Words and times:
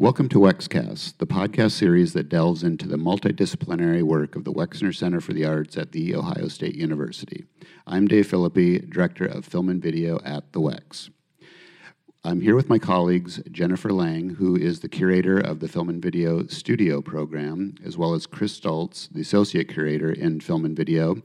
Welcome 0.00 0.30
to 0.30 0.38
WexCast, 0.38 1.18
the 1.18 1.26
podcast 1.26 1.72
series 1.72 2.14
that 2.14 2.30
delves 2.30 2.62
into 2.62 2.88
the 2.88 2.96
multidisciplinary 2.96 4.02
work 4.02 4.34
of 4.34 4.44
the 4.44 4.50
Wexner 4.50 4.96
Center 4.96 5.20
for 5.20 5.34
the 5.34 5.44
Arts 5.44 5.76
at 5.76 5.92
The 5.92 6.14
Ohio 6.14 6.48
State 6.48 6.74
University. 6.74 7.44
I'm 7.86 8.08
Dave 8.08 8.26
Filipi, 8.26 8.88
Director 8.88 9.26
of 9.26 9.44
Film 9.44 9.68
and 9.68 9.82
Video 9.82 10.18
at 10.24 10.54
the 10.54 10.60
Wex. 10.60 11.10
I'm 12.24 12.40
here 12.40 12.56
with 12.56 12.70
my 12.70 12.78
colleagues 12.78 13.42
Jennifer 13.50 13.92
Lange, 13.92 14.36
who 14.36 14.56
is 14.56 14.80
the 14.80 14.88
curator 14.88 15.38
of 15.38 15.60
the 15.60 15.68
Film 15.68 15.90
and 15.90 16.00
Video 16.00 16.46
Studio 16.46 17.02
program, 17.02 17.74
as 17.84 17.98
well 17.98 18.14
as 18.14 18.26
Chris 18.26 18.54
Stults, 18.54 19.06
the 19.12 19.20
associate 19.20 19.68
curator 19.68 20.10
in 20.10 20.40
Film 20.40 20.64
and 20.64 20.74
Video, 20.74 21.16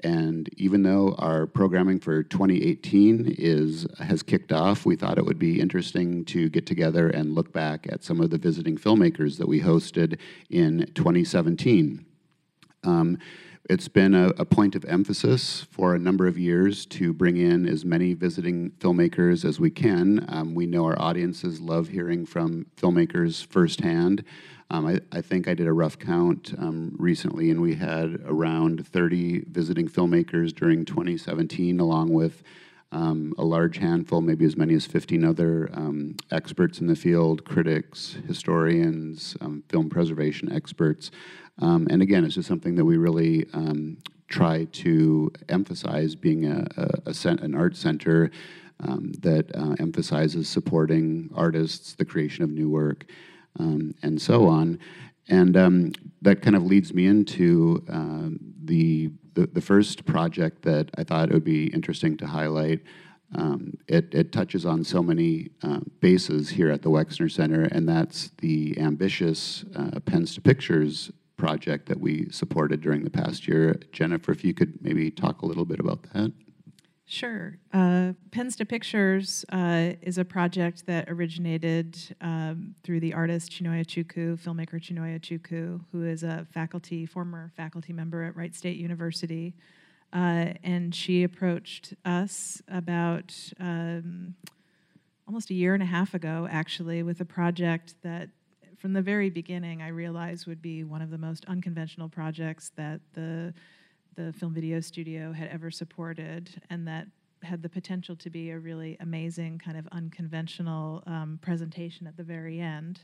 and 0.00 0.48
even 0.56 0.82
though 0.82 1.14
our 1.18 1.46
programming 1.46 1.98
for 1.98 2.22
2018 2.22 3.34
is 3.38 3.86
has 3.98 4.22
kicked 4.22 4.52
off, 4.52 4.84
we 4.84 4.96
thought 4.96 5.18
it 5.18 5.24
would 5.24 5.38
be 5.38 5.60
interesting 5.60 6.24
to 6.26 6.48
get 6.50 6.66
together 6.66 7.08
and 7.08 7.34
look 7.34 7.52
back 7.52 7.86
at 7.90 8.04
some 8.04 8.20
of 8.20 8.30
the 8.30 8.38
visiting 8.38 8.76
filmmakers 8.76 9.38
that 9.38 9.48
we 9.48 9.60
hosted 9.60 10.18
in 10.50 10.90
2017. 10.94 12.04
Um, 12.84 13.18
it's 13.68 13.88
been 13.88 14.14
a, 14.14 14.28
a, 14.38 14.44
point 14.44 14.76
of 14.76 14.84
emphasis 14.84 15.66
for 15.72 15.94
a 15.94 15.98
number 15.98 16.28
of 16.28 16.38
years 16.38 16.86
to 16.86 17.12
bring 17.12 17.36
in 17.36 17.66
as 17.66 17.84
many 17.84 18.14
visiting 18.14 18.70
filmmakers 18.78 19.44
as 19.44 19.58
we 19.58 19.70
can. 19.70 20.24
Um, 20.28 20.54
we 20.54 20.66
know 20.66 20.84
our 20.84 21.00
audiences 21.00 21.60
love 21.60 21.88
hearing 21.88 22.26
from 22.26 22.66
filmmakers 22.76 23.44
firsthand. 23.44 24.22
Um, 24.70 24.86
I, 24.86 25.00
I, 25.12 25.20
think 25.20 25.46
I 25.46 25.54
did 25.54 25.68
a 25.68 25.72
rough 25.72 25.98
count 25.98 26.52
um, 26.58 26.94
recently, 26.98 27.50
and 27.50 27.60
we 27.60 27.76
had 27.76 28.20
around 28.24 28.86
30 28.86 29.44
visiting 29.48 29.88
filmmakers 29.88 30.52
during 30.52 30.84
2017, 30.84 31.78
along 31.78 32.12
with 32.12 32.42
um, 32.90 33.32
a 33.38 33.44
large 33.44 33.78
handful, 33.78 34.20
maybe 34.20 34.44
as 34.44 34.56
many 34.56 34.74
as 34.74 34.86
15 34.86 35.24
other 35.24 35.70
um, 35.72 36.16
experts 36.32 36.80
in 36.80 36.88
the 36.88 36.96
field, 36.96 37.44
critics, 37.44 38.16
historians, 38.26 39.36
um, 39.40 39.62
film 39.68 39.88
preservation 39.88 40.50
experts. 40.50 41.10
Um, 41.58 41.86
and 41.88 42.02
again, 42.02 42.24
it's 42.24 42.34
just 42.34 42.48
something 42.48 42.74
that 42.74 42.84
we 42.84 42.96
really 42.96 43.46
try 44.28 44.64
to 44.64 45.30
emphasize 45.48 46.16
being 46.16 46.44
a, 46.46 46.66
a, 46.76 47.12
a 47.12 47.28
an 47.28 47.54
art 47.54 47.76
center 47.76 48.30
that 49.20 49.50
uh, 49.54 49.74
emphasizes 49.78 50.48
supporting 50.48 51.30
artists, 51.34 51.94
the 51.94 52.04
creation 52.04 52.42
of 52.42 52.50
new 52.50 52.68
work, 52.68 53.06
um, 53.58 53.94
and 54.02 54.20
so 54.20 54.46
on. 54.46 54.78
And 55.28 55.56
um, 55.56 55.92
that 56.22 56.42
kind 56.42 56.54
of 56.54 56.64
leads 56.64 56.94
me 56.94 57.06
into 57.06 57.84
uh, 57.90 58.28
the, 58.64 59.10
the, 59.34 59.46
the 59.46 59.60
first 59.60 60.04
project 60.04 60.62
that 60.62 60.90
I 60.96 61.04
thought 61.04 61.30
it 61.30 61.34
would 61.34 61.44
be 61.44 61.66
interesting 61.68 62.16
to 62.18 62.26
highlight. 62.26 62.80
Um, 63.34 63.74
it, 63.88 64.14
it, 64.14 64.30
touches 64.30 64.64
on 64.64 64.84
so 64.84 65.02
many 65.02 65.50
uh, 65.62 65.80
bases 66.00 66.48
here 66.50 66.70
at 66.70 66.82
the 66.82 66.90
Wexner 66.90 67.30
Center, 67.30 67.64
and 67.64 67.88
that's 67.88 68.30
the 68.38 68.78
ambitious 68.78 69.64
uh, 69.74 69.98
Pens 69.98 70.34
to 70.36 70.40
Pictures 70.40 71.10
project 71.36 71.88
that 71.88 72.00
we 72.00 72.28
supported 72.30 72.80
during 72.80 73.02
the 73.02 73.10
past 73.10 73.48
year. 73.48 73.80
Jennifer, 73.90 74.30
if 74.30 74.44
you 74.44 74.54
could 74.54 74.80
maybe 74.80 75.10
talk 75.10 75.42
a 75.42 75.46
little 75.46 75.64
bit 75.64 75.80
about 75.80 76.04
that. 76.12 76.32
Sure. 77.08 77.56
Uh, 77.72 78.14
Pens 78.32 78.56
to 78.56 78.64
Pictures 78.64 79.44
uh, 79.52 79.92
is 80.02 80.18
a 80.18 80.24
project 80.24 80.86
that 80.86 81.08
originated 81.08 81.96
um, 82.20 82.74
through 82.82 82.98
the 82.98 83.14
artist 83.14 83.52
Chinonye 83.52 83.86
Chukwu, 83.86 84.36
filmmaker 84.36 84.80
Chinonye 84.80 85.20
Chukwu, 85.20 85.82
who 85.92 86.04
is 86.04 86.24
a 86.24 86.48
faculty, 86.52 87.06
former 87.06 87.52
faculty 87.56 87.92
member 87.92 88.24
at 88.24 88.36
Wright 88.36 88.52
State 88.56 88.76
University. 88.76 89.54
Uh, 90.12 90.54
and 90.64 90.92
she 90.92 91.22
approached 91.22 91.94
us 92.04 92.60
about 92.66 93.32
um, 93.60 94.34
almost 95.28 95.50
a 95.50 95.54
year 95.54 95.74
and 95.74 95.84
a 95.84 95.86
half 95.86 96.12
ago, 96.12 96.48
actually, 96.50 97.04
with 97.04 97.20
a 97.20 97.24
project 97.24 97.94
that 98.02 98.30
from 98.78 98.94
the 98.94 99.02
very 99.02 99.30
beginning, 99.30 99.80
I 99.80 99.88
realized 99.88 100.48
would 100.48 100.60
be 100.60 100.82
one 100.82 101.02
of 101.02 101.10
the 101.10 101.18
most 101.18 101.44
unconventional 101.46 102.08
projects 102.08 102.72
that 102.76 103.00
the 103.14 103.54
the 104.16 104.32
film 104.32 104.52
video 104.52 104.80
studio 104.80 105.32
had 105.32 105.48
ever 105.48 105.70
supported, 105.70 106.50
and 106.70 106.86
that 106.88 107.06
had 107.42 107.62
the 107.62 107.68
potential 107.68 108.16
to 108.16 108.30
be 108.30 108.50
a 108.50 108.58
really 108.58 108.96
amazing 109.00 109.58
kind 109.58 109.76
of 109.76 109.86
unconventional 109.92 111.02
um, 111.06 111.38
presentation 111.42 112.06
at 112.06 112.16
the 112.16 112.22
very 112.22 112.60
end 112.60 113.00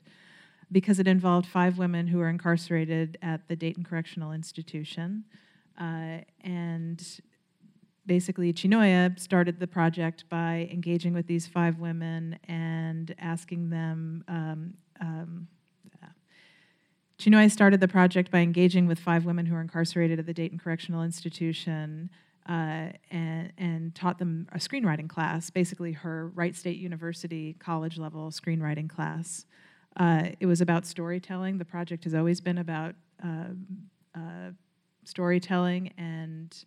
because 0.72 0.98
it 0.98 1.06
involved 1.06 1.46
five 1.46 1.76
women 1.76 2.06
who 2.06 2.18
were 2.18 2.30
incarcerated 2.30 3.18
at 3.22 3.46
the 3.46 3.54
Dayton 3.54 3.84
Correctional 3.84 4.32
Institution. 4.32 5.24
Uh, 5.78 6.18
and 6.42 7.20
basically, 8.06 8.52
Chinonye 8.52 9.18
started 9.20 9.60
the 9.60 9.66
project 9.66 10.24
by 10.30 10.68
engaging 10.72 11.12
with 11.12 11.26
these 11.26 11.46
five 11.46 11.78
women 11.78 12.38
and 12.48 13.14
asking 13.18 13.68
them 13.68 14.24
um, 14.28 14.74
um, 15.00 15.48
Chinonye 17.22 17.48
started 17.52 17.78
the 17.78 17.86
project 17.86 18.32
by 18.32 18.40
engaging 18.40 18.88
with 18.88 18.98
five 18.98 19.24
women 19.24 19.46
who 19.46 19.54
were 19.54 19.60
incarcerated 19.60 20.18
at 20.18 20.26
the 20.26 20.34
Dayton 20.34 20.58
Correctional 20.58 21.04
Institution 21.04 22.10
uh, 22.48 22.88
and, 23.12 23.52
and, 23.56 23.94
taught 23.94 24.18
them 24.18 24.48
a 24.50 24.58
screenwriting 24.58 25.08
class, 25.08 25.48
basically 25.48 25.92
her 25.92 26.32
Wright 26.34 26.56
State 26.56 26.78
University 26.78 27.54
college 27.60 27.96
level 27.96 28.32
screenwriting 28.32 28.90
class. 28.90 29.46
Uh, 29.96 30.30
it 30.40 30.46
was 30.46 30.60
about 30.60 30.84
storytelling. 30.84 31.58
The 31.58 31.64
project 31.64 32.02
has 32.02 32.12
always 32.12 32.40
been 32.40 32.58
about 32.58 32.96
uh, 33.24 33.50
uh 34.16 34.50
storytelling 35.04 35.92
and 35.96 36.64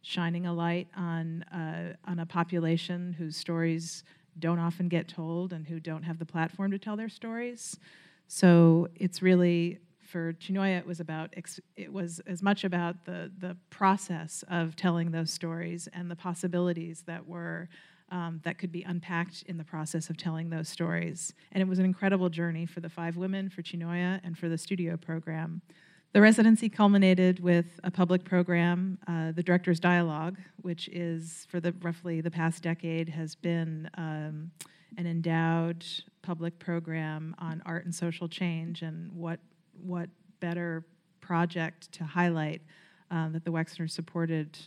shining 0.00 0.46
a 0.46 0.54
light 0.54 0.88
on, 0.96 1.42
uh, 1.52 1.92
on 2.10 2.18
a 2.20 2.24
population 2.24 3.14
whose 3.18 3.36
stories 3.36 4.04
don't 4.38 4.58
often 4.58 4.88
get 4.88 5.06
told 5.06 5.52
and 5.52 5.66
who 5.66 5.78
don't 5.78 6.04
have 6.04 6.18
the 6.18 6.24
platform 6.24 6.70
to 6.70 6.78
tell 6.78 6.96
their 6.96 7.10
stories. 7.10 7.78
So 8.26 8.88
it's 8.94 9.20
really 9.20 9.80
for 10.08 10.32
Chinonye, 10.32 10.78
it 10.78 10.86
was 10.86 11.00
about 11.00 11.34
it 11.76 11.92
was 11.92 12.20
as 12.26 12.42
much 12.42 12.64
about 12.64 13.04
the 13.04 13.30
the 13.38 13.56
process 13.70 14.42
of 14.48 14.74
telling 14.74 15.10
those 15.10 15.30
stories 15.30 15.88
and 15.92 16.10
the 16.10 16.16
possibilities 16.16 17.02
that 17.06 17.26
were 17.26 17.68
um, 18.10 18.40
that 18.44 18.58
could 18.58 18.72
be 18.72 18.82
unpacked 18.82 19.42
in 19.46 19.58
the 19.58 19.64
process 19.64 20.08
of 20.08 20.16
telling 20.16 20.48
those 20.48 20.68
stories. 20.68 21.34
And 21.52 21.60
it 21.60 21.68
was 21.68 21.78
an 21.78 21.84
incredible 21.84 22.30
journey 22.30 22.64
for 22.64 22.80
the 22.80 22.88
five 22.88 23.16
women, 23.16 23.50
for 23.50 23.62
Chinonye, 23.62 24.20
and 24.24 24.36
for 24.36 24.48
the 24.48 24.56
studio 24.56 24.96
program. 24.96 25.60
The 26.14 26.22
residency 26.22 26.70
culminated 26.70 27.40
with 27.40 27.78
a 27.84 27.90
public 27.90 28.24
program, 28.24 28.98
uh, 29.06 29.32
the 29.32 29.42
Director's 29.42 29.78
Dialogue, 29.78 30.38
which 30.62 30.88
is 30.88 31.46
for 31.50 31.60
the 31.60 31.74
roughly 31.82 32.22
the 32.22 32.30
past 32.30 32.62
decade 32.62 33.10
has 33.10 33.34
been 33.34 33.90
um, 33.98 34.50
an 34.96 35.06
endowed 35.06 35.84
public 36.22 36.58
program 36.58 37.36
on 37.38 37.62
art 37.66 37.84
and 37.84 37.94
social 37.94 38.26
change 38.26 38.80
and 38.80 39.12
what 39.12 39.38
what 39.82 40.08
better 40.40 40.84
project 41.20 41.90
to 41.92 42.04
highlight 42.04 42.62
uh, 43.10 43.28
that 43.30 43.44
the 43.44 43.50
Wexner 43.50 43.90
supported, 43.90 44.58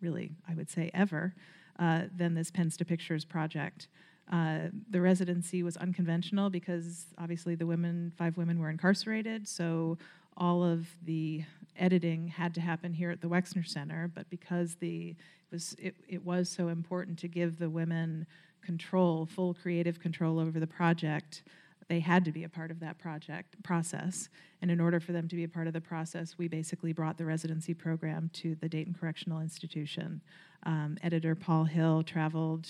really, 0.00 0.32
I 0.48 0.54
would 0.54 0.70
say, 0.70 0.90
ever, 0.94 1.34
uh, 1.78 2.02
than 2.16 2.34
this 2.34 2.50
Pens 2.50 2.76
to 2.78 2.84
Pictures 2.84 3.24
project. 3.24 3.88
Uh, 4.30 4.68
the 4.90 5.00
residency 5.00 5.62
was 5.62 5.76
unconventional 5.76 6.50
because 6.50 7.06
obviously 7.18 7.54
the 7.54 7.66
women, 7.66 8.12
five 8.16 8.36
women 8.36 8.60
were 8.60 8.70
incarcerated, 8.70 9.48
so 9.48 9.98
all 10.36 10.62
of 10.62 10.86
the 11.04 11.42
editing 11.76 12.28
had 12.28 12.54
to 12.54 12.60
happen 12.60 12.92
here 12.92 13.10
at 13.10 13.20
the 13.20 13.28
Wexner 13.28 13.66
Center, 13.66 14.10
but 14.14 14.28
because 14.30 14.76
the 14.76 15.10
it 15.10 15.52
was 15.52 15.74
it, 15.78 15.96
it 16.08 16.24
was 16.24 16.48
so 16.48 16.68
important 16.68 17.18
to 17.18 17.28
give 17.28 17.58
the 17.58 17.68
women 17.68 18.26
control, 18.62 19.26
full 19.26 19.54
creative 19.54 19.98
control 19.98 20.38
over 20.38 20.60
the 20.60 20.66
project, 20.66 21.42
they 21.90 21.98
had 21.98 22.24
to 22.24 22.30
be 22.30 22.44
a 22.44 22.48
part 22.48 22.70
of 22.70 22.78
that 22.78 22.98
project 22.98 23.60
process. 23.64 24.28
And 24.62 24.70
in 24.70 24.80
order 24.80 25.00
for 25.00 25.10
them 25.10 25.26
to 25.26 25.34
be 25.34 25.42
a 25.42 25.48
part 25.48 25.66
of 25.66 25.72
the 25.72 25.80
process, 25.80 26.38
we 26.38 26.46
basically 26.46 26.92
brought 26.92 27.18
the 27.18 27.24
residency 27.24 27.74
program 27.74 28.30
to 28.34 28.54
the 28.54 28.68
Dayton 28.68 28.94
Correctional 28.98 29.40
Institution. 29.40 30.22
Um, 30.62 30.98
editor 31.02 31.34
Paul 31.34 31.64
Hill 31.64 32.04
traveled 32.04 32.68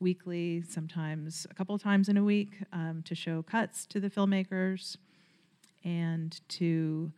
weekly, 0.00 0.64
sometimes 0.68 1.46
a 1.48 1.54
couple 1.54 1.78
times 1.78 2.08
in 2.08 2.16
a 2.16 2.24
week, 2.24 2.54
um, 2.72 3.04
to 3.04 3.14
show 3.14 3.40
cuts 3.40 3.86
to 3.86 4.00
the 4.00 4.10
filmmakers 4.10 4.96
and 5.84 6.40
to 6.48 7.12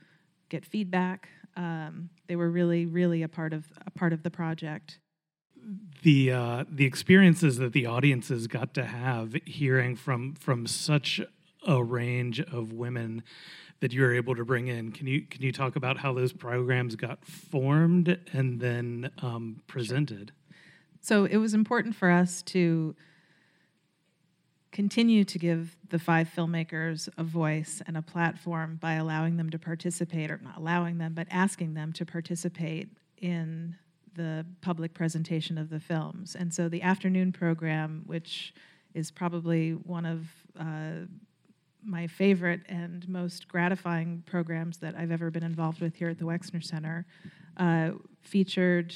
get 0.51 0.67
feedback. 0.67 1.31
Um, 1.57 2.11
they 2.27 2.37
were 2.37 2.51
really, 2.51 2.85
really 2.85 3.23
a 3.23 3.29
part 3.29 3.55
of 3.55 3.65
a 3.87 3.91
part 3.91 4.13
of 4.13 4.23
the 4.23 4.31
project 4.31 4.99
the 6.03 6.33
uh, 6.33 6.65
the 6.71 6.87
experiences 6.87 7.59
that 7.59 7.73
the 7.73 7.85
audiences 7.85 8.47
got 8.47 8.75
to 8.75 8.85
have 8.85 9.35
hearing 9.45 9.97
from 9.97 10.35
from 10.35 10.67
such 10.67 11.21
a 11.67 11.83
range 11.83 12.41
of 12.41 12.73
women 12.73 13.23
that 13.81 13.93
you 13.93 14.03
were 14.03 14.15
able 14.15 14.35
to 14.35 14.45
bring 14.45 14.69
in. 14.69 14.93
Can 14.93 15.07
you 15.07 15.23
can 15.23 15.43
you 15.43 15.53
talk 15.53 15.77
about 15.77 15.99
how 15.99 16.13
those 16.13 16.33
programs 16.33 16.97
got 16.97 17.25
formed 17.25 18.19
and 18.33 18.61
then 18.61 19.11
um, 19.23 19.63
presented? 19.67 20.33
So 21.01 21.25
it 21.25 21.37
was 21.37 21.55
important 21.55 21.95
for 21.95 22.11
us 22.11 22.43
to 22.43 22.97
continue 24.73 25.25
to 25.25 25.39
give 25.39 25.77
the 25.89 25.99
five 25.99 26.29
filmmakers 26.35 27.09
a 27.17 27.25
voice 27.25 27.81
and 27.87 27.97
a 27.97 28.03
platform 28.03 28.79
by 28.81 28.95
allowing 28.95 29.37
them 29.37 29.49
to 29.51 29.59
participate, 29.59 30.31
or 30.31 30.39
not 30.43 30.59
allowing 30.59 30.99
them, 30.99 31.15
but 31.15 31.27
asking 31.31 31.75
them 31.75 31.93
to 31.95 32.05
participate 32.05 32.89
in 33.17 33.77
the 34.15 34.45
public 34.61 34.93
presentation 34.93 35.57
of 35.57 35.71
the 35.71 35.81
films. 35.81 36.35
And 36.35 36.53
so 36.53 36.69
the 36.69 36.83
afternoon 36.83 37.33
program, 37.33 38.03
which 38.07 38.53
is 38.95 39.11
probably 39.11 39.73
one 39.73 40.05
of 40.05 40.27
uh, 40.59 41.07
my 41.85 42.07
favorite 42.07 42.61
and 42.69 43.09
most 43.09 43.49
gratifying 43.49 44.23
programs 44.27 44.79
that 44.79 44.95
I've 44.97 45.11
ever 45.11 45.31
been 45.31 45.43
involved 45.43 45.81
with 45.81 45.95
here 45.95 46.09
at 46.09 46.19
the 46.19 46.25
Wexner 46.25 46.63
Center. 46.63 47.07
Uh, 47.57 47.91
featured 48.23 48.95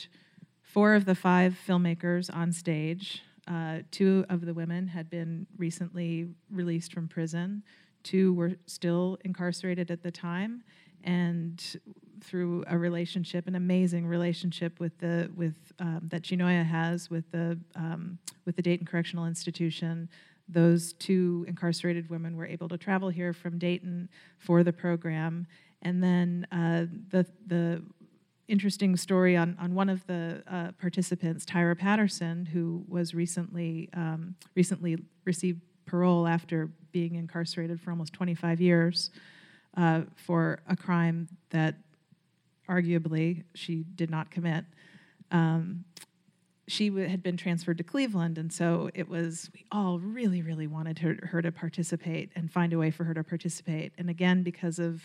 four 0.62 0.94
of 0.94 1.05
the 1.05 1.14
five 1.14 1.56
filmmakers 1.67 2.34
on 2.34 2.52
stage. 2.52 3.23
Uh, 3.49 3.79
two 3.90 4.25
of 4.29 4.46
the 4.46 4.55
women 4.55 4.88
had 4.88 5.11
been 5.11 5.46
recently 5.56 6.29
released 6.50 6.93
from 6.93 7.08
prison. 7.08 7.62
Two 8.02 8.32
were 8.34 8.52
still 8.67 9.19
incarcerated 9.25 9.90
at 9.90 10.02
the 10.02 10.11
time, 10.11 10.62
and 11.05 11.76
through 12.23 12.64
a 12.69 12.79
relationship, 12.79 13.46
an 13.46 13.55
amazing 13.55 14.06
relationship 14.06 14.79
with 14.81 14.96
the 14.99 15.31
with 15.37 15.55
um, 15.79 16.02
that 16.05 16.23
Chinonye 16.23 16.64
has 16.64 17.11
with 17.11 17.31
the 17.32 17.58
um, 17.75 18.19
with 18.44 18.56
the 18.56 18.62
Dayton 18.62 18.87
Correctional 18.87 19.26
Institution, 19.26 20.08
those 20.48 20.92
two 20.94 21.44
incarcerated 21.48 22.10
women 22.10 22.36
were 22.36 22.46
able 22.46 22.68
to 22.68 22.78
travel 22.78 23.08
here 23.08 23.32
from 23.32 23.58
Dayton 23.58 24.08
for 24.38 24.62
the 24.62 24.72
program, 24.72 25.46
and 25.82 26.02
then 26.02 26.46
uh, 26.52 26.86
the 27.10 27.26
the 27.46 27.82
interesting 28.48 28.96
story 28.96 29.36
on, 29.36 29.56
on 29.58 29.74
one 29.74 29.88
of 29.88 30.06
the 30.06 30.42
uh, 30.46 30.72
participants, 30.72 31.44
Tyra 31.44 31.78
Patterson, 31.78 32.44
who 32.44 32.84
was 32.86 33.14
recently 33.14 33.88
um, 33.94 34.34
recently 34.54 34.98
received 35.24 35.60
parole 35.86 36.26
after 36.26 36.70
being 36.92 37.14
incarcerated 37.14 37.80
for 37.80 37.90
almost 37.90 38.12
25 38.12 38.60
years 38.60 39.10
uh, 39.76 40.02
for 40.16 40.60
a 40.68 40.76
crime 40.76 41.28
that 41.50 41.76
arguably 42.68 43.44
she 43.54 43.84
did 43.94 44.10
not 44.10 44.30
commit. 44.30 44.64
Um, 45.30 45.84
she 46.68 46.88
w- 46.88 47.08
had 47.08 47.22
been 47.22 47.36
transferred 47.36 47.78
to 47.78 47.84
Cleveland, 47.84 48.38
and 48.38 48.52
so 48.52 48.90
it 48.94 49.08
was, 49.08 49.50
we 49.54 49.64
all 49.72 49.98
really, 49.98 50.42
really 50.42 50.66
wanted 50.66 50.98
her, 51.00 51.16
her 51.24 51.42
to 51.42 51.50
participate 51.50 52.30
and 52.36 52.50
find 52.50 52.72
a 52.72 52.78
way 52.78 52.90
for 52.90 53.04
her 53.04 53.14
to 53.14 53.24
participate. 53.24 53.92
And 53.98 54.08
again, 54.08 54.42
because 54.42 54.78
of 54.78 55.02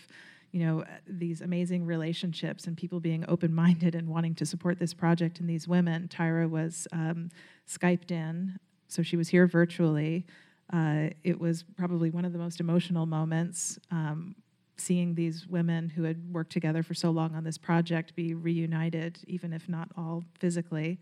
you 0.52 0.64
know 0.64 0.84
these 1.06 1.40
amazing 1.40 1.84
relationships 1.84 2.66
and 2.66 2.76
people 2.76 3.00
being 3.00 3.24
open-minded 3.28 3.94
and 3.94 4.08
wanting 4.08 4.34
to 4.36 4.46
support 4.46 4.78
this 4.78 4.94
project 4.94 5.40
and 5.40 5.48
these 5.48 5.68
women 5.68 6.08
tyra 6.08 6.48
was 6.48 6.86
um, 6.92 7.30
skyped 7.68 8.10
in 8.10 8.58
so 8.88 9.02
she 9.02 9.16
was 9.16 9.28
here 9.28 9.46
virtually 9.46 10.26
uh, 10.72 11.08
it 11.24 11.38
was 11.38 11.64
probably 11.76 12.10
one 12.10 12.24
of 12.24 12.32
the 12.32 12.38
most 12.38 12.60
emotional 12.60 13.06
moments 13.06 13.78
um, 13.90 14.34
seeing 14.76 15.14
these 15.14 15.46
women 15.48 15.88
who 15.88 16.04
had 16.04 16.32
worked 16.32 16.52
together 16.52 16.82
for 16.82 16.94
so 16.94 17.10
long 17.10 17.34
on 17.34 17.44
this 17.44 17.58
project 17.58 18.14
be 18.14 18.34
reunited 18.34 19.18
even 19.26 19.52
if 19.52 19.68
not 19.68 19.88
all 19.96 20.24
physically 20.38 20.98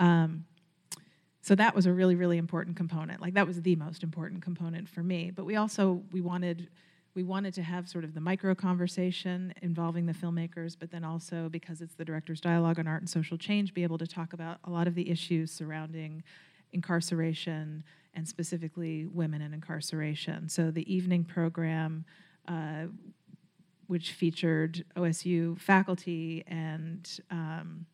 um, 0.00 0.44
so 1.42 1.54
that 1.54 1.74
was 1.74 1.86
a 1.86 1.92
really 1.92 2.16
really 2.16 2.38
important 2.38 2.76
component 2.76 3.20
like 3.20 3.34
that 3.34 3.46
was 3.46 3.62
the 3.62 3.76
most 3.76 4.02
important 4.02 4.42
component 4.42 4.88
for 4.88 5.02
me 5.02 5.30
but 5.30 5.44
we 5.44 5.54
also 5.54 6.02
we 6.12 6.20
wanted 6.20 6.68
we 7.14 7.22
wanted 7.22 7.54
to 7.54 7.62
have 7.62 7.88
sort 7.88 8.04
of 8.04 8.14
the 8.14 8.20
micro 8.20 8.54
conversation 8.54 9.52
involving 9.62 10.06
the 10.06 10.12
filmmakers, 10.12 10.76
but 10.78 10.90
then 10.90 11.04
also 11.04 11.48
because 11.48 11.80
it's 11.80 11.94
the 11.94 12.04
director's 12.04 12.40
dialogue 12.40 12.78
on 12.78 12.86
art 12.86 13.02
and 13.02 13.10
social 13.10 13.36
change, 13.36 13.74
be 13.74 13.82
able 13.82 13.98
to 13.98 14.06
talk 14.06 14.32
about 14.32 14.58
a 14.64 14.70
lot 14.70 14.86
of 14.86 14.94
the 14.94 15.10
issues 15.10 15.50
surrounding 15.50 16.22
incarceration 16.72 17.82
and 18.14 18.28
specifically 18.28 19.06
women 19.06 19.42
in 19.42 19.52
incarceration. 19.52 20.48
So 20.48 20.70
the 20.70 20.92
evening 20.92 21.24
program, 21.24 22.04
uh, 22.46 22.86
which 23.88 24.12
featured 24.12 24.84
OSU 24.96 25.58
faculty 25.58 26.44
and 26.46 27.08
um, 27.30 27.86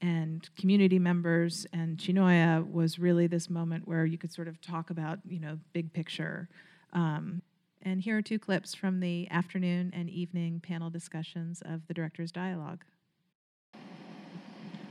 and 0.00 0.48
community 0.58 0.98
members 0.98 1.66
and 1.72 1.96
Chinonye 1.96 2.70
was 2.70 2.98
really 2.98 3.26
this 3.26 3.48
moment 3.48 3.88
where 3.88 4.04
you 4.04 4.18
could 4.18 4.32
sort 4.32 4.48
of 4.48 4.60
talk 4.60 4.90
about 4.90 5.18
you 5.26 5.40
know 5.40 5.58
big 5.72 5.92
picture. 5.92 6.48
Um, 6.92 7.42
and 7.82 8.00
here 8.00 8.18
are 8.18 8.22
two 8.22 8.38
clips 8.38 8.74
from 8.74 9.00
the 9.00 9.28
afternoon 9.30 9.92
and 9.94 10.10
evening 10.10 10.60
panel 10.60 10.90
discussions 10.90 11.62
of 11.64 11.86
the 11.86 11.94
Director's 11.94 12.32
Dialogue. 12.32 12.84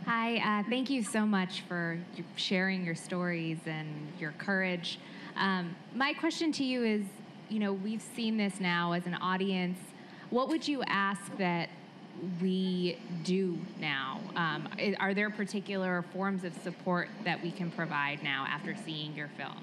Hi, 0.05 0.37
uh, 0.37 0.63
thank 0.69 0.89
you 0.89 1.03
so 1.03 1.25
much 1.25 1.61
for 1.67 1.99
sharing 2.35 2.85
your 2.85 2.95
stories 2.95 3.57
and 3.65 3.89
your 4.19 4.33
courage. 4.33 4.99
Um, 5.35 5.75
my 5.95 6.13
question 6.13 6.51
to 6.53 6.63
you 6.63 6.83
is 6.83 7.05
you 7.49 7.59
know, 7.59 7.73
we've 7.73 8.01
seen 8.01 8.37
this 8.37 8.59
now 8.59 8.93
as 8.93 9.05
an 9.05 9.15
audience. 9.15 9.79
What 10.29 10.49
would 10.49 10.67
you 10.67 10.83
ask 10.87 11.21
that 11.37 11.69
we 12.41 12.97
do 13.23 13.57
now? 13.79 14.19
Um, 14.35 14.67
are 14.99 15.13
there 15.13 15.29
particular 15.29 16.03
forms 16.13 16.43
of 16.43 16.53
support 16.63 17.09
that 17.23 17.41
we 17.41 17.51
can 17.51 17.71
provide 17.71 18.23
now 18.23 18.45
after 18.49 18.75
seeing 18.85 19.15
your 19.15 19.29
films? 19.37 19.59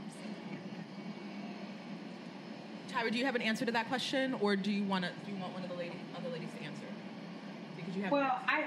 Tyra, 2.91 3.11
do 3.11 3.19
you 3.19 3.25
have 3.25 3.35
an 3.35 3.43
answer 3.43 3.65
to 3.65 3.73
that 3.73 3.89
question, 3.89 4.35
or 4.41 4.55
do 4.55 4.71
you 4.71 4.85
want 4.85 5.05
to? 5.05 5.11
Do 5.25 5.33
you 5.33 5.41
want 5.41 5.55
one 5.55 5.63
of 5.63 5.71
the 5.71 5.77
lady, 5.77 5.97
other 6.17 6.29
ladies 6.29 6.51
to 6.59 6.65
answer? 6.65 6.85
Because 7.77 7.97
you 7.97 8.03
have. 8.03 8.13
Well, 8.13 8.39
I, 8.47 8.67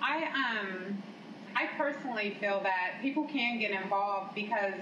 I 0.00 0.60
um, 0.60 1.02
I 1.56 1.66
personally 1.76 2.36
feel 2.40 2.60
that 2.62 2.98
people 3.02 3.24
can 3.24 3.58
get 3.58 3.70
involved 3.70 4.34
because 4.34 4.74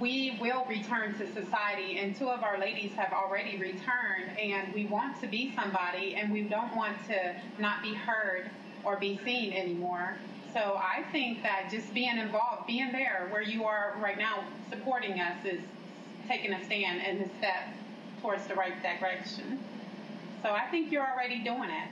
we 0.00 0.38
will 0.40 0.64
return 0.66 1.14
to 1.18 1.26
society, 1.32 1.98
and 1.98 2.16
two 2.16 2.28
of 2.28 2.42
our 2.42 2.58
ladies 2.58 2.92
have 2.92 3.12
already 3.12 3.58
returned, 3.58 4.38
and 4.38 4.72
we 4.72 4.86
want 4.86 5.20
to 5.20 5.26
be 5.26 5.52
somebody, 5.54 6.14
and 6.14 6.32
we 6.32 6.42
don't 6.42 6.74
want 6.76 6.96
to 7.08 7.34
not 7.58 7.82
be 7.82 7.94
heard 7.94 8.50
or 8.84 8.96
be 8.96 9.18
seen 9.24 9.52
anymore. 9.52 10.16
So 10.54 10.80
I 10.80 11.02
think 11.12 11.42
that 11.42 11.68
just 11.70 11.92
being 11.92 12.16
involved, 12.16 12.66
being 12.66 12.92
there 12.92 13.28
where 13.30 13.42
you 13.42 13.64
are 13.64 13.96
right 14.00 14.18
now, 14.18 14.44
supporting 14.70 15.20
us 15.20 15.36
is 15.44 15.60
taking 16.26 16.52
a 16.52 16.64
stand 16.64 17.02
and 17.02 17.22
a 17.22 17.28
step 17.38 17.68
towards 18.22 18.46
the 18.46 18.54
right 18.54 18.74
direction. 18.82 19.58
So 20.42 20.50
I 20.50 20.66
think 20.70 20.92
you're 20.92 21.06
already 21.06 21.42
doing 21.42 21.70
it. 21.70 21.88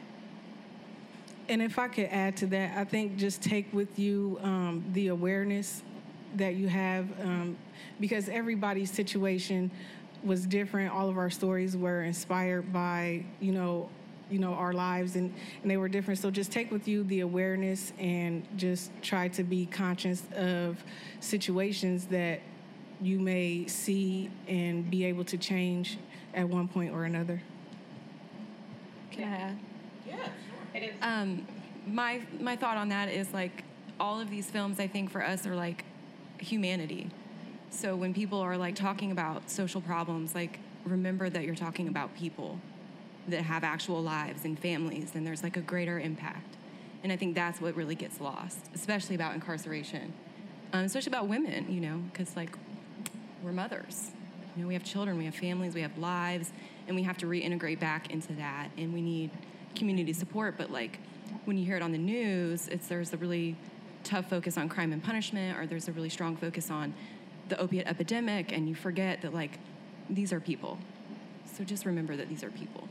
And 1.48 1.62
if 1.62 1.78
I 1.78 1.88
could 1.88 2.06
add 2.06 2.36
to 2.38 2.46
that, 2.48 2.76
I 2.76 2.84
think 2.84 3.16
just 3.16 3.42
take 3.42 3.72
with 3.72 3.98
you 3.98 4.38
um, 4.42 4.84
the 4.92 5.08
awareness 5.08 5.82
that 6.36 6.54
you 6.54 6.68
have 6.68 7.08
um, 7.20 7.56
because 8.00 8.28
everybody's 8.28 8.90
situation 8.90 9.70
was 10.24 10.46
different. 10.46 10.92
All 10.92 11.08
of 11.08 11.18
our 11.18 11.30
stories 11.30 11.76
were 11.76 12.02
inspired 12.02 12.72
by, 12.72 13.24
you 13.40 13.52
know, 13.52 13.88
you 14.28 14.40
know 14.40 14.54
our 14.54 14.72
lives 14.72 15.14
and, 15.14 15.32
and 15.62 15.70
they 15.70 15.76
were 15.76 15.88
different 15.88 16.18
so 16.18 16.32
just 16.32 16.50
take 16.50 16.72
with 16.72 16.88
you 16.88 17.04
the 17.04 17.20
awareness 17.20 17.92
and 18.00 18.44
just 18.56 18.90
try 19.00 19.28
to 19.28 19.44
be 19.44 19.66
conscious 19.66 20.24
of 20.34 20.82
situations 21.20 22.06
that 22.06 22.40
you 23.00 23.18
may 23.18 23.66
see 23.66 24.30
and 24.48 24.90
be 24.90 25.04
able 25.04 25.24
to 25.24 25.36
change 25.36 25.98
at 26.34 26.48
one 26.48 26.68
point 26.68 26.92
or 26.92 27.04
another. 27.04 27.40
Can 29.10 29.24
I 29.24 29.36
add? 29.36 29.58
Yeah, 30.06 30.14
sure. 30.16 30.30
It 30.74 30.82
is. 30.84 30.94
Um, 31.02 31.46
my 31.86 32.20
my 32.40 32.56
thought 32.56 32.76
on 32.76 32.88
that 32.90 33.08
is 33.08 33.32
like 33.32 33.64
all 33.98 34.20
of 34.20 34.30
these 34.30 34.50
films. 34.50 34.80
I 34.80 34.86
think 34.86 35.10
for 35.10 35.24
us 35.24 35.46
are 35.46 35.56
like 35.56 35.84
humanity. 36.38 37.10
So 37.70 37.96
when 37.96 38.14
people 38.14 38.40
are 38.40 38.56
like 38.56 38.74
talking 38.74 39.10
about 39.10 39.50
social 39.50 39.80
problems, 39.80 40.34
like 40.34 40.60
remember 40.84 41.28
that 41.28 41.44
you're 41.44 41.54
talking 41.54 41.88
about 41.88 42.14
people 42.16 42.60
that 43.28 43.42
have 43.42 43.64
actual 43.64 44.02
lives 44.02 44.44
and 44.44 44.58
families, 44.58 45.12
and 45.14 45.26
there's 45.26 45.42
like 45.42 45.56
a 45.56 45.60
greater 45.60 45.98
impact. 45.98 46.56
And 47.02 47.12
I 47.12 47.16
think 47.16 47.34
that's 47.34 47.60
what 47.60 47.76
really 47.76 47.94
gets 47.94 48.20
lost, 48.20 48.58
especially 48.74 49.14
about 49.14 49.34
incarceration, 49.34 50.12
um, 50.72 50.84
especially 50.84 51.10
about 51.10 51.28
women. 51.28 51.66
You 51.72 51.80
know, 51.80 52.02
because 52.12 52.36
like 52.36 52.56
we're 53.42 53.52
mothers. 53.52 54.10
You 54.56 54.62
know, 54.62 54.68
we 54.68 54.74
have 54.74 54.84
children, 54.84 55.18
we 55.18 55.26
have 55.26 55.34
families, 55.34 55.74
we 55.74 55.82
have 55.82 55.98
lives, 55.98 56.50
and 56.86 56.96
we 56.96 57.02
have 57.02 57.18
to 57.18 57.26
reintegrate 57.26 57.78
back 57.78 58.10
into 58.10 58.32
that. 58.34 58.70
And 58.78 58.94
we 58.94 59.02
need 59.02 59.30
community 59.74 60.14
support. 60.14 60.56
But 60.56 60.70
like 60.70 60.98
when 61.44 61.58
you 61.58 61.64
hear 61.64 61.76
it 61.76 61.82
on 61.82 61.92
the 61.92 61.98
news, 61.98 62.68
it's 62.68 62.88
there's 62.88 63.12
a 63.12 63.16
really 63.18 63.56
tough 64.06 64.30
focus 64.30 64.56
on 64.56 64.68
crime 64.68 64.92
and 64.92 65.02
punishment, 65.02 65.58
or 65.58 65.66
there's 65.66 65.88
a 65.88 65.92
really 65.92 66.08
strong 66.08 66.36
focus 66.36 66.70
on 66.70 66.94
the 67.48 67.58
opiate 67.58 67.86
epidemic, 67.86 68.52
and 68.52 68.68
you 68.68 68.74
forget 68.74 69.20
that 69.22 69.34
like 69.34 69.58
these 70.08 70.32
are 70.32 70.40
people. 70.40 70.78
So 71.56 71.64
just 71.64 71.84
remember 71.84 72.16
that 72.16 72.28
these 72.28 72.44
are 72.44 72.50
people. 72.50 72.88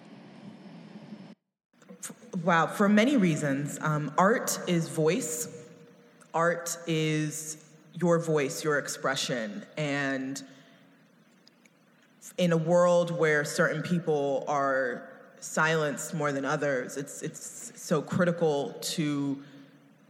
Wow, 2.44 2.68
for 2.68 2.90
many 2.90 3.18
reasons. 3.18 3.80
Um, 3.82 4.12
art 4.18 4.60
is 4.68 4.90
voice. 4.90 5.48
Art 6.34 6.78
is 6.86 7.64
your 7.94 8.20
voice, 8.20 8.64
your 8.64 8.78
expression. 8.78 9.64
And 9.78 10.44
in 12.38 12.52
a 12.52 12.58
world 12.58 13.12
where 13.12 13.46
certain 13.46 13.82
people 13.82 14.44
are 14.48 15.10
silenced 15.40 16.14
more 16.14 16.32
than 16.32 16.44
others, 16.44 16.98
it's, 16.98 17.22
it's 17.22 17.72
so 17.76 18.02
critical 18.02 18.76
to 18.82 19.42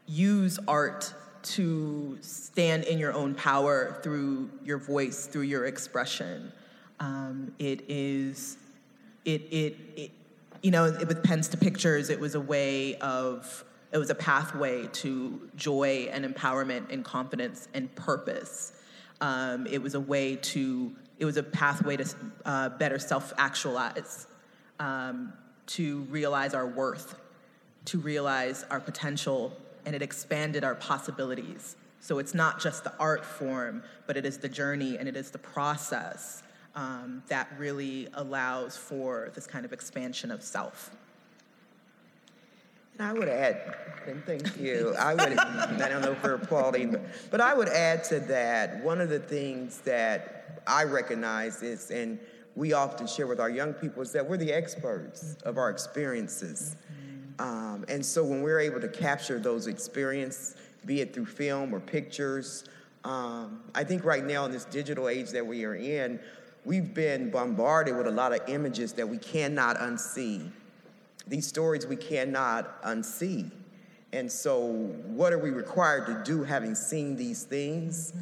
use 0.07 0.59
art 0.67 1.13
to 1.43 2.17
stand 2.21 2.83
in 2.85 2.97
your 2.97 3.13
own 3.13 3.35
power 3.35 3.99
through 4.01 4.49
your 4.63 4.77
voice, 4.77 5.27
through 5.27 5.43
your 5.43 5.65
expression. 5.65 6.51
Um, 6.99 7.53
it 7.59 7.83
is, 7.87 8.57
it, 9.25 9.41
it, 9.51 9.77
it, 9.95 10.11
you 10.63 10.71
know, 10.71 10.91
with 10.91 11.23
Pens 11.23 11.47
to 11.49 11.57
Pictures, 11.57 12.09
it 12.09 12.19
was 12.19 12.35
a 12.35 12.39
way 12.39 12.95
of 12.95 13.63
it 13.91 13.97
was 13.97 14.09
a 14.09 14.15
pathway 14.15 14.87
to 14.87 15.49
joy 15.55 16.09
and 16.11 16.25
empowerment 16.25 16.91
and 16.91 17.05
confidence 17.05 17.69
and 17.73 17.93
purpose. 17.95 18.73
Um, 19.21 19.67
it 19.67 19.81
was 19.81 19.95
a 19.95 19.99
way 19.99 20.35
to 20.35 20.93
it 21.17 21.25
was 21.25 21.37
a 21.37 21.43
pathway 21.43 21.97
to 21.97 22.15
uh, 22.43 22.69
better 22.69 22.99
self 22.99 23.31
actualize, 23.37 24.27
um, 24.79 25.31
to 25.67 26.01
realize 26.09 26.53
our 26.53 26.67
worth, 26.67 27.15
to 27.85 27.99
realize 27.99 28.65
our 28.69 28.81
potential, 28.81 29.55
and 29.85 29.95
it 29.95 30.01
expanded 30.01 30.63
our 30.63 30.75
possibilities. 30.75 31.75
So 31.99 32.19
it's 32.19 32.33
not 32.33 32.59
just 32.59 32.83
the 32.83 32.93
art 32.99 33.25
form, 33.25 33.83
but 34.05 34.17
it 34.17 34.25
is 34.25 34.37
the 34.37 34.49
journey 34.49 34.97
and 34.97 35.07
it 35.07 35.15
is 35.15 35.31
the 35.31 35.39
process 35.39 36.43
um, 36.75 37.23
that 37.27 37.49
really 37.57 38.07
allows 38.13 38.77
for 38.77 39.31
this 39.33 39.47
kind 39.47 39.65
of 39.65 39.73
expansion 39.73 40.29
of 40.29 40.43
self. 40.43 40.91
And 42.97 43.07
I 43.07 43.13
would 43.13 43.27
add, 43.27 43.75
and 44.07 44.23
thank 44.25 44.57
you. 44.57 44.95
I 44.97 45.13
would, 45.13 45.37
I 45.37 45.89
don't 45.89 46.01
know 46.01 46.11
if 46.11 46.23
we're 46.23 46.35
applauding, 46.35 46.91
but, 46.91 47.01
but 47.29 47.41
I 47.41 47.53
would 47.53 47.67
add 47.67 48.03
to 48.05 48.19
that 48.21 48.83
one 48.83 49.01
of 49.01 49.09
the 49.09 49.19
things 49.19 49.79
that 49.79 50.61
I 50.65 50.83
recognize 50.83 51.61
is, 51.61 51.91
and 51.91 52.17
we 52.55 52.71
often 52.71 53.05
share 53.05 53.27
with 53.27 53.41
our 53.41 53.49
young 53.49 53.73
people, 53.73 54.01
is 54.01 54.13
that 54.13 54.29
we're 54.29 54.37
the 54.37 54.53
experts 54.53 55.35
of 55.43 55.57
our 55.57 55.69
experiences. 55.69 56.77
Um, 57.39 57.85
and 57.87 58.05
so 58.05 58.23
when 58.23 58.41
we're 58.41 58.59
able 58.59 58.81
to 58.81 58.87
capture 58.87 59.39
those 59.39 59.67
experiences, 59.67 60.55
be 60.85 61.01
it 61.01 61.13
through 61.13 61.25
film 61.25 61.73
or 61.73 61.79
pictures. 61.79 62.65
Um, 63.03 63.61
I 63.73 63.83
think 63.83 64.03
right 64.03 64.23
now 64.23 64.45
in 64.45 64.51
this 64.51 64.65
digital 64.65 65.09
age 65.09 65.31
that 65.31 65.45
we 65.45 65.65
are 65.65 65.75
in, 65.75 66.19
we've 66.63 66.93
been 66.93 67.29
bombarded 67.29 67.95
with 67.95 68.07
a 68.07 68.11
lot 68.11 68.33
of 68.33 68.47
images 68.47 68.93
that 68.93 69.07
we 69.07 69.17
cannot 69.17 69.77
unsee. 69.77 70.49
These 71.27 71.47
stories 71.47 71.87
we 71.87 71.95
cannot 71.95 72.81
unsee. 72.83 73.51
And 74.13 74.31
so, 74.31 74.59
what 75.07 75.33
are 75.33 75.39
we 75.39 75.49
required 75.49 76.05
to 76.05 76.21
do 76.23 76.43
having 76.43 76.73
seen 76.73 77.15
these 77.15 77.43
things? 77.43 78.13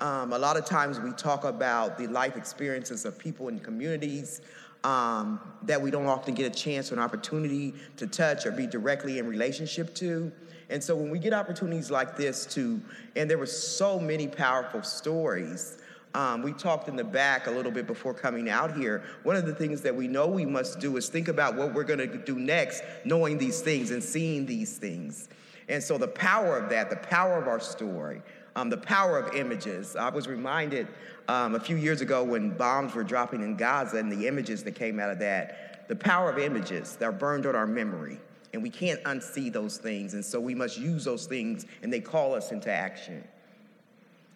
Um, 0.00 0.32
a 0.32 0.38
lot 0.38 0.56
of 0.56 0.66
times 0.66 1.00
we 1.00 1.10
talk 1.12 1.44
about 1.44 1.96
the 1.96 2.06
life 2.06 2.36
experiences 2.36 3.04
of 3.04 3.18
people 3.18 3.48
in 3.48 3.58
communities 3.58 4.42
um, 4.84 5.40
that 5.62 5.80
we 5.80 5.90
don't 5.90 6.06
often 6.06 6.34
get 6.34 6.46
a 6.46 6.54
chance 6.54 6.90
or 6.90 6.94
an 6.94 7.00
opportunity 7.00 7.74
to 7.96 8.06
touch 8.06 8.46
or 8.46 8.52
be 8.52 8.66
directly 8.66 9.18
in 9.18 9.26
relationship 9.26 9.94
to. 9.96 10.30
And 10.70 10.82
so 10.82 10.94
when 10.94 11.10
we 11.10 11.18
get 11.18 11.32
opportunities 11.32 11.90
like 11.90 12.16
this 12.16 12.44
to, 12.46 12.80
and 13.16 13.28
there 13.28 13.38
were 13.38 13.46
so 13.46 13.98
many 13.98 14.28
powerful 14.28 14.82
stories. 14.82 15.78
Um, 16.14 16.42
we 16.42 16.52
talked 16.52 16.88
in 16.88 16.96
the 16.96 17.04
back 17.04 17.46
a 17.46 17.50
little 17.50 17.72
bit 17.72 17.86
before 17.86 18.14
coming 18.14 18.48
out 18.48 18.76
here. 18.76 19.02
One 19.22 19.36
of 19.36 19.46
the 19.46 19.54
things 19.54 19.82
that 19.82 19.94
we 19.94 20.08
know 20.08 20.26
we 20.26 20.46
must 20.46 20.80
do 20.80 20.96
is 20.96 21.08
think 21.08 21.28
about 21.28 21.54
what 21.54 21.74
we're 21.74 21.84
going 21.84 21.98
to 21.98 22.18
do 22.18 22.38
next, 22.38 22.82
knowing 23.04 23.38
these 23.38 23.60
things 23.60 23.90
and 23.90 24.02
seeing 24.02 24.46
these 24.46 24.78
things. 24.78 25.28
And 25.68 25.82
so 25.82 25.98
the 25.98 26.08
power 26.08 26.56
of 26.56 26.70
that, 26.70 26.88
the 26.88 26.96
power 26.96 27.38
of 27.38 27.46
our 27.46 27.60
story, 27.60 28.22
um, 28.56 28.70
the 28.70 28.76
power 28.76 29.18
of 29.18 29.34
images. 29.34 29.96
I 29.96 30.08
was 30.10 30.28
reminded 30.28 30.88
um, 31.28 31.54
a 31.54 31.60
few 31.60 31.76
years 31.76 32.00
ago 32.00 32.24
when 32.24 32.50
bombs 32.50 32.94
were 32.94 33.04
dropping 33.04 33.42
in 33.42 33.56
Gaza 33.56 33.98
and 33.98 34.10
the 34.10 34.26
images 34.26 34.64
that 34.64 34.74
came 34.74 34.98
out 34.98 35.10
of 35.10 35.18
that, 35.18 35.86
the 35.88 35.96
power 35.96 36.30
of 36.30 36.38
images 36.38 36.96
that 36.96 37.04
are 37.04 37.12
burned 37.12 37.46
on 37.46 37.54
our 37.54 37.66
memory 37.66 38.18
and 38.52 38.62
we 38.62 38.70
can't 38.70 39.02
unsee 39.04 39.52
those 39.52 39.78
things. 39.78 40.14
And 40.14 40.24
so 40.24 40.40
we 40.40 40.54
must 40.54 40.78
use 40.78 41.04
those 41.04 41.26
things, 41.26 41.66
and 41.82 41.92
they 41.92 42.00
call 42.00 42.34
us 42.34 42.52
into 42.52 42.70
action. 42.70 43.22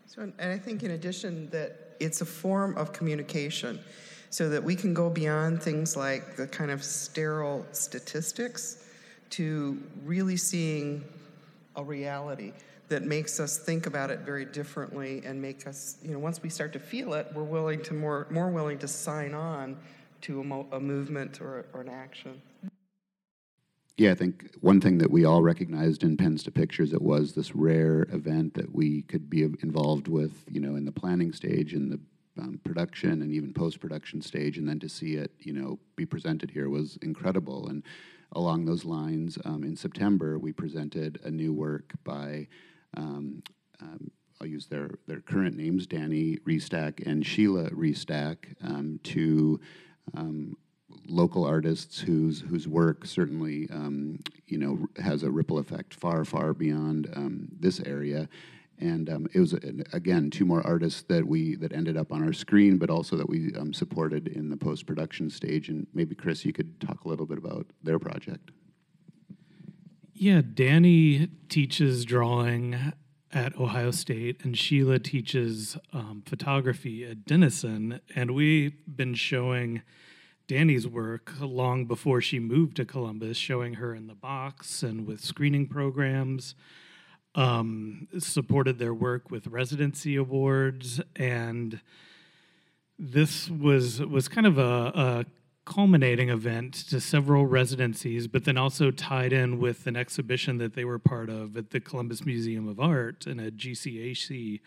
So, 0.07 0.23
and 0.23 0.53
I 0.53 0.59
think 0.59 0.83
in 0.83 0.93
addition 0.93 1.49
that 1.51 1.97
it's 2.01 2.21
a 2.21 2.27
form 2.27 2.77
of 2.77 2.93
communication 2.93 3.81
so 4.31 4.49
that 4.49 4.63
we 4.63 4.75
can 4.75 4.93
go 4.95 5.09
beyond 5.09 5.63
things 5.63 5.97
like 5.97 6.37
the 6.37 6.47
kind 6.47 6.71
of 6.71 6.83
sterile 6.83 7.65
statistics 7.73 8.85
to 9.31 9.83
really 10.05 10.37
seeing 10.37 11.05
a 11.77 11.83
reality 11.83 12.53
that 12.93 13.05
makes 13.05 13.41
us 13.41 13.57
think 13.57 13.87
about 13.87 14.11
it 14.11 14.21
very 14.21 14.45
differently 14.45 15.23
and 15.25 15.41
make 15.41 15.67
us, 15.67 15.97
you 16.03 16.13
know, 16.13 16.19
once 16.19 16.43
we 16.43 16.51
start 16.51 16.75
to 16.75 16.79
feel 16.79 17.15
it, 17.15 17.27
we're 17.35 17.43
willing 17.43 17.83
to 17.83 17.95
more, 17.95 18.27
more 18.31 18.51
willing 18.51 18.79
to 18.79 18.87
sign 18.87 19.33
on 19.33 19.79
to 20.21 20.41
a, 20.41 20.45
mo- 20.45 20.69
a 20.73 20.79
movement 20.79 21.41
or, 21.41 21.65
or 21.73 21.81
an 21.81 21.89
action. 21.89 22.41
Yeah, 23.97 24.11
I 24.11 24.15
think 24.15 24.55
one 24.61 24.79
thing 24.79 24.99
that 24.99 25.11
we 25.11 25.25
all 25.25 25.43
recognized 25.43 26.03
in 26.03 26.19
Pens 26.19 26.43
to 26.43 26.51
Pictures, 26.51 26.93
it 26.93 27.01
was 27.01 27.33
this 27.33 27.55
rare 27.55 28.07
event 28.13 28.53
that 28.55 28.75
we 28.75 29.03
could 29.03 29.31
be 29.31 29.43
involved 29.43 30.07
with, 30.07 30.45
you 30.51 30.61
know, 30.61 30.77
in 30.77 30.85
the 30.85 30.93
planning 30.93 31.33
stage, 31.33 31.73
in 31.73 31.89
the 31.89 32.01
um, 32.43 32.61
production, 32.63 33.23
and 33.23 33.33
even 33.33 33.55
post-production 33.55 34.21
stage, 34.21 34.59
and 34.59 34.69
then 34.69 34.81
to 34.81 34.89
see 34.89 35.15
it, 35.15 35.31
you 35.39 35.55
know, 35.55 35.79
be 35.97 36.05
presented 36.05 36.51
here 36.51 36.69
was 36.69 36.99
incredible. 37.01 37.69
And 37.69 37.83
along 38.33 38.67
those 38.67 38.85
lines, 38.85 39.39
um, 39.47 39.65
in 39.65 39.77
September, 39.77 40.39
we 40.39 40.53
presented 40.53 41.21
a 41.25 41.31
new 41.31 41.55
work 41.55 41.93
by, 42.05 42.49
um, 42.97 43.43
um 43.81 44.11
I'll 44.43 44.49
use 44.49 44.67
their 44.67 44.91
their 45.07 45.21
current 45.21 45.57
names, 45.57 45.87
Dani 45.87 46.41
Restack 46.41 47.07
and 47.07 47.23
Sheilah 47.23 47.73
Restack, 47.73 48.57
um, 48.61 48.99
to 49.05 49.61
um, 50.15 50.57
local 51.07 51.45
artists 51.45 52.01
whose 52.01 52.41
whose 52.41 52.67
work 52.67 53.07
certainly 53.07 53.69
um, 53.71 54.19
you 54.47 54.59
know 54.59 54.89
has 55.01 55.23
a 55.23 55.31
ripple 55.31 55.59
effect 55.59 55.95
far 55.95 56.25
far 56.25 56.55
beyond 56.55 57.09
um, 57.15 57.49
this 57.59 57.79
area. 57.81 58.29
And 58.79 59.09
it 59.33 59.39
was 59.39 59.53
again 59.93 60.29
two 60.29 60.45
more 60.45 60.67
artists 60.67 61.03
that 61.03 61.25
we 61.25 61.55
that 61.57 61.73
ended 61.73 61.97
up 61.97 62.11
on 62.11 62.25
our 62.25 62.33
screen, 62.33 62.79
but 62.79 62.91
also 62.91 63.17
that 63.17 63.29
we 63.29 63.53
supported 63.71 64.27
in 64.27 64.51
the 64.51 64.57
post 64.57 64.87
production 64.87 65.31
stage. 65.31 65.69
And 65.69 65.87
maybe 65.95 66.17
Chris, 66.17 66.45
you 66.45 66.53
could 66.53 66.81
talk 66.81 67.05
a 67.05 67.09
little 67.09 67.27
bit 67.27 67.39
about 67.39 67.67
their 67.85 68.01
project. 68.01 68.51
Yeah, 70.23 70.41
Dani 70.41 71.31
teaches 71.49 72.05
drawing 72.05 72.93
at 73.33 73.59
Ohio 73.59 73.91
State, 73.91 74.45
and 74.45 74.55
Sheilah 74.55 75.03
teaches 75.03 75.77
um, 75.93 76.23
photography 76.25 77.05
at 77.05 77.25
Denison. 77.25 77.99
And 78.15 78.31
we've 78.31 78.77
been 78.87 79.15
showing 79.15 79.83
Dani's 80.47 80.87
work 80.87 81.33
long 81.41 81.87
before 81.87 82.21
she 82.21 82.39
moved 82.39 82.77
to 82.77 82.85
Columbus, 82.85 83.37
showing 83.37 83.75
her 83.75 83.97
in 83.97 84.07
the 84.07 84.15
box 84.15 84.85
and 84.85 85.09
with 85.09 85.21
screening 85.25 85.67
programs. 85.67 86.55
Um, 87.35 88.07
supported 88.17 88.79
their 88.79 88.95
work 88.95 89.29
with 89.29 89.49
residency 89.49 90.15
awards, 90.15 91.01
and 91.17 91.81
this 92.97 93.51
was 93.51 94.01
was 94.01 94.29
kind 94.29 94.47
of 94.47 94.57
a, 94.57 94.93
a 94.95 95.25
culminating 95.65 96.29
event 96.29 96.75
to 96.75 97.01
several 97.01 97.47
residencies, 97.47 98.27
but 98.27 98.45
then 98.45 98.57
also 98.57 98.91
tied 98.91 99.33
in 99.33 99.61
with 99.61 99.87
an 99.87 99.97
exhibition 99.97 100.59
that 100.59 100.75
they 100.75 100.85
were 100.85 100.99
part 100.99 101.31
of 101.31 101.57
at 101.57 101.71
the 101.71 101.81
Columbus 101.81 102.27
Museum 102.27 102.69
of 102.69 102.81
Art 102.81 103.27
and 103.27 103.41
a 103.41 103.51
GCAC 103.51 104.61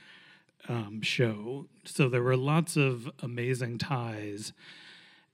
um, 0.70 1.02
show. 1.02 1.68
So 1.84 2.08
there 2.08 2.24
were 2.24 2.38
lots 2.38 2.78
of 2.78 3.10
amazing 3.22 3.78
ties 3.78 4.54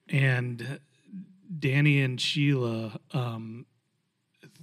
and 0.10 0.80
Dani 1.60 2.04
and 2.04 2.20
Sheilah 2.20 2.98
um, 3.14 3.66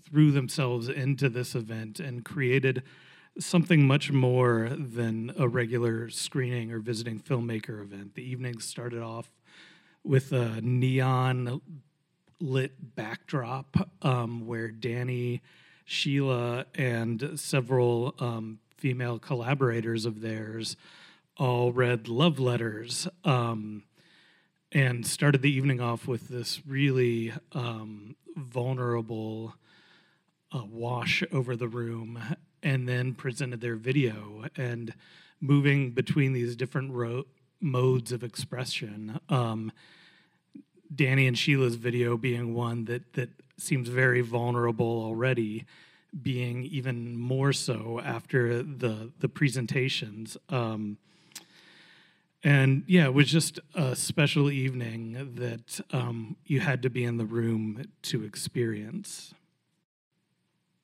threw 0.05 0.31
themselves 0.31 0.89
into 0.89 1.29
this 1.29 1.55
event 1.55 2.01
and 2.01 2.25
created 2.25 2.83
something 3.39 3.87
much 3.87 4.11
more 4.11 4.71
than 4.77 5.33
a 5.39 5.49
regular 5.49 6.09
screening 6.11 6.73
or 6.73 6.81
visiting 6.81 7.21
filmmaker 7.21 7.81
event. 7.83 8.15
The 8.15 8.29
evening 8.29 8.59
started 8.59 9.03
off 9.03 9.31
with 10.09 10.33
a 10.33 10.59
neon 10.63 11.61
lit 12.41 12.97
backdrop 12.97 13.91
um, 14.01 14.47
where 14.47 14.71
Dani, 14.71 15.43
Sheilah, 15.87 16.65
and 16.75 17.39
several 17.39 18.15
um, 18.19 18.59
female 18.79 19.19
collaborators 19.19 20.07
of 20.07 20.23
theirs 20.23 20.77
all 21.37 21.73
read 21.73 22.09
love 22.09 22.41
letters. 22.41 23.07
Um, 23.23 23.85
and 24.73 25.07
started 25.07 25.43
the 25.43 25.51
evening 25.51 25.81
off 25.81 26.07
with 26.07 26.29
this 26.29 26.61
really 26.67 27.33
um, 27.53 28.17
vulnerable 28.37 29.55
uh, 30.53 30.63
wash 30.71 31.23
over 31.33 31.55
the 31.57 31.69
room, 31.69 32.19
and 32.63 32.89
then 32.89 33.15
presented 33.15 33.61
their 33.61 33.77
video 33.77 34.47
and 34.57 34.95
moving 35.41 35.91
between 35.91 36.33
these 36.33 36.57
different 36.57 36.93
ro- 36.93 37.25
modes 37.61 38.13
of 38.13 38.23
expression. 38.23 39.21
Dani 40.95 41.27
and 41.29 41.37
Sheilah's 41.37 41.77
video 41.77 42.17
being 42.17 42.55
one 42.55 42.85
that 42.87 43.13
that 43.15 43.31
seems 43.57 43.89
very 43.89 44.21
vulnerable 44.21 45.03
already, 45.03 45.65
being 46.23 46.63
even 46.65 47.19
more 47.19 47.53
so 47.53 48.01
after 48.05 48.63
the 48.63 49.11
the 49.19 49.29
presentations. 49.29 50.37
Um, 50.49 50.99
and 52.45 52.85
yeah, 52.87 53.07
it 53.07 53.15
was 53.15 53.31
just 53.31 53.59
a 53.75 53.97
special 53.97 54.51
evening 54.51 55.35
that 55.35 55.81
um, 55.93 56.37
you 56.47 56.61
had 56.61 56.83
to 56.83 56.91
be 56.91 57.05
in 57.05 57.17
the 57.17 57.25
room 57.25 57.85
to 58.03 58.23
experience. 58.23 59.35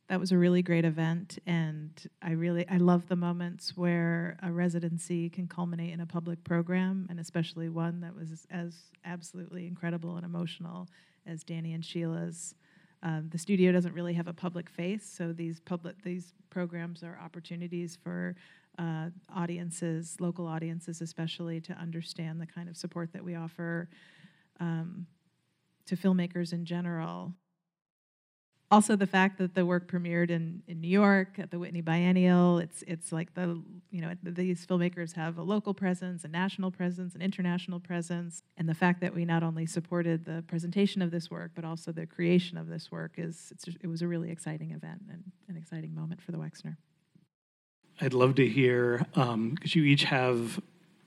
That 0.09 0.21
was 0.21 0.33
a 0.33 0.39
really 0.39 0.61
great 0.61 0.85
event, 0.85 1.39
and 1.47 1.91
I 2.21 2.33
really 2.33 2.69
I 2.69 2.77
love 2.77 3.09
the 3.09 3.17
moments 3.17 3.75
where 3.75 4.37
a 4.43 4.53
residency 4.53 5.31
can 5.31 5.49
culminate 5.49 5.95
in 5.95 6.01
a 6.01 6.07
public 6.07 6.45
program, 6.45 7.07
and 7.09 7.19
especially 7.19 7.71
one 7.71 8.01
that 8.01 8.15
was 8.15 8.47
as 8.51 8.75
absolutely 9.07 9.67
incredible 9.67 10.17
and 10.17 10.25
emotional 10.27 10.89
as 11.27 11.43
Dani 11.43 11.75
and 11.75 11.83
Sheilah's. 11.83 12.55
Um, 13.03 13.29
the 13.31 13.39
studio 13.39 13.73
doesn't 13.73 13.95
really 13.95 14.13
have 14.13 14.29
a 14.29 14.35
public 14.35 14.69
face, 14.69 15.07
so 15.07 15.33
these 15.33 15.61
public 15.61 16.03
these 16.03 16.35
programs 16.51 17.03
are 17.03 17.19
opportunities 17.25 17.97
for 18.03 18.37
uh, 18.79 19.09
audiences, 19.35 20.17
local 20.21 20.47
audiences 20.47 21.01
especially, 21.01 21.63
to 21.63 21.73
understand 21.75 22.43
the 22.43 22.47
kind 22.47 22.69
of 22.69 22.77
support 22.77 23.11
that 23.15 23.25
we 23.25 23.37
offer 23.37 23.89
um, 24.61 25.07
to 25.87 25.97
filmmakers 25.97 26.53
in 26.53 26.67
general. 26.67 27.33
Also, 28.71 28.97
the 28.97 29.07
fact 29.07 29.39
that 29.39 29.55
the 29.55 29.65
work 29.65 29.91
premiered 29.91 30.31
in, 30.31 30.63
in 30.67 30.81
New 30.81 30.89
York 30.89 31.39
at 31.39 31.51
the 31.51 31.59
Whitney 31.59 31.83
Biennial, 31.83 32.59
it's 32.59 32.83
it's 32.87 33.13
like 33.13 33.35
the 33.35 33.63
you 33.91 34.01
know 34.01 34.13
these 34.23 34.67
filmmakers 34.67 35.15
have 35.15 35.39
a 35.39 35.43
local 35.43 35.75
presence, 35.75 36.25
a 36.25 36.29
national 36.29 36.71
presence, 36.71 37.15
an 37.15 37.23
international 37.23 37.79
presence, 37.79 38.43
and 38.57 38.69
the 38.69 38.75
fact 38.75 39.01
that 39.03 39.15
we 39.15 39.25
not 39.25 39.43
only 39.43 39.67
supported 39.67 40.25
the 40.25 40.43
presentation 40.49 41.03
of 41.03 41.11
this 41.11 41.31
work 41.31 41.53
but 41.55 41.65
also 41.65 41.93
the 41.93 42.07
creation 42.07 42.57
of 42.57 42.69
this 42.69 42.91
work 42.91 43.13
is 43.19 43.53
it 43.81 43.87
was 43.87 44.03
a 44.03 44.09
really 44.09 44.31
exciting 44.31 44.71
event 44.73 45.03
and 45.11 45.23
an 45.49 45.57
exciting 45.57 45.95
moment 45.95 46.23
for 46.23 46.33
the 46.33 46.39
Wexner. 46.39 46.77
I'd 48.01 48.15
love 48.15 48.35
to 48.37 48.49
hear 48.49 49.07
because 49.13 49.29
um, 49.29 49.57
you 49.63 49.85
each 49.85 50.05
have 50.05 50.61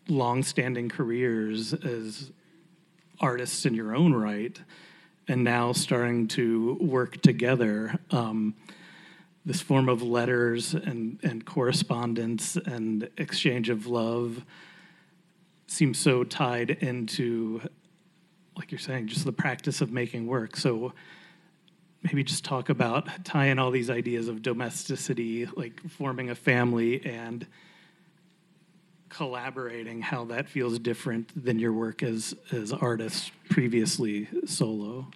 long-standing 0.08 0.88
careers 0.88 1.74
as 1.74 2.32
artists 3.20 3.66
in 3.66 3.74
your 3.74 3.94
own 3.94 4.14
right 4.14 4.62
and 5.28 5.44
now 5.44 5.74
starting 5.74 6.28
to 6.28 6.78
work 6.80 7.22
together. 7.22 7.98
Um, 8.12 8.56
this 9.46 9.62
form 9.62 9.88
of 9.88 10.02
letters 10.02 10.74
and, 10.74 11.20
and 11.24 11.46
correspondence 11.46 12.58
and 12.58 13.10
exchange 13.18 13.70
of 13.70 13.88
love 13.88 14.44
seems 15.68 15.98
so 15.98 16.24
tied 16.24 16.72
into, 16.72 17.62
like 18.58 18.72
you're 18.72 18.80
saying, 18.80 19.08
just 19.08 19.26
the 19.26 19.32
practice 19.32 19.80
of 19.82 19.92
making 19.92 20.28
work. 20.28 20.58
So 20.58 20.94
maybe 22.04 22.24
just 22.24 22.44
talk 22.44 22.70
about 22.70 23.08
tying 23.26 23.60
all 23.60 23.72
these 23.72 23.90
ideas 23.90 24.28
of 24.28 24.42
domesticity, 24.42 25.46
like 25.46 25.82
forming 25.90 26.30
a 26.30 26.36
family 26.36 27.06
and 27.06 27.46
collaborating, 29.10 30.02
how 30.02 30.26
that 30.26 30.48
feels 30.48 30.80
different 30.80 31.32
than 31.44 31.60
your 31.60 31.74
work 31.74 32.04
as 32.04 32.36
as 32.52 32.72
artists 32.72 33.32
previously 33.50 34.28
solo. 34.46 35.08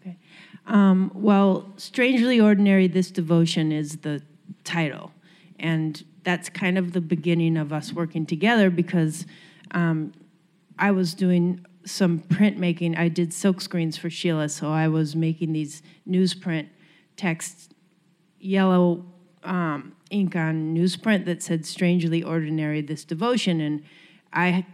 Okay. 0.00 0.16
Um, 0.66 1.10
well, 1.14 1.72
strangely 1.76 2.40
ordinary. 2.40 2.86
This 2.88 3.10
devotion 3.10 3.72
is 3.72 3.98
the 3.98 4.22
title, 4.64 5.12
and 5.58 6.04
that's 6.24 6.48
kind 6.48 6.78
of 6.78 6.92
the 6.92 7.00
beginning 7.00 7.56
of 7.56 7.72
us 7.72 7.92
working 7.92 8.26
together 8.26 8.70
because 8.70 9.26
um, 9.72 10.12
I 10.78 10.90
was 10.90 11.14
doing 11.14 11.64
some 11.84 12.18
printmaking. 12.20 12.98
I 12.98 13.08
did 13.08 13.32
silk 13.32 13.60
screens 13.60 13.96
for 13.96 14.08
Sheilah, 14.08 14.50
so 14.50 14.70
I 14.70 14.88
was 14.88 15.14
making 15.14 15.52
these 15.52 15.82
newsprint 16.08 16.68
text 17.16 17.74
yellow 18.40 19.04
um, 19.42 19.93
ink 20.10 20.36
on 20.36 20.74
newsprint 20.74 21.24
that 21.24 21.42
said 21.42 21.64
strangely 21.66 22.22
ordinary 22.22 22.80
this 22.80 23.04
devotion. 23.04 23.60
And 23.60 23.82
i 24.32 24.66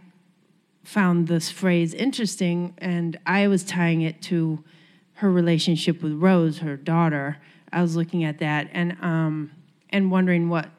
found 0.83 1.27
this 1.27 1.51
phrase 1.51 1.93
interesting 1.93 2.73
and 2.79 3.19
i 3.27 3.47
was 3.47 3.63
tying 3.63 4.01
it 4.01 4.19
to 4.19 4.63
her 5.13 5.31
relationship 5.31 6.01
with 6.01 6.13
rose 6.13 6.59
her 6.59 6.75
daughter. 6.75 7.37
I 7.71 7.83
was 7.83 7.95
looking 7.95 8.23
at 8.23 8.39
that 8.39 8.69
and 8.73 8.97
um, 9.01 9.51
and 9.91 10.09
wondering 10.09 10.49
what 10.49 10.69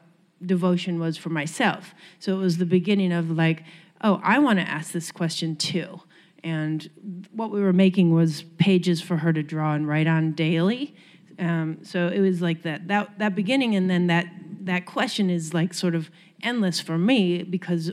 devotion 0.45 0.99
was 0.99 1.15
for 1.15 1.29
myself. 1.29 1.95
So 2.19 2.35
it 2.35 2.39
was 2.39 2.57
the 2.57 2.65
beginning 2.65 3.13
of 3.13 3.31
like 3.31 3.63
oh 4.01 4.19
i 4.23 4.39
want 4.39 4.59
to 4.59 4.69
ask 4.69 4.91
this 4.91 5.11
question 5.11 5.55
too. 5.55 6.01
And 6.43 6.89
what 7.31 7.51
we 7.51 7.61
were 7.61 7.71
making 7.71 8.13
was 8.13 8.43
pages 8.57 9.01
for 9.01 9.17
her 9.17 9.31
to 9.31 9.41
draw 9.41 9.73
and 9.73 9.87
write 9.87 10.07
on 10.07 10.33
daily. 10.33 10.93
Um, 11.39 11.79
so 11.83 12.09
it 12.09 12.19
was 12.19 12.41
like 12.41 12.63
that, 12.63 12.89
that 12.89 13.17
that 13.19 13.35
beginning, 13.35 13.75
and 13.75 13.89
then 13.89 14.07
that 14.07 14.27
that 14.63 14.85
question 14.85 15.29
is 15.29 15.53
like 15.53 15.73
sort 15.73 15.95
of 15.95 16.09
endless 16.41 16.79
for 16.79 16.97
me 16.97 17.43
because 17.43 17.91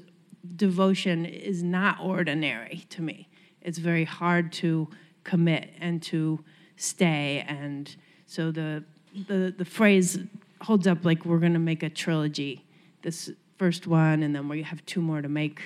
devotion 0.56 1.26
is 1.26 1.62
not 1.62 1.98
ordinary 2.00 2.84
to 2.90 3.02
me. 3.02 3.28
It's 3.60 3.78
very 3.78 4.04
hard 4.04 4.52
to 4.54 4.88
commit 5.24 5.70
and 5.80 6.02
to 6.04 6.42
stay, 6.76 7.44
and 7.46 7.94
so 8.26 8.50
the 8.50 8.84
the 9.28 9.54
the 9.56 9.64
phrase 9.64 10.18
holds 10.62 10.86
up 10.86 11.04
like 11.04 11.24
we're 11.24 11.38
going 11.38 11.52
to 11.52 11.58
make 11.58 11.82
a 11.82 11.90
trilogy. 11.90 12.64
This 13.02 13.30
first 13.58 13.86
one, 13.86 14.22
and 14.22 14.34
then 14.34 14.48
we 14.48 14.62
have 14.62 14.84
two 14.86 15.00
more 15.00 15.20
to 15.20 15.28
make. 15.28 15.60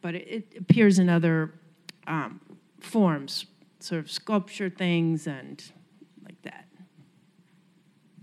But 0.00 0.14
it, 0.14 0.28
it 0.28 0.58
appears 0.60 0.98
in 0.98 1.08
other 1.08 1.54
um, 2.06 2.40
forms, 2.80 3.46
sort 3.80 4.00
of 4.00 4.10
sculpture 4.10 4.70
things 4.70 5.26
and 5.26 5.62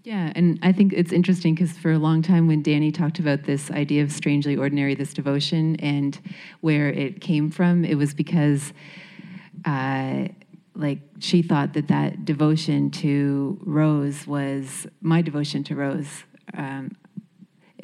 yeah, 0.04 0.32
and 0.36 0.58
I 0.64 0.72
think 0.72 0.94
it's 0.94 1.12
interesting 1.12 1.54
because 1.54 1.78
for 1.78 1.92
a 1.92 2.00
long 2.00 2.24
time, 2.24 2.48
when 2.48 2.64
Dani 2.64 2.94
talked 2.94 3.20
about 3.20 3.44
this 3.44 3.70
idea 3.70 4.02
of 4.02 4.12
strangely 4.12 4.56
ordinary, 4.56 4.96
this 4.96 5.14
devotion, 5.14 5.76
and 5.76 6.20
where 6.62 6.90
it 6.90 7.22
came 7.22 7.52
from, 7.52 7.86
it 7.86 7.96
was 7.96 8.16
because, 8.16 8.74
uh, 9.64 10.28
like, 10.74 11.00
she 11.20 11.44
thought 11.44 11.74
that 11.74 11.88
that 11.90 12.26
devotion 12.26 12.90
to 12.90 13.60
Rose 13.64 14.26
was 14.26 14.88
my 15.02 15.22
devotion 15.22 15.64
to 15.66 15.76
Rose 15.76 16.24
um, 16.56 16.96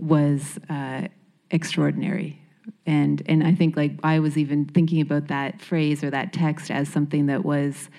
was 0.01 0.57
uh, 0.71 1.07
extraordinary, 1.51 2.41
and 2.87 3.21
and 3.27 3.45
I 3.45 3.53
think 3.53 3.77
like 3.77 3.91
I 4.03 4.17
was 4.17 4.39
even 4.39 4.65
thinking 4.65 5.01
about 5.01 5.27
that 5.27 5.61
phrase 5.61 6.03
or 6.03 6.09
that 6.09 6.33
text 6.33 6.71
as 6.71 6.89
something 6.89 7.27
that 7.27 7.45
was 7.45 7.89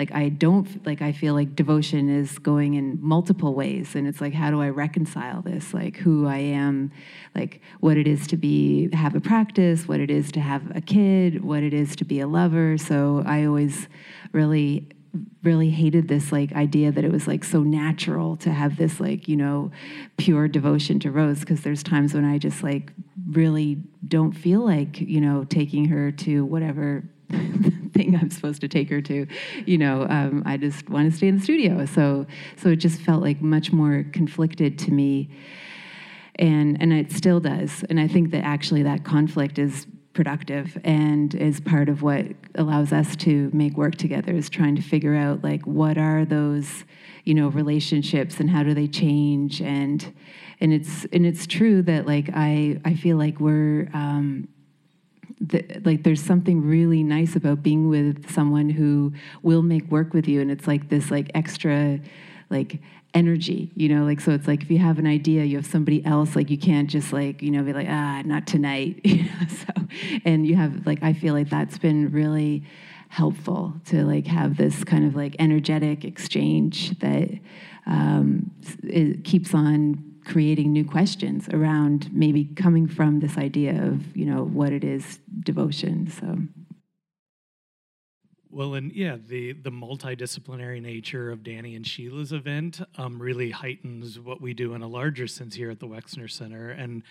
like 0.00 0.14
I 0.14 0.30
don't 0.30 0.86
like 0.86 1.02
I 1.02 1.12
feel 1.12 1.34
like 1.34 1.54
devotion 1.54 2.08
is 2.08 2.38
going 2.38 2.72
in 2.72 2.98
multiple 3.02 3.52
ways 3.52 3.94
and 3.94 4.08
it's 4.08 4.18
like 4.18 4.32
how 4.32 4.50
do 4.50 4.62
I 4.62 4.70
reconcile 4.70 5.42
this? 5.42 5.74
Like 5.74 5.96
who 5.98 6.26
I 6.26 6.38
am 6.38 6.90
like 7.34 7.60
what 7.80 7.98
it 7.98 8.08
is 8.08 8.26
to 8.28 8.38
be 8.38 8.88
have 8.94 9.14
a 9.14 9.20
practice 9.20 9.86
what 9.86 10.00
it 10.00 10.10
is 10.10 10.32
to 10.32 10.40
have 10.40 10.74
a 10.74 10.80
kid 10.80 11.44
what 11.44 11.62
it 11.62 11.74
is 11.74 11.94
to 11.96 12.06
be 12.06 12.18
a 12.18 12.26
lover. 12.26 12.78
So 12.78 13.22
I 13.26 13.44
always 13.44 13.88
really 14.32 14.88
really 15.42 15.68
hated 15.68 16.08
this 16.08 16.32
like 16.32 16.50
idea 16.54 16.90
that 16.90 17.04
it 17.04 17.12
was 17.12 17.26
like 17.26 17.44
so 17.44 17.62
natural 17.62 18.38
to 18.38 18.50
have 18.50 18.78
this 18.78 19.00
like 19.00 19.28
you 19.28 19.36
know 19.36 19.70
pure 20.16 20.48
devotion 20.48 20.98
to 21.00 21.10
rose 21.10 21.40
because 21.40 21.62
there's 21.62 21.82
times 21.82 22.14
when 22.14 22.24
i 22.24 22.38
just 22.38 22.62
like 22.62 22.92
really 23.32 23.82
don't 24.06 24.30
feel 24.30 24.64
like 24.64 25.00
you 25.00 25.20
know 25.20 25.42
taking 25.42 25.86
her 25.86 26.12
to 26.12 26.44
whatever 26.44 27.02
thing 27.92 28.16
I'm 28.16 28.30
supposed 28.30 28.60
to 28.62 28.68
take 28.68 28.88
her 28.90 29.00
to. 29.02 29.26
You 29.66 29.78
know, 29.78 30.06
um, 30.08 30.42
I 30.46 30.56
just 30.56 30.88
want 30.88 31.10
to 31.10 31.16
stay 31.16 31.28
in 31.28 31.36
the 31.36 31.42
studio. 31.42 31.86
So, 31.86 32.26
so 32.56 32.70
it 32.70 32.76
just 32.76 33.00
felt 33.00 33.22
like 33.22 33.40
much 33.40 33.72
more 33.72 34.04
conflicted 34.12 34.78
to 34.80 34.92
me, 34.92 35.28
and 36.36 36.80
and 36.80 36.92
it 36.92 37.12
still 37.12 37.40
does. 37.40 37.84
And 37.88 38.00
I 38.00 38.08
think 38.08 38.30
that 38.30 38.44
actually 38.44 38.82
that 38.84 39.04
conflict 39.04 39.58
is 39.58 39.86
productive 40.12 40.76
and 40.82 41.34
is 41.36 41.60
part 41.60 41.88
of 41.88 42.02
what 42.02 42.26
allows 42.56 42.92
us 42.92 43.14
to 43.14 43.48
make 43.52 43.76
work 43.76 43.94
together 43.94 44.32
is 44.32 44.50
trying 44.50 44.74
to 44.74 44.82
figure 44.82 45.14
out 45.14 45.44
like 45.44 45.64
what 45.66 45.96
are 45.96 46.24
those 46.24 46.84
you 47.24 47.32
know 47.32 47.48
relationships 47.48 48.40
and 48.40 48.50
how 48.50 48.64
do 48.64 48.74
they 48.74 48.88
change 48.88 49.62
and 49.62 50.12
and 50.60 50.72
it's 50.72 51.06
and 51.12 51.24
it's 51.24 51.46
true 51.46 51.80
that 51.80 52.06
like 52.06 52.28
i 52.34 52.76
i 52.84 52.92
feel 52.92 53.16
like 53.16 53.38
we're 53.38 53.88
um 53.94 54.48
the, 55.40 55.64
like 55.84 56.02
there's 56.02 56.22
something 56.22 56.62
really 56.62 57.02
nice 57.02 57.36
about 57.36 57.62
being 57.62 57.88
with 57.88 58.30
someone 58.30 58.68
who 58.68 59.12
will 59.42 59.62
make 59.62 59.90
work 59.90 60.12
with 60.12 60.28
you 60.28 60.40
and 60.40 60.50
it's 60.50 60.66
like 60.66 60.88
this 60.88 61.10
like 61.10 61.30
extra 61.34 61.98
like 62.50 62.80
energy 63.14 63.72
you 63.74 63.88
know? 63.88 64.04
Like 64.04 64.20
so 64.20 64.32
it's 64.32 64.46
like 64.46 64.62
if 64.62 64.70
you 64.70 64.78
have 64.78 64.98
an 64.98 65.06
idea 65.06 65.44
you 65.44 65.56
have 65.56 65.66
somebody 65.66 66.04
else 66.04 66.36
like 66.36 66.50
you 66.50 66.58
can't 66.58 66.88
just 66.88 67.12
like 67.12 67.42
you 67.42 67.50
know 67.50 67.62
be 67.62 67.72
like 67.72 67.88
ah 67.88 68.22
not 68.24 68.46
tonight 68.46 69.00
you 69.04 69.24
know? 69.24 69.46
So 69.48 70.20
and 70.24 70.46
you 70.46 70.56
have 70.56 70.86
like 70.86 71.02
i 71.02 71.12
feel 71.12 71.34
like 71.34 71.48
that's 71.48 71.78
been 71.78 72.12
really 72.12 72.62
helpful 73.08 73.74
to 73.84 74.04
like 74.04 74.26
have 74.26 74.56
this 74.56 74.84
kind 74.84 75.04
of 75.04 75.16
like 75.16 75.34
energetic 75.40 76.04
exchange 76.04 76.96
that 77.00 77.28
um, 77.86 78.50
it 78.84 79.24
keeps 79.24 79.52
on 79.52 80.09
creating 80.24 80.72
new 80.72 80.84
questions 80.84 81.48
around 81.48 82.12
maybe 82.12 82.44
coming 82.44 82.86
from 82.86 83.20
this 83.20 83.36
idea 83.36 83.82
of 83.82 84.16
you 84.16 84.24
know 84.24 84.44
what 84.44 84.72
it 84.72 84.84
is 84.84 85.18
devotion 85.40 86.10
so. 86.10 86.38
Well 88.50 88.74
and 88.74 88.92
yeah 88.92 89.16
the 89.16 89.52
the 89.52 89.70
multidisciplinary 89.70 90.82
nature 90.82 91.30
of 91.30 91.40
dani 91.40 91.76
and 91.76 91.84
sheilah's 91.84 92.32
event 92.32 92.80
um, 92.96 93.20
really 93.20 93.50
heightens 93.50 94.18
what 94.18 94.40
we 94.40 94.54
do 94.54 94.74
in 94.74 94.82
a 94.82 94.88
larger 94.88 95.26
sense 95.26 95.54
here 95.54 95.70
at 95.70 95.80
the 95.80 95.86
wexner 95.86 96.30
center. 96.30 96.70
And 96.70 97.02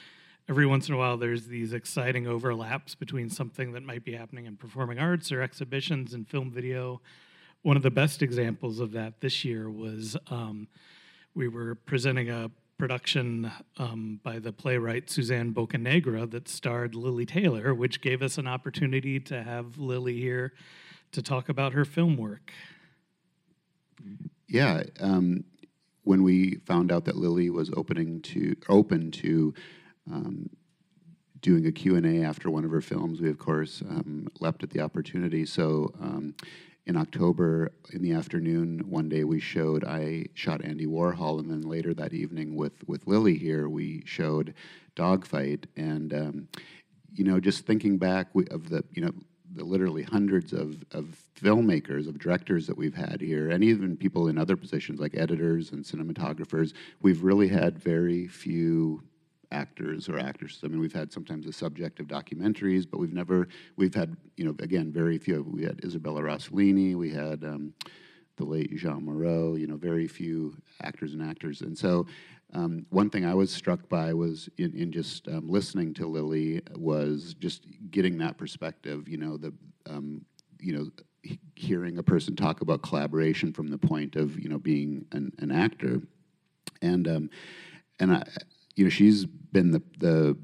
every 0.49 0.65
once 0.65 0.89
in 0.89 0.95
a 0.95 0.97
while 0.97 1.17
there's 1.17 1.47
these 1.47 1.73
exciting 1.73 2.27
overlaps 2.27 2.95
between 2.95 3.29
something 3.29 3.71
that 3.73 3.83
might 3.83 4.03
be 4.03 4.13
happening 4.13 4.45
in 4.45 4.57
performing 4.57 4.99
arts 4.99 5.31
or 5.31 5.41
exhibitions 5.41 6.13
and 6.13 6.27
film 6.27 6.51
video. 6.51 7.01
One 7.61 7.77
of 7.77 7.83
the 7.83 7.91
best 7.91 8.21
examples 8.21 8.79
of 8.79 8.91
that 8.93 9.19
this 9.21 9.43
year 9.43 9.69
was 9.69 10.15
um, 10.29 10.67
we 11.35 11.47
were 11.47 11.75
presenting 11.75 12.29
a 12.29 12.49
production 12.79 13.51
um, 13.77 14.19
by 14.23 14.39
the 14.39 14.51
playwright 14.51 15.09
Suzanne 15.09 15.53
Bocanegra 15.53 16.31
that 16.31 16.47
starred 16.47 16.95
Lili 16.95 17.25
Taylor, 17.25 17.75
which 17.75 18.01
gave 18.01 18.23
us 18.23 18.39
an 18.39 18.47
opportunity 18.47 19.19
to 19.19 19.43
have 19.43 19.77
Lili 19.77 20.17
here 20.17 20.53
to 21.11 21.21
talk 21.21 21.49
about 21.49 21.73
her 21.73 21.85
film 21.85 22.17
work. 22.17 22.51
Yeah. 24.47 24.83
Um, 24.99 25.43
when 26.03 26.23
we 26.23 26.55
found 26.65 26.91
out 26.91 27.05
that 27.05 27.17
Lili 27.17 27.49
was 27.49 27.69
opening 27.75 28.21
to 28.21 28.55
open 28.69 29.11
to 29.11 29.53
um, 30.11 30.49
doing 31.41 31.67
a 31.67 31.71
Q&A 31.71 32.23
after 32.23 32.49
one 32.49 32.65
of 32.65 32.71
her 32.71 32.81
films, 32.81 33.21
we 33.21 33.29
of 33.29 33.37
course 33.37 33.83
um, 33.87 34.27
leapt 34.39 34.63
at 34.63 34.71
the 34.71 34.79
opportunity. 34.79 35.45
So 35.45 35.93
um, 36.01 36.33
in 36.85 36.97
October, 36.97 37.71
in 37.91 38.01
the 38.01 38.13
afternoon, 38.13 38.79
one 38.89 39.09
day 39.09 39.23
we 39.23 39.39
showed, 39.39 39.83
I 39.83 40.25
shot 40.33 40.63
Andy 40.63 40.87
Warhol, 40.87 41.39
and 41.39 41.49
then 41.49 41.61
later 41.61 41.93
that 41.93 42.13
evening 42.13 42.55
with, 42.55 42.87
with 42.87 43.05
Lili 43.05 43.37
here, 43.37 43.69
we 43.69 44.03
showed 44.05 44.53
Dogfight. 44.95 45.67
And, 45.77 46.13
um, 46.13 46.47
you 47.13 47.23
know, 47.23 47.39
just 47.39 47.65
thinking 47.65 47.97
back 47.97 48.27
of 48.49 48.69
the, 48.69 48.83
you 48.93 49.03
know, 49.03 49.11
the 49.55 49.63
literally 49.63 50.03
hundreds 50.03 50.53
of, 50.53 50.83
of 50.91 51.15
filmmakers, 51.39 52.07
of 52.07 52.19
directors 52.19 52.67
that 52.67 52.77
we've 52.77 52.95
had 52.95 53.21
here, 53.21 53.49
and 53.49 53.63
even 53.63 53.97
people 53.97 54.27
in 54.27 54.37
other 54.37 54.55
positions 54.55 54.99
like 54.99 55.15
editors 55.15 55.71
and 55.71 55.83
cinematographers, 55.83 56.73
we've 57.01 57.23
really 57.23 57.47
had 57.47 57.77
very 57.77 58.27
few 58.27 59.03
actors 59.51 60.07
or 60.09 60.19
actresses. 60.19 60.61
I 60.63 60.67
mean, 60.67 60.79
we've 60.79 60.93
had 60.93 61.11
sometimes 61.11 61.47
a 61.47 61.53
subject 61.53 61.99
of 61.99 62.07
documentaries, 62.07 62.85
but 62.89 62.99
we've 62.99 63.13
never, 63.13 63.47
we've 63.77 63.95
had, 63.95 64.15
you 64.37 64.45
know, 64.45 64.55
again, 64.59 64.91
very 64.91 65.17
few. 65.17 65.43
We 65.51 65.63
had 65.63 65.83
Isabella 65.83 66.21
Rossellini, 66.21 66.95
we 66.95 67.09
had 67.09 67.43
um, 67.43 67.73
the 68.37 68.45
late 68.45 68.75
Jeanne 68.75 69.05
Moreau, 69.05 69.55
you 69.55 69.67
know, 69.67 69.75
very 69.75 70.07
few 70.07 70.55
actors 70.83 71.13
and 71.13 71.23
actors. 71.23 71.61
And 71.61 71.77
so 71.77 72.05
um, 72.53 72.85
one 72.89 73.09
thing 73.09 73.25
I 73.25 73.33
was 73.33 73.51
struck 73.51 73.87
by 73.89 74.13
was 74.13 74.49
in, 74.57 74.73
in 74.75 74.91
just 74.91 75.27
um, 75.27 75.49
listening 75.49 75.93
to 75.95 76.07
Lili 76.07 76.61
was 76.75 77.35
just 77.39 77.65
getting 77.91 78.17
that 78.19 78.37
perspective, 78.37 79.07
you 79.07 79.17
know, 79.17 79.37
the, 79.37 79.53
um, 79.87 80.25
you 80.59 80.73
know, 80.73 80.89
hearing 81.55 81.97
a 81.97 82.03
person 82.03 82.35
talk 82.35 82.61
about 82.61 82.81
collaboration 82.81 83.51
from 83.51 83.67
the 83.67 83.77
point 83.77 84.15
of, 84.15 84.39
you 84.39 84.47
know, 84.47 84.57
being 84.57 85.05
an, 85.11 85.31
an 85.39 85.51
actor. 85.51 86.01
And, 86.81 87.07
um, 87.07 87.29
and 87.99 88.13
I, 88.13 88.23
you 88.79 88.85
know, 88.85 88.89
she's 88.89 89.25
been 89.25 89.71
the, 89.71 89.81
the 89.97 90.37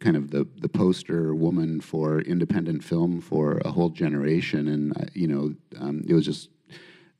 kind 0.00 0.16
of 0.16 0.32
the, 0.32 0.48
the 0.56 0.68
poster 0.68 1.32
woman 1.32 1.80
for 1.80 2.20
independent 2.20 2.82
film 2.82 3.20
for 3.20 3.58
a 3.64 3.70
whole 3.70 3.88
generation. 3.88 4.66
And, 4.66 5.10
you 5.14 5.28
know, 5.28 5.54
um, 5.80 6.02
it 6.08 6.12
was 6.12 6.24
just 6.24 6.50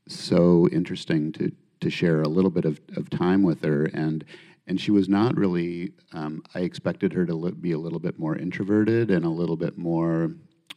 so 0.09 0.69
interesting 0.73 1.31
to, 1.35 1.53
to 1.81 1.91
share 1.91 2.23
a 2.23 2.29
little 2.29 2.51
bit 2.51 2.65
of, 2.65 2.81
of 2.97 3.09
time 3.09 3.45
with 3.45 3.63
her. 3.63 3.85
And, 3.85 4.25
and 4.67 4.81
she 4.81 4.91
was 4.91 5.09
not 5.09 5.37
really, 5.37 5.93
um, 6.13 6.43
I 6.57 6.61
expected 6.61 7.13
her 7.13 7.25
to 7.27 7.53
be 7.53 7.71
a 7.71 7.79
little 7.79 8.01
bit 8.01 8.19
more 8.19 8.37
introverted 8.37 9.13
and 9.13 9.25
a 9.25 9.31
little 9.31 9.57
bit 9.57 9.79
more 9.79 10.33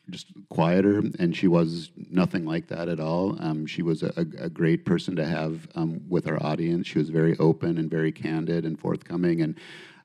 just 0.10 0.28
quieter, 0.50 1.04
and 1.20 1.36
she 1.36 1.48
was 1.48 1.92
nothing 2.10 2.46
like 2.46 2.68
that 2.68 2.90
at 2.90 3.00
all. 3.00 3.38
Um, 3.42 3.66
she 3.66 3.82
was 3.82 4.04
a, 4.04 4.12
a, 4.18 4.50
great 4.50 4.86
person 4.86 5.16
to 5.16 5.26
have 5.26 5.68
um, 5.76 6.02
with 6.10 6.28
our 6.28 6.42
audience. 6.44 6.88
She 6.88 6.98
was 6.98 7.10
very 7.10 7.38
open 7.38 7.78
and 7.78 7.90
very 7.90 8.12
candid 8.12 8.66
and 8.66 8.80
forthcoming, 8.80 9.42
and 9.42 9.56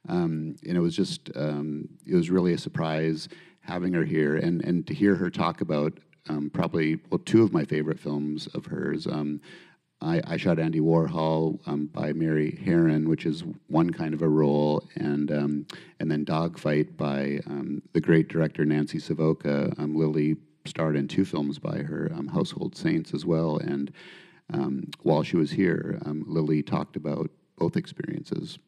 um, 0.09 0.57
and 0.67 0.77
it 0.77 0.81
was 0.81 0.95
just 0.95 1.31
um, 1.35 1.89
it 2.07 2.15
was 2.15 2.31
really 2.31 2.53
a 2.53 2.59
surprise 2.59 3.29
having 3.61 3.93
her 3.95 4.05
here 4.05 4.37
and 4.37 4.63
and 4.65 4.87
to 4.87 4.95
hear 4.95 5.17
her 5.17 5.31
talk 5.31 5.61
about 5.61 5.99
um, 6.29 6.51
probably 6.51 7.01
well 7.11 7.21
two 7.25 7.43
of 7.43 7.53
my 7.53 7.65
favorite 7.65 7.99
films 7.99 8.47
of 8.49 8.67
hers. 8.67 9.07
Um, 10.01 10.09
I, 10.09 10.35
I, 10.35 10.37
shot 10.37 10.59
Andy 10.59 10.81
Warhol 10.81 11.59
um, 11.67 11.87
by 11.87 12.13
Mary 12.13 12.59
Harron, 12.65 13.07
which 13.07 13.27
is 13.27 13.45
one 13.69 13.91
kind 13.91 14.15
of 14.15 14.23
a 14.23 14.29
role, 14.29 14.83
and 14.97 15.31
um, 15.31 15.67
and 16.01 16.11
then 16.11 16.25
Dogfight 16.25 16.97
by 16.97 17.41
um, 17.47 17.83
the 17.93 18.01
great 18.01 18.29
director 18.29 18.65
Nancy 18.65 18.99
Savoca. 18.99 19.73
Um, 19.79 19.95
Lili 19.95 20.37
starred 20.65 20.97
in 20.97 21.09
two 21.09 21.25
films 21.25 21.59
by 21.59 21.79
her, 21.79 22.11
um, 22.15 22.27
Household 22.27 22.77
Saints 22.77 23.15
as 23.15 23.25
well. 23.25 23.59
And 23.59 23.93
um, 24.53 24.91
while 25.03 25.23
she 25.23 25.37
was 25.37 25.51
here, 25.51 26.01
Lili 26.27 26.63
talked 26.63 26.97
about 26.97 27.31
both 27.57 27.77
experiences. 27.77 28.59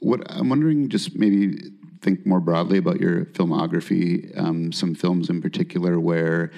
what 0.00 0.20
I'm 0.30 0.48
wondering, 0.48 0.88
just 0.88 1.16
maybe 1.16 1.58
think 2.02 2.24
more 2.24 2.40
broadly 2.40 2.78
about 2.78 3.00
your 3.00 3.24
filmography, 3.24 4.72
some 4.72 4.94
films 4.94 5.28
in 5.28 5.42
particular 5.42 5.98
where 5.98 6.52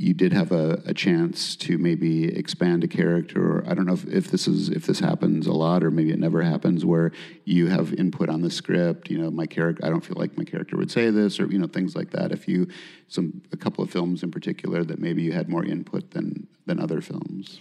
you 0.00 0.14
did 0.14 0.32
have 0.32 0.50
a, 0.50 0.82
a, 0.86 0.94
chance 0.94 1.54
to 1.56 1.76
maybe 1.76 2.34
expand 2.34 2.82
a 2.82 2.88
character 2.88 3.58
or 3.58 3.64
i 3.68 3.74
don't 3.74 3.84
know 3.84 3.92
if, 3.92 4.06
if 4.06 4.30
this 4.30 4.48
is 4.48 4.70
if 4.70 4.86
this 4.86 4.98
happens 4.98 5.46
a 5.46 5.52
lot 5.52 5.84
or 5.84 5.90
maybe 5.90 6.10
it 6.10 6.18
never 6.18 6.40
happens 6.40 6.86
where 6.86 7.12
you 7.44 7.66
have 7.66 7.92
input 7.94 8.30
on 8.30 8.40
the 8.40 8.50
script 8.50 9.10
you 9.10 9.18
know 9.18 9.30
my 9.30 9.46
character 9.46 9.84
i 9.84 9.90
don't 9.90 10.04
feel 10.04 10.16
like 10.16 10.38
my 10.38 10.44
character 10.44 10.76
would 10.78 10.90
say 10.90 11.10
this 11.10 11.38
or 11.38 11.46
you 11.52 11.58
know 11.58 11.66
things 11.66 11.94
like 11.94 12.10
that. 12.10 12.32
If 12.32 12.48
you 12.48 12.68
some 13.08 13.42
a 13.52 13.56
couple 13.56 13.84
of 13.84 13.90
films 13.90 14.22
in 14.22 14.30
particular 14.30 14.84
that 14.84 14.98
maybe 14.98 15.22
you 15.22 15.32
had 15.32 15.48
more 15.48 15.64
input 15.64 16.12
than 16.12 16.46
than 16.66 16.80
other 16.80 17.00
films. 17.00 17.60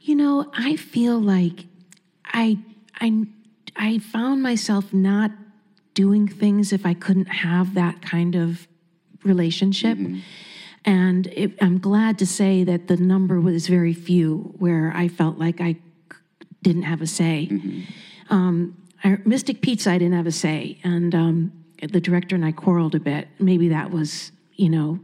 You 0.00 0.14
know 0.14 0.50
i 0.54 0.76
feel 0.76 1.18
like 1.18 1.66
i 2.26 2.58
i 3.00 3.26
i 3.76 3.98
found 3.98 4.42
myself 4.42 4.92
not 4.92 5.30
doing 5.94 6.28
things 6.28 6.72
if 6.72 6.84
i 6.84 6.94
couldn't 6.94 7.28
have 7.28 7.74
that 7.74 8.02
kind 8.02 8.34
of 8.34 8.68
relationship. 9.24 9.96
Mm-hmm 9.98 10.20
and 10.84 11.26
it, 11.28 11.52
I'm 11.60 11.78
glad 11.78 12.18
to 12.18 12.26
say 12.26 12.64
that 12.64 12.88
the 12.88 12.96
number 12.96 13.40
was 13.40 13.66
very 13.66 13.94
few 13.94 14.54
where 14.58 14.92
I 14.94 15.08
felt 15.08 15.38
like 15.38 15.60
I 15.60 15.76
didn't 16.62 16.82
have 16.82 17.00
a 17.00 17.06
say. 17.06 17.48
Mm-hmm. 17.50 18.32
Um, 18.32 18.76
I, 19.04 19.18
Mystic 19.24 19.60
Pizza, 19.60 19.90
I 19.90 19.98
didn't 19.98 20.14
have 20.14 20.26
a 20.26 20.32
say. 20.32 20.78
And 20.84 21.14
um, 21.14 21.52
the 21.82 22.00
director 22.00 22.34
and 22.34 22.44
I 22.44 22.52
quarreled 22.52 22.94
a 22.94 23.00
bit. 23.00 23.28
Maybe 23.38 23.68
that 23.68 23.90
was, 23.90 24.32
you 24.54 24.68
know, 24.68 25.00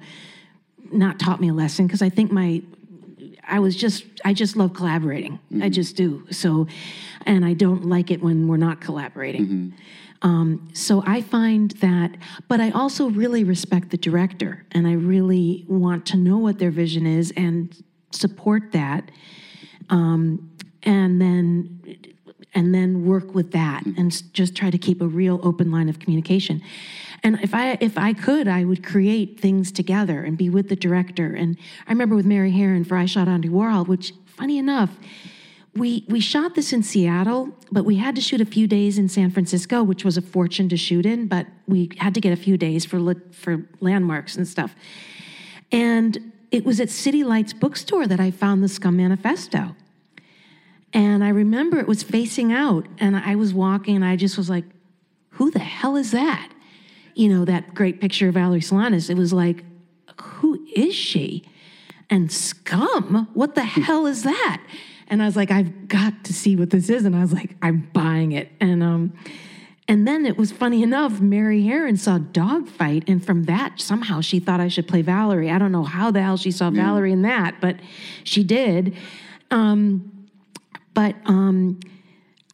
not 0.93 1.19
taught 1.19 1.41
me 1.41 1.49
a 1.49 1.55
lesson 1.55 1.87
because 1.87 2.03
I 2.03 2.09
think 2.09 2.31
my 2.31 2.63
I 3.47 3.59
was 3.59 3.77
just 3.77 4.05
I 4.25 4.33
just 4.33 4.57
love 4.57 4.75
collaborating. 4.75 5.35
Mm-hmm. 5.53 5.63
I 5.63 5.69
just 5.69 5.97
do. 5.97 6.27
So 6.31 6.67
and 7.27 7.45
I 7.45 7.53
don't 7.53 7.87
like 7.87 8.11
it 8.11 8.23
when 8.23 8.49
we're 8.49 8.57
not 8.57 8.81
collaborating. 8.81 9.47
Mm-hmm. 9.47 9.77
Um, 10.25 10.71
so 10.73 11.03
I 11.07 11.21
find 11.21 11.71
that, 11.73 12.17
but 12.49 12.59
I 12.59 12.71
also 12.71 13.11
really 13.11 13.45
respect 13.45 13.91
the 13.91 13.99
director 13.99 14.65
and 14.73 14.89
I 14.89 14.95
really 14.95 15.67
want 15.69 16.07
to 16.07 16.17
know 16.17 16.39
what 16.39 16.59
their 16.59 16.71
vision 16.71 17.07
is 17.07 17.33
and 17.37 17.77
support 18.11 18.73
that. 18.73 19.11
Um, 19.91 20.51
and 20.83 21.21
then 21.21 21.81
and 22.57 22.73
then 22.73 23.05
work 23.05 23.35
with 23.35 23.51
that 23.51 23.85
and 23.85 24.33
just 24.33 24.55
try 24.55 24.71
to 24.71 24.79
keep 24.79 25.01
a 25.01 25.07
real 25.07 25.41
open 25.43 25.73
line 25.73 25.89
of 25.89 25.99
communication 25.99 26.63
and 27.23 27.41
if 27.41 27.53
i 27.55 27.77
if 27.81 27.99
i 27.99 28.13
could 28.13 28.47
i 28.47 28.65
would 28.65 28.85
create 28.85 29.41
things 29.41 29.73
together 29.73 30.23
and 30.23 30.39
be 30.39 30.49
with 30.49 30.69
the 30.69 30.77
director 30.77 31.35
and 31.35 31.57
i 31.87 31.91
remember 31.91 32.15
with 32.15 32.27
mary 32.27 32.53
harron 32.53 32.87
for 32.87 32.97
i 32.97 33.07
shot 33.07 33.27
andy 33.27 33.49
warhol 33.49 33.87
which 33.89 34.13
funny 34.27 34.57
enough 34.59 34.97
we 35.77 36.05
we 36.09 36.21
shot 36.21 36.55
this 36.55 36.73
in 36.73 36.83
Seattle, 36.83 37.51
but 37.73 37.85
we 37.85 37.97
had 37.97 38.15
to 38.15 38.21
shoot 38.21 38.41
a 38.41 38.47
few 38.47 38.67
days 38.67 38.99
in 38.99 39.09
San 39.09 39.31
Francisco, 39.31 39.83
which 39.83 40.05
was 40.05 40.17
a 40.17 40.23
fortune 40.23 40.69
to 40.69 40.77
shoot 40.77 41.05
in. 41.05 41.27
But 41.27 41.47
we 41.67 41.91
had 41.99 42.15
to 42.15 42.21
get 42.21 42.33
a 42.33 42.37
few 42.37 42.57
days 42.57 42.85
for 42.85 43.15
for 43.33 43.67
landmarks 43.81 44.37
and 44.37 44.47
stuff. 44.47 44.75
And 45.73 46.33
it 46.51 46.65
was 46.65 46.81
at 46.81 46.91
City 46.91 47.25
Lights 47.25 47.53
bookstore 47.53 48.07
that 48.07 48.21
I 48.21 48.31
found 48.31 48.63
the 48.63 48.69
Scum 48.69 48.97
Manifesto. 48.97 49.75
And 50.93 51.25
I 51.25 51.31
remember 51.31 51.81
it 51.81 51.89
was 51.89 52.05
facing 52.05 52.53
out, 52.53 52.87
and 52.99 53.17
I 53.17 53.35
was 53.35 53.53
walking, 53.53 53.97
and 53.97 54.05
I 54.05 54.15
just 54.15 54.39
was 54.39 54.49
like, 54.49 54.65
"Who 55.31 55.51
the 55.51 55.59
hell 55.59 55.97
is 55.97 56.13
that?" 56.13 56.53
You 57.15 57.29
know, 57.29 57.45
that 57.45 57.75
great 57.75 58.01
picture 58.01 58.29
of 58.29 58.35
Valerie 58.35 58.61
Solanas. 58.61 59.11
It 59.11 59.17
was 59.17 59.33
like, 59.33 59.65
"Who 60.21 60.65
is 60.77 60.95
she?" 60.95 61.43
And 62.09 62.31
Scum? 62.31 63.29
What 63.35 63.57
the 63.57 63.65
hell 63.65 64.07
is 64.07 64.23
that? 64.23 64.63
And 65.09 65.23
I 65.23 65.27
was 65.27 65.37
like, 65.37 65.51
I've 65.51 65.88
got 65.88 66.25
to 66.25 66.33
see 66.33 66.57
what 66.57 66.71
this 66.71 66.88
is. 66.88 67.05
And 67.05 67.14
I 67.14 67.21
was 67.21 67.33
like, 67.33 67.57
I'm 67.62 67.88
buying 67.93 68.33
it. 68.33 68.51
And 68.61 68.83
um, 68.83 69.12
and 69.87 70.09
then 70.09 70.25
it 70.25 70.38
was 70.38 70.51
funny 70.51 70.83
enough, 70.83 71.21
Mary 71.21 71.62
Harron 71.62 71.99
saw 71.99 72.17
Dogfight, 72.17 73.05
and 73.07 73.25
from 73.25 73.45
that, 73.45 73.81
somehow 73.81 74.23
she 74.23 74.40
thought 74.40 74.59
I 74.59 74.69
should 74.69 74.88
play 74.88 75.03
Valerie. 75.03 75.51
I 75.51 75.59
don't 75.59 75.73
know 75.73 75.83
how 75.83 76.11
the 76.11 76.23
hell 76.23 76.38
she 76.38 76.51
saw 76.51 76.71
yeah. 76.71 76.85
Valerie 76.85 77.12
in 77.12 77.21
that, 77.23 77.61
but 77.61 77.77
she 78.25 78.45
did. 78.45 78.97
Um, 79.51 80.29
but 80.95 81.17
um, 81.27 81.81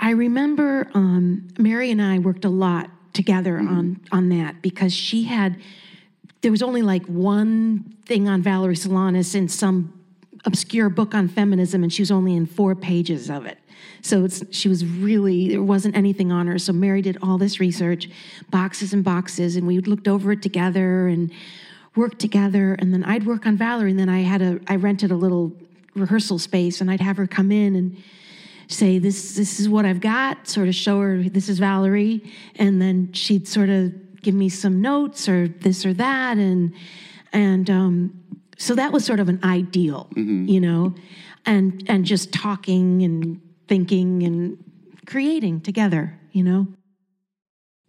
I 0.01 0.11
remember 0.11 0.91
um, 0.95 1.47
Mary 1.57 1.93
and 1.93 2.03
I 2.03 2.19
worked 2.19 2.45
a 2.45 2.49
lot 2.49 2.91
together 3.13 3.59
mm-hmm. 3.59 3.77
on 3.77 4.01
on 4.11 4.29
that 4.31 4.61
because 4.63 4.93
she 4.93 5.25
had 5.25 5.57
there 6.41 6.51
was 6.51 6.63
only 6.63 6.83
like 6.83 7.05
one 7.07 7.97
thing 8.07 8.29
on 8.29 8.43
Valerie 8.43 8.75
Solanas 8.75 9.35
in 9.35 9.49
some 9.49 10.00
obscure 10.44 10.88
book 10.88 11.14
on 11.14 11.29
feminism, 11.29 11.83
and 11.83 11.92
she 11.92 12.03
was 12.03 12.11
only 12.11 12.35
in 12.35 12.46
four 12.46 12.74
pages 12.74 13.31
of 13.31 13.46
it. 13.46 13.59
So 14.03 14.26
she 14.50 14.68
was 14.68 14.85
really, 14.85 15.48
there 15.48 15.62
wasn't 15.62 15.96
anything 15.96 16.33
on 16.33 16.46
her. 16.46 16.59
So 16.59 16.72
Mary 16.72 17.03
did 17.03 17.18
all 17.22 17.38
this 17.38 17.61
research, 17.61 18.09
boxes 18.50 18.92
and 18.92 19.05
boxes, 19.05 19.57
and 19.57 19.66
we 19.66 19.79
looked 19.81 20.09
over 20.09 20.33
it 20.33 20.42
together 20.42 21.07
and 21.07 21.31
worked 21.96 22.18
together. 22.18 22.74
And 22.74 22.92
then 22.92 23.05
I'd 23.05 23.26
work 23.26 23.46
on 23.46 23.57
Valerie, 23.57 23.90
and 23.90 23.98
then 23.98 24.09
I 24.09 24.20
had 24.20 24.42
a, 24.42 24.61
I 24.68 24.76
rented 24.76 25.11
a 25.11 25.16
little 25.16 25.53
rehearsal 25.94 26.38
space, 26.38 26.81
and 26.81 26.90
I'd 26.90 27.00
have 27.00 27.16
her 27.16 27.26
come 27.26 27.50
in 27.50 27.76
and 27.76 28.03
say, 28.68 28.98
"This, 28.98 29.35
this 29.35 29.61
is 29.61 29.68
what 29.68 29.85
I've 29.85 30.00
got." 30.00 30.48
Sort 30.48 30.68
of 30.68 30.74
show 30.74 31.00
her, 31.00 31.22
"This 31.22 31.48
is 31.48 31.59
Valerie," 31.59 32.33
and 32.57 32.81
then 32.81 33.12
she'd 33.12 33.48
sort 33.48 33.68
of 33.68 33.92
give 34.22 34.35
me 34.35 34.48
some 34.48 34.81
notes 34.81 35.29
or 35.29 35.48
this 35.48 35.85
or 35.85 35.92
that, 35.94 36.38
and 36.38 36.72
and 37.33 37.68
um, 37.68 38.20
so 38.61 38.75
that 38.75 38.92
was 38.92 39.07
sort 39.07 39.20
of 39.20 39.31
an 39.31 39.40
ideal, 39.42 40.09
mm-hmm. 40.14 40.46
you 40.46 40.61
know, 40.61 40.94
and 41.46 41.83
and 41.88 42.05
just 42.05 42.31
talking 42.33 43.03
and 43.03 43.40
thinking 43.68 44.23
and 44.23 44.62
creating 45.07 45.62
together, 45.62 46.20
you 46.33 46.44
know? 46.44 46.66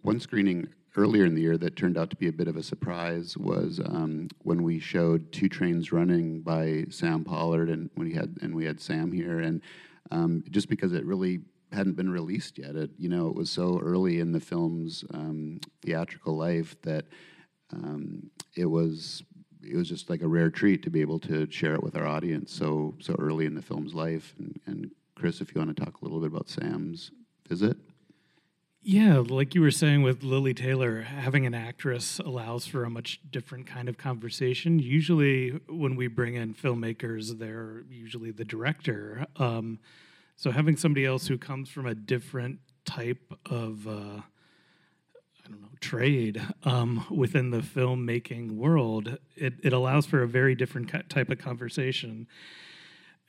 One 0.02 0.20
screening 0.20 0.70
earlier 0.96 1.26
in 1.26 1.36
the 1.36 1.42
year 1.42 1.58
that 1.58 1.76
turned 1.76 1.98
out 1.98 2.10
to 2.12 2.16
be 2.16 2.30
a 2.30 2.32
bit 2.32 2.48
of 2.48 2.56
a 2.56 2.64
surprise 2.64 3.38
was 3.38 3.82
um, 3.84 4.30
when 4.40 4.64
we 4.64 4.80
showed 4.80 5.32
Two 5.34 5.50
Trains 5.50 5.92
Running 5.92 6.42
by 6.42 6.86
Sam 6.90 7.26
Pollard, 7.26 7.70
and 7.70 7.90
when 7.96 8.08
he 8.08 8.14
had 8.14 8.38
and 8.42 8.56
we 8.56 8.64
had 8.64 8.80
Sam 8.80 9.12
here, 9.12 9.40
and 9.40 9.62
um, 10.10 10.42
just 10.52 10.70
because 10.70 10.94
it 10.94 11.06
really 11.06 11.42
hadn't 11.74 11.98
been 11.98 12.10
released 12.10 12.58
yet, 12.58 12.78
it 12.78 12.92
you 12.98 13.10
know 13.10 13.28
it 13.28 13.36
was 13.36 13.50
so 13.50 13.78
early 13.84 14.22
in 14.22 14.32
the 14.32 14.40
film's 14.40 15.04
um, 15.14 15.60
theatrical 15.82 16.38
life 16.38 16.82
that 16.84 17.08
um, 17.74 18.30
it 18.56 18.66
was 18.66 19.24
it 19.64 19.76
was 19.76 19.90
just 19.90 20.10
like 20.10 20.22
a 20.22 20.28
rare 20.28 20.50
treat 20.50 20.84
to 20.84 20.90
be 20.90 21.02
able 21.02 21.20
to 21.20 21.50
share 21.50 21.74
it 21.74 21.84
with 21.84 21.96
our 21.96 22.06
audience 22.06 22.54
so 22.54 22.96
so 23.00 23.16
early 23.20 23.46
in 23.46 23.56
the 23.56 23.62
film's 23.62 23.94
life. 23.94 24.34
And, 24.38 24.60
and 24.66 24.92
Chris, 25.16 25.42
if 25.42 25.54
you 25.54 25.62
want 25.62 25.76
to 25.76 25.84
talk 25.84 26.02
a 26.02 26.06
little 26.06 26.20
bit 26.20 26.28
about 26.28 26.50
Sam's 26.50 27.12
visit. 27.48 27.78
Yeah, 28.84 29.20
like 29.20 29.54
you 29.54 29.62
were 29.62 29.70
saying 29.70 30.02
with 30.02 30.24
Lili 30.24 30.56
Taylor, 30.56 31.02
having 31.02 31.46
an 31.46 31.54
actress 31.54 32.18
allows 32.18 32.66
for 32.66 32.84
a 32.84 32.90
much 32.90 33.20
different 33.30 33.68
kind 33.68 33.88
of 33.88 34.00
conversation. 34.00 34.80
Usually, 34.80 35.50
when 35.70 35.96
we 35.96 36.08
bring 36.08 36.34
in 36.34 36.56
filmmakers, 36.56 37.38
they're 37.38 37.84
usually 37.92 38.32
the 38.32 38.44
director. 38.44 39.28
Um, 39.36 39.78
so, 40.36 40.50
having 40.50 40.78
somebody 40.78 41.06
else 41.06 41.28
who 41.28 41.38
comes 41.38 41.70
from 41.70 41.86
a 41.86 41.94
different 41.94 42.58
type 42.84 43.32
of, 43.46 43.88
uh, 43.88 44.22
don't 45.52 45.62
know, 45.62 45.68
trade 45.80 46.42
um, 46.64 47.06
within 47.10 47.52
the 47.52 47.60
filmmaking 47.60 48.52
world, 48.52 49.18
it, 49.36 49.54
it 49.64 49.74
allows 49.74 50.06
for 50.06 50.24
a 50.24 50.28
very 50.28 50.56
different 50.56 50.92
type 51.10 51.30
of 51.30 51.38
conversation. 51.38 52.28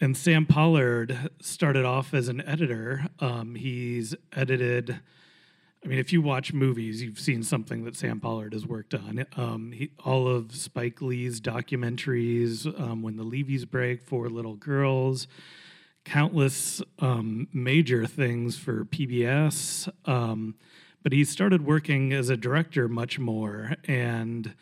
And 0.00 0.16
Sam 0.16 0.46
Pollard 0.46 1.30
started 1.40 1.84
off 1.84 2.14
as 2.14 2.28
an 2.28 2.40
editor. 2.46 3.06
Um, 3.20 3.54
he's 3.54 4.14
edited 4.32 5.00
I 5.84 5.88
mean, 5.88 5.98
if 5.98 6.12
you 6.12 6.22
watch 6.22 6.52
movies, 6.52 7.02
you've 7.02 7.18
seen 7.18 7.42
something 7.42 7.84
that 7.84 7.96
Sam 7.96 8.20
Pollard 8.20 8.52
has 8.52 8.64
worked 8.64 8.94
on. 8.94 9.26
Um, 9.36 9.72
he, 9.72 9.90
all 10.04 10.28
of 10.28 10.54
Spike 10.54 11.02
Lee's 11.02 11.40
documentaries, 11.40 12.66
um, 12.80 13.02
When 13.02 13.16
the 13.16 13.24
Levees 13.24 13.64
Break, 13.64 14.00
Four 14.00 14.28
Little 14.28 14.54
Girls, 14.54 15.26
countless 16.04 16.82
um, 17.00 17.48
major 17.52 18.06
things 18.06 18.56
for 18.56 18.84
PBS. 18.84 19.88
Um, 20.08 20.54
but 21.02 21.12
he 21.12 21.24
started 21.24 21.66
working 21.66 22.12
as 22.12 22.28
a 22.28 22.36
director 22.36 22.88
much 22.88 23.18
more 23.18 23.74
and 23.86 24.54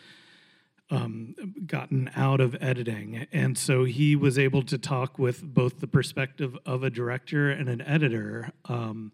um, 0.90 1.35
gotten 1.66 2.11
out 2.16 2.40
of 2.40 2.57
editing. 2.61 3.26
And 3.33 3.57
so 3.57 3.85
he 3.85 4.16
was 4.16 4.38
able 4.38 4.62
to 4.64 4.79
talk 4.79 5.18
with 5.18 5.42
both 5.42 5.81
the 5.81 5.87
perspective 5.87 6.57
of 6.66 6.83
a 6.83 6.90
director 6.90 7.50
and 7.50 7.68
an 7.68 7.81
editor. 7.83 8.50
Um, 8.64 9.12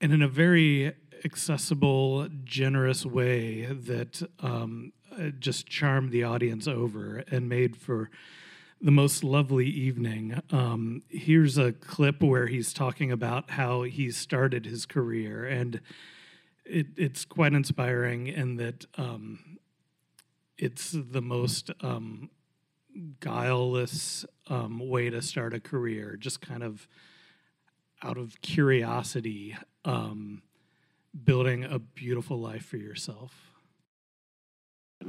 and 0.00 0.12
in 0.12 0.22
a 0.22 0.28
very 0.28 0.94
accessible, 1.24 2.28
generous 2.44 3.04
way 3.04 3.66
that 3.66 4.22
um, 4.40 4.92
uh, 5.12 5.28
just 5.38 5.66
charmed 5.66 6.10
the 6.10 6.24
audience 6.24 6.66
over 6.66 7.24
and 7.30 7.48
made 7.48 7.76
for 7.76 8.10
the 8.82 8.90
most 8.90 9.22
lovely 9.22 9.68
evening. 9.68 10.42
Um, 10.50 11.02
here's 11.08 11.56
a 11.56 11.72
clip 11.72 12.20
where 12.20 12.48
he's 12.48 12.72
talking 12.72 13.12
about 13.12 13.50
how 13.50 13.82
he 13.82 14.10
started 14.10 14.66
his 14.66 14.86
career, 14.86 15.46
and 15.46 15.80
it, 16.64 16.88
it's 16.96 17.24
quite 17.24 17.52
inspiring 17.52 18.26
in 18.26 18.56
that 18.56 18.86
um, 18.96 19.58
it's 20.58 20.90
the 20.90 21.22
most 21.22 21.70
um, 21.80 22.28
guileless 23.20 24.24
um, 24.48 24.80
way 24.88 25.10
to 25.10 25.22
start 25.22 25.54
a 25.54 25.60
career, 25.60 26.16
just 26.16 26.40
kind 26.40 26.64
of 26.64 26.88
out 28.02 28.18
of 28.18 28.40
curiosity, 28.42 29.56
um, 29.84 30.42
building 31.24 31.62
a 31.62 31.78
beautiful 31.78 32.38
life 32.38 32.64
for 32.64 32.78
yourself. 32.78 33.52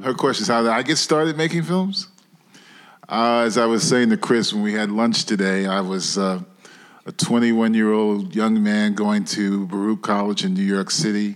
Her 0.04 0.14
question 0.14 0.44
is 0.44 0.48
how 0.48 0.62
did 0.62 0.72
I 0.72 0.84
get 0.84 0.98
started 0.98 1.38
making 1.38 1.64
films? 1.64 2.08
Uh, 3.14 3.44
as 3.46 3.60
I 3.60 3.68
was 3.68 3.88
saying 3.88 4.10
to 4.10 4.18
Chris 4.18 4.54
when 4.54 4.64
we 4.64 4.74
had 4.74 4.90
lunch 4.90 5.26
today, 5.26 5.68
I 5.68 5.82
was 5.82 6.18
uh, 6.18 6.42
a 7.06 7.12
21 7.12 7.76
year 7.76 7.94
old 7.94 8.36
young 8.36 8.64
man 8.64 8.96
going 8.96 9.24
to 9.26 9.68
Baruch 9.68 10.02
College 10.02 10.44
in 10.44 10.56
New 10.56 10.64
York 10.64 10.90
City. 10.90 11.36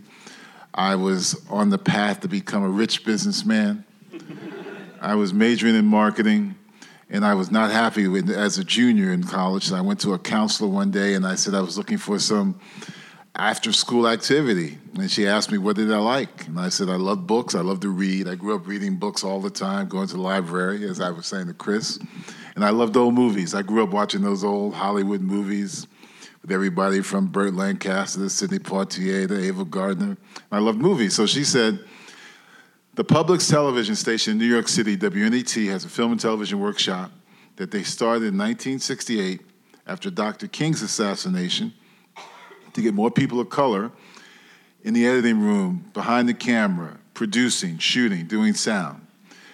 I 0.73 0.95
was 0.95 1.39
on 1.51 1.69
the 1.69 1.77
path 1.77 2.21
to 2.21 2.27
become 2.27 2.63
a 2.63 2.67
rich 2.67 3.05
businessman. 3.05 3.85
I 4.99 5.13
was 5.13 5.35
majoring 5.35 5.75
in 5.75 5.85
marketing 5.85 6.55
and 7.11 7.23
I 7.23 7.35
was 7.35 7.51
not 7.51 7.69
happy 7.69 8.07
with 8.07 8.27
as 8.31 8.57
a 8.57 8.63
junior 8.63 9.13
in 9.13 9.23
college. 9.23 9.71
I 9.71 9.81
went 9.81 9.99
to 9.99 10.13
a 10.13 10.17
counselor 10.17 10.69
one 10.69 10.89
day 10.89 11.13
and 11.13 11.27
I 11.27 11.35
said 11.35 11.53
I 11.53 11.61
was 11.61 11.77
looking 11.77 11.99
for 11.99 12.17
some 12.17 12.59
after 13.37 13.71
school 13.71 14.07
activity. 14.07 14.79
And 14.95 15.09
she 15.09 15.27
asked 15.27 15.51
me, 15.51 15.59
What 15.59 15.75
did 15.75 15.91
I 15.91 15.99
like? 15.99 16.47
And 16.47 16.59
I 16.59 16.69
said, 16.69 16.89
I 16.89 16.95
love 16.95 17.27
books. 17.27 17.55
I 17.55 17.61
love 17.61 17.79
to 17.81 17.89
read. 17.89 18.27
I 18.27 18.35
grew 18.35 18.55
up 18.55 18.67
reading 18.67 18.95
books 18.95 19.23
all 19.23 19.39
the 19.39 19.51
time, 19.51 19.87
going 19.87 20.07
to 20.07 20.15
the 20.15 20.21
library, 20.21 20.87
as 20.89 20.99
I 20.99 21.11
was 21.11 21.27
saying 21.27 21.47
to 21.47 21.53
Chris. 21.53 21.99
And 22.55 22.65
I 22.65 22.71
loved 22.71 22.97
old 22.97 23.13
movies. 23.13 23.53
I 23.53 23.61
grew 23.61 23.83
up 23.83 23.91
watching 23.91 24.21
those 24.21 24.43
old 24.43 24.73
Hollywood 24.73 25.21
movies 25.21 25.85
with 26.41 26.51
everybody 26.51 27.01
from 27.01 27.27
Burt 27.27 27.53
Lancaster 27.53 28.19
to 28.19 28.29
Sidney 28.29 28.59
Poitier 28.59 29.27
to 29.27 29.39
Ava 29.39 29.65
Gardner. 29.65 30.17
I 30.51 30.57
loved 30.57 30.79
movies. 30.79 31.13
So 31.13 31.27
she 31.27 31.43
said, 31.43 31.79
the 32.95 33.03
public 33.03 33.41
television 33.41 33.95
station 33.95 34.31
in 34.31 34.37
New 34.39 34.45
York 34.45 34.67
City, 34.67 34.97
WNET, 34.97 35.67
has 35.67 35.85
a 35.85 35.89
film 35.89 36.13
and 36.13 36.19
television 36.19 36.59
workshop 36.59 37.11
that 37.57 37.69
they 37.69 37.83
started 37.83 38.23
in 38.23 38.37
1968 38.37 39.41
after 39.85 40.09
Dr. 40.09 40.47
King's 40.47 40.81
assassination 40.81 41.73
to 42.77 42.83
get 42.83 42.93
more 42.93 43.11
people 43.11 43.39
of 43.39 43.49
color 43.49 43.91
in 44.83 44.93
the 44.93 45.05
editing 45.05 45.41
room, 45.41 45.83
behind 45.93 46.29
the 46.29 46.33
camera, 46.33 46.97
producing, 47.15 47.79
shooting, 47.79 48.27
doing 48.27 48.53
sound. 48.53 49.05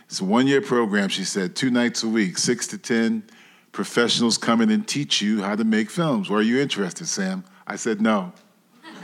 It's 0.07 0.19
a 0.19 0.25
one 0.25 0.45
year 0.45 0.62
program, 0.62 1.07
she 1.07 1.23
said, 1.23 1.55
two 1.55 1.71
nights 1.71 2.03
a 2.03 2.07
week, 2.07 2.38
six 2.38 2.67
to 2.67 2.77
10 2.77 3.23
professionals 3.71 4.38
come 4.38 4.62
in 4.62 4.69
and 4.69 4.86
teach 4.88 5.21
you 5.21 5.41
how 5.41 5.55
to 5.55 5.63
make 5.63 5.89
films. 5.89 6.29
Were 6.29 6.41
you 6.41 6.59
interested, 6.59 7.07
Sam? 7.07 7.45
I 7.65 7.77
said, 7.77 8.01
no. 8.01 8.33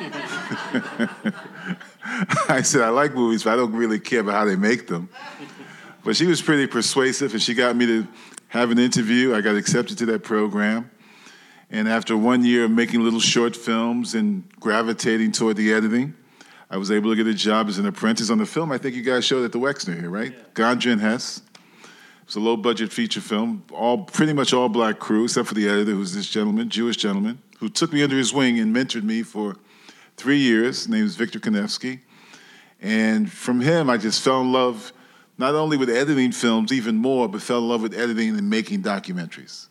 I 2.50 2.62
said, 2.62 2.82
I 2.82 2.90
like 2.90 3.14
movies, 3.14 3.44
but 3.44 3.54
I 3.54 3.56
don't 3.56 3.74
really 3.74 4.00
care 4.00 4.20
about 4.20 4.34
how 4.34 4.46
they 4.46 4.58
make 4.58 4.88
them. 4.88 5.10
But 6.04 6.18
she 6.18 6.28
was 6.28 6.42
pretty 6.42 6.68
persuasive, 6.68 7.32
and 7.34 7.42
she 7.42 7.54
got 7.54 7.76
me 7.76 7.86
to 7.86 8.08
have 8.50 8.70
an 8.70 8.80
interview. 8.80 9.34
I 9.34 9.42
got 9.42 9.56
accepted 9.56 9.98
to 10.00 10.06
that 10.08 10.24
program. 10.24 10.92
And 11.72 11.88
after 11.88 12.18
one 12.18 12.44
year 12.44 12.66
of 12.66 12.72
making 12.72 13.04
little 13.04 13.20
short 13.20 13.56
films 13.56 14.16
and 14.16 14.44
gravitating 14.60 15.32
toward 15.32 15.56
the 15.56 15.72
editing, 15.72 16.16
I 16.70 16.78
was 16.78 16.92
able 16.92 17.12
to 17.12 17.16
get 17.16 17.28
a 17.28 17.34
job 17.34 17.68
as 17.68 17.78
an 17.78 17.86
apprentice 17.86 18.30
on 18.30 18.38
the 18.38 18.46
film 18.46 18.72
I 18.72 18.78
think 18.78 18.96
you 18.96 19.02
guys 19.02 19.26
showed 19.26 19.44
at 19.44 19.52
the 19.52 19.60
Wexner 19.60 20.00
here, 20.00 20.10
right? 20.10 20.34
Yeah. 20.58 20.72
And 20.72 21.02
Hess. 21.02 21.42
It's 22.24 22.36
a 22.36 22.40
low 22.40 22.58
budget 22.58 22.94
feature 22.94 23.22
film, 23.22 23.64
all 23.74 24.04
pretty 24.04 24.34
much 24.34 24.54
all 24.54 24.70
black 24.70 25.00
crew, 25.00 25.24
except 25.24 25.48
for 25.48 25.56
the 25.56 25.68
editor, 25.68 25.94
who's 25.94 26.14
this 26.14 26.30
gentleman, 26.30 26.70
Jewish 26.70 26.98
gentleman, 26.98 27.42
who 27.58 27.70
took 27.70 27.92
me 27.92 28.04
under 28.04 28.16
his 28.16 28.32
wing 28.32 28.60
and 28.60 28.76
mentored 28.76 29.02
me 29.02 29.24
for 29.24 29.56
three 30.16 30.38
years. 30.38 30.82
His 30.82 30.90
name 30.90 31.06
is 31.06 31.16
Victor 31.16 31.40
Kanefsky. 31.40 32.02
And 32.82 33.32
from 33.32 33.62
him, 33.62 33.90
I 33.90 33.98
just 33.98 34.22
fell 34.22 34.42
in 34.42 34.52
love 34.52 34.94
not 35.40 35.56
only 35.56 35.76
with 35.76 35.90
editing 35.90 36.32
films 36.32 36.72
even 36.72 36.98
more, 36.98 37.28
but 37.28 37.42
fell 37.42 37.60
in 37.60 37.68
love 37.68 37.82
with 37.82 37.98
editing 37.98 38.38
and 38.38 38.48
making 38.48 38.84
documentaries. 38.84 39.69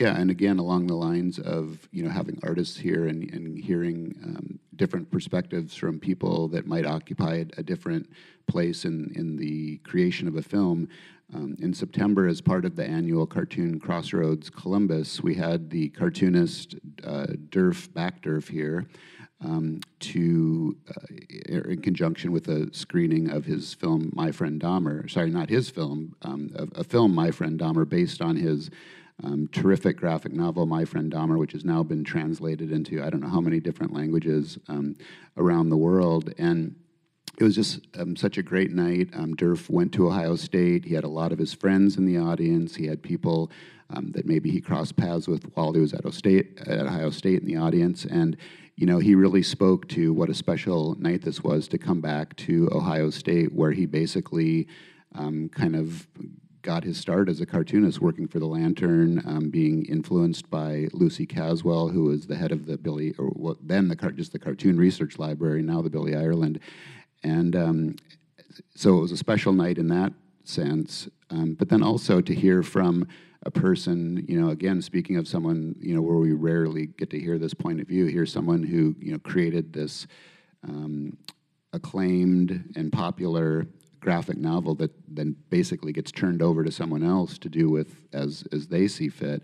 Yeah, 0.00 0.18
and 0.18 0.30
again, 0.30 0.58
along 0.58 0.86
the 0.86 0.94
lines 0.94 1.38
of 1.38 1.86
you 1.92 2.02
know 2.02 2.08
having 2.08 2.40
artists 2.42 2.78
here 2.78 3.06
and, 3.06 3.30
and 3.34 3.62
hearing 3.62 4.14
um, 4.24 4.58
different 4.74 5.10
perspectives 5.10 5.74
from 5.74 6.00
people 6.00 6.48
that 6.48 6.66
might 6.66 6.86
occupy 6.86 7.44
a, 7.58 7.62
different 7.62 8.08
place 8.46 8.86
in, 8.86 9.12
in 9.14 9.36
the 9.36 9.76
creation 9.84 10.26
of 10.26 10.36
a 10.36 10.42
film. 10.42 10.88
Um, 11.34 11.54
in 11.60 11.74
September, 11.74 12.26
as 12.26 12.40
part 12.40 12.64
of 12.64 12.76
the 12.76 12.84
annual 12.84 13.26
cartoon 13.26 13.78
Crossroads 13.78 14.48
Columbus, 14.48 15.22
we 15.22 15.34
had 15.34 15.68
the 15.68 15.90
cartoonist 15.90 16.76
uh, 17.04 17.26
Derf 17.50 17.88
Backderf 17.90 18.48
here 18.48 18.88
um, 19.44 19.80
to, 20.00 20.78
uh, 20.88 21.60
in 21.68 21.82
conjunction 21.82 22.32
with 22.32 22.48
a 22.48 22.72
screening 22.74 23.28
of 23.28 23.44
his 23.44 23.74
film 23.74 24.10
My 24.14 24.32
Friend 24.32 24.58
Dahmer. 24.58 25.10
Sorry, 25.10 25.30
not 25.30 25.50
his 25.50 25.68
film, 25.68 26.16
um, 26.22 26.50
a, 26.56 26.80
a, 26.80 26.84
film 26.84 27.14
My 27.14 27.30
Friend 27.30 27.60
Dahmer 27.60 27.86
based 27.86 28.22
on 28.22 28.36
his 28.36 28.70
um, 29.22 29.48
terrific 29.52 29.96
graphic 29.96 30.32
novel 30.32 30.66
My 30.66 30.84
Friend 30.84 31.10
Dahmer, 31.12 31.38
which 31.38 31.52
has 31.52 31.64
now 31.64 31.82
been 31.82 32.04
translated 32.04 32.72
into 32.72 33.02
I 33.02 33.10
don't 33.10 33.20
know 33.20 33.28
how 33.28 33.40
many 33.40 33.60
different 33.60 33.92
languages 33.92 34.58
um, 34.68 34.96
around 35.36 35.68
the 35.68 35.76
world. 35.76 36.32
And 36.38 36.76
it 37.38 37.44
was 37.44 37.54
just 37.54 37.80
um, 37.98 38.16
such 38.16 38.38
a 38.38 38.42
great 38.42 38.70
night. 38.70 39.08
Um, 39.14 39.34
Derf 39.34 39.70
went 39.70 39.92
to 39.94 40.08
Ohio 40.08 40.36
State. 40.36 40.84
He 40.84 40.94
had 40.94 41.04
a 41.04 41.08
lot 41.08 41.32
of 41.32 41.38
his 41.38 41.54
friends 41.54 41.96
in 41.96 42.04
the 42.04 42.18
audience. 42.18 42.76
He 42.76 42.86
had 42.86 43.02
people 43.02 43.50
um, 43.88 44.12
that 44.12 44.26
maybe 44.26 44.50
he 44.50 44.60
crossed 44.60 44.96
paths 44.96 45.26
with 45.26 45.44
while 45.54 45.72
he 45.72 45.80
was 45.80 45.92
at 45.92 46.00
Ohio 46.00 46.10
State, 46.10 46.58
at 46.66 46.86
Ohio 46.86 47.10
State 47.10 47.40
in 47.40 47.46
the 47.46 47.56
audience. 47.56 48.04
And 48.04 48.36
you 48.76 48.86
know, 48.86 48.98
he 48.98 49.14
really 49.14 49.42
spoke 49.42 49.88
to 49.88 50.12
what 50.12 50.30
a 50.30 50.34
special 50.34 50.96
night 50.98 51.22
this 51.22 51.42
was 51.42 51.68
to 51.68 51.78
come 51.78 52.00
back 52.00 52.34
to 52.36 52.68
Ohio 52.72 53.10
State, 53.10 53.52
where 53.52 53.72
he 53.72 53.84
basically 53.84 54.68
um, 55.14 55.50
kind 55.50 55.76
of 55.76 56.06
got 56.62 56.84
his 56.84 56.98
start 56.98 57.28
as 57.28 57.40
a 57.40 57.46
cartoonist 57.46 58.00
working 58.00 58.28
for 58.28 58.38
the 58.38 58.46
Lantern, 58.46 59.22
um, 59.26 59.50
being 59.50 59.84
influenced 59.86 60.50
by 60.50 60.88
Lucy 60.92 61.26
Caswell, 61.26 61.88
who 61.88 62.04
was 62.04 62.26
the 62.26 62.36
head 62.36 62.52
of 62.52 62.66
the 62.66 62.76
Billy, 62.76 63.14
or 63.18 63.26
what, 63.26 63.56
then 63.66 63.88
the 63.88 63.96
car, 63.96 64.10
just 64.10 64.32
the 64.32 64.38
Cartoon 64.38 64.76
Research 64.76 65.18
Library, 65.18 65.62
now 65.62 65.82
the 65.82 65.90
Billy 65.90 66.14
Ireland. 66.14 66.60
And 67.22 67.56
um, 67.56 67.96
so 68.74 68.98
it 68.98 69.00
was 69.00 69.12
a 69.12 69.16
special 69.16 69.52
night 69.52 69.78
in 69.78 69.88
that 69.88 70.12
sense. 70.44 71.08
Um, 71.30 71.54
but 71.54 71.68
then 71.68 71.82
also 71.82 72.20
to 72.20 72.34
hear 72.34 72.62
from 72.62 73.06
a 73.44 73.50
person, 73.50 74.24
you 74.28 74.38
know, 74.38 74.50
again, 74.50 74.82
speaking 74.82 75.16
of 75.16 75.26
someone, 75.26 75.74
you 75.80 75.94
know, 75.94 76.02
where 76.02 76.16
we 76.16 76.32
rarely 76.32 76.86
get 76.86 77.10
to 77.10 77.18
hear 77.18 77.38
this 77.38 77.54
point 77.54 77.80
of 77.80 77.88
view, 77.88 78.06
here's 78.06 78.32
someone 78.32 78.62
who, 78.62 78.94
you 79.00 79.12
know, 79.12 79.18
created 79.18 79.72
this 79.72 80.06
um, 80.68 81.16
acclaimed 81.72 82.72
and 82.76 82.92
popular 82.92 83.66
graphic 84.00 84.38
novel 84.38 84.74
that 84.76 84.90
then 85.08 85.36
basically 85.50 85.92
gets 85.92 86.10
turned 86.10 86.42
over 86.42 86.64
to 86.64 86.72
someone 86.72 87.02
else 87.02 87.38
to 87.38 87.48
do 87.48 87.68
with 87.68 88.06
as 88.12 88.44
as 88.52 88.66
they 88.68 88.88
see 88.88 89.08
fit. 89.08 89.42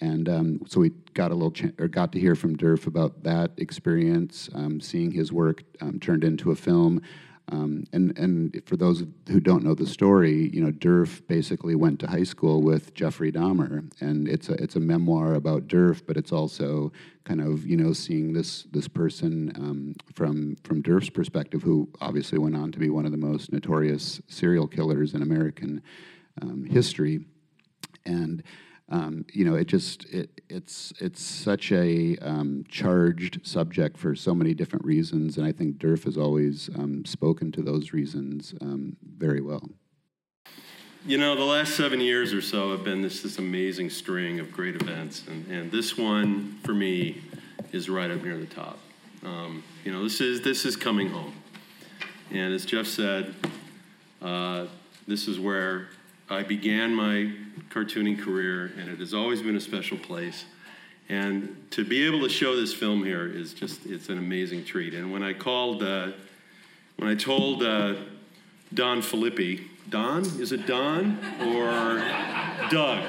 And 0.00 0.28
um, 0.28 0.60
so 0.66 0.80
we 0.80 0.90
got 1.14 1.30
a 1.30 1.34
little 1.34 1.54
or 1.78 1.86
got 1.86 2.12
to 2.12 2.18
hear 2.20 2.34
from 2.34 2.56
Derf 2.56 2.88
about 2.88 3.22
that 3.22 3.52
experience, 3.56 4.50
um, 4.52 4.80
seeing 4.80 5.12
his 5.12 5.32
work 5.32 5.62
um, 5.80 6.00
turned 6.00 6.24
into 6.24 6.50
a 6.50 6.56
film. 6.56 7.00
Um, 7.48 7.84
and 7.92 8.16
and 8.16 8.62
for 8.66 8.76
those 8.76 9.04
who 9.28 9.40
don't 9.40 9.64
know 9.64 9.74
the 9.74 9.86
story, 9.86 10.48
you 10.52 10.64
know, 10.64 10.70
Derf 10.70 11.26
basically 11.26 11.74
went 11.74 11.98
to 12.00 12.06
high 12.06 12.22
school 12.22 12.62
with 12.62 12.94
Jeffrey 12.94 13.32
Dahmer, 13.32 13.90
and 14.00 14.28
it's 14.28 14.48
a 14.48 14.54
it's 14.54 14.76
a 14.76 14.80
memoir 14.80 15.34
about 15.34 15.66
Derf, 15.66 16.02
but 16.06 16.16
it's 16.16 16.32
also 16.32 16.92
kind 17.24 17.40
of 17.40 17.66
you 17.66 17.76
know 17.76 17.92
seeing 17.92 18.32
this 18.32 18.62
this 18.70 18.86
person 18.86 19.52
um, 19.56 19.94
from 20.14 20.56
from 20.62 20.82
Derf's 20.82 21.10
perspective, 21.10 21.62
who 21.62 21.88
obviously 22.00 22.38
went 22.38 22.56
on 22.56 22.70
to 22.72 22.78
be 22.78 22.90
one 22.90 23.06
of 23.06 23.12
the 23.12 23.18
most 23.18 23.52
notorious 23.52 24.20
serial 24.28 24.68
killers 24.68 25.12
in 25.12 25.22
American 25.22 25.82
um, 26.40 26.64
history, 26.64 27.24
and 28.06 28.42
um, 28.88 29.24
you 29.32 29.44
know, 29.44 29.54
it 29.54 29.66
just 29.66 30.04
it, 30.06 30.40
it's 30.48 30.92
it's 30.98 31.22
such 31.22 31.72
a 31.72 32.16
um, 32.18 32.64
charged 32.68 33.46
subject 33.46 33.96
for 33.96 34.14
so 34.14 34.34
many 34.34 34.54
different 34.54 34.84
reasons, 34.84 35.38
and 35.38 35.46
I 35.46 35.52
think 35.52 35.78
Derf 35.78 36.04
has 36.04 36.16
always 36.16 36.68
um, 36.76 37.04
spoken 37.04 37.52
to 37.52 37.62
those 37.62 37.92
reasons 37.92 38.54
um, 38.60 38.96
very 39.16 39.40
well. 39.40 39.68
You 41.06 41.18
know, 41.18 41.34
the 41.34 41.44
last 41.44 41.76
seven 41.76 42.00
years 42.00 42.32
or 42.32 42.42
so 42.42 42.70
have 42.72 42.84
been 42.84 43.02
this 43.02 43.22
this 43.22 43.38
amazing 43.38 43.90
string 43.90 44.40
of 44.40 44.52
great 44.52 44.76
events, 44.76 45.24
and, 45.26 45.46
and 45.50 45.72
this 45.72 45.96
one 45.96 46.58
for 46.62 46.74
me 46.74 47.22
is 47.72 47.88
right 47.88 48.10
up 48.10 48.22
near 48.22 48.36
the 48.36 48.46
top. 48.46 48.78
Um, 49.24 49.62
you 49.84 49.92
know, 49.92 50.02
this 50.02 50.20
is 50.20 50.42
this 50.42 50.64
is 50.64 50.76
coming 50.76 51.08
home, 51.08 51.34
and 52.30 52.52
as 52.52 52.66
Jeff 52.66 52.86
said, 52.86 53.34
uh, 54.20 54.66
this 55.06 55.28
is 55.28 55.40
where 55.40 55.88
I 56.32 56.42
began 56.42 56.94
my 56.94 57.30
cartooning 57.68 58.18
career, 58.18 58.72
and 58.78 58.88
it 58.88 58.98
has 59.00 59.12
always 59.12 59.42
been 59.42 59.54
a 59.54 59.60
special 59.60 59.98
place. 59.98 60.46
And 61.10 61.66
to 61.72 61.84
be 61.84 62.06
able 62.06 62.22
to 62.22 62.28
show 62.30 62.56
this 62.56 62.72
film 62.72 63.04
here 63.04 63.26
is 63.26 63.52
just, 63.52 63.84
it's 63.84 64.08
an 64.08 64.16
amazing 64.16 64.64
treat. 64.64 64.94
And 64.94 65.12
when 65.12 65.22
I 65.22 65.34
called, 65.34 65.82
uh, 65.82 66.12
when 66.96 67.10
I 67.10 67.14
told 67.14 67.62
uh, 67.62 67.96
Don 68.72 69.02
Filipi, 69.02 69.66
Don, 69.90 70.22
is 70.40 70.52
it 70.52 70.66
Don 70.66 71.18
or 71.40 71.98
Doug? 72.70 73.04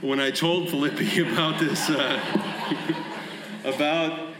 When 0.00 0.18
I 0.18 0.30
told 0.30 0.68
Filipi 0.68 1.30
about 1.32 1.60
this, 1.60 1.90
uh, 1.90 3.04
about 3.64 4.30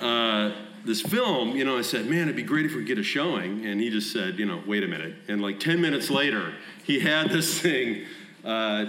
uh, 0.00 0.52
this 0.84 1.00
film, 1.00 1.56
you 1.56 1.64
know, 1.64 1.78
I 1.78 1.82
said, 1.82 2.06
man, 2.06 2.22
it'd 2.22 2.36
be 2.36 2.42
great 2.42 2.66
if 2.66 2.74
we 2.74 2.84
get 2.84 2.98
a 2.98 3.02
showing. 3.02 3.64
And 3.66 3.80
he 3.80 3.90
just 3.90 4.12
said, 4.12 4.38
you 4.38 4.46
know, 4.46 4.62
wait 4.66 4.84
a 4.84 4.88
minute. 4.88 5.14
And 5.28 5.40
like 5.40 5.60
10 5.60 5.80
minutes 5.80 6.10
later, 6.10 6.54
he 6.84 7.00
had 7.00 7.30
this 7.30 7.60
thing 7.60 8.04
uh, 8.44 8.86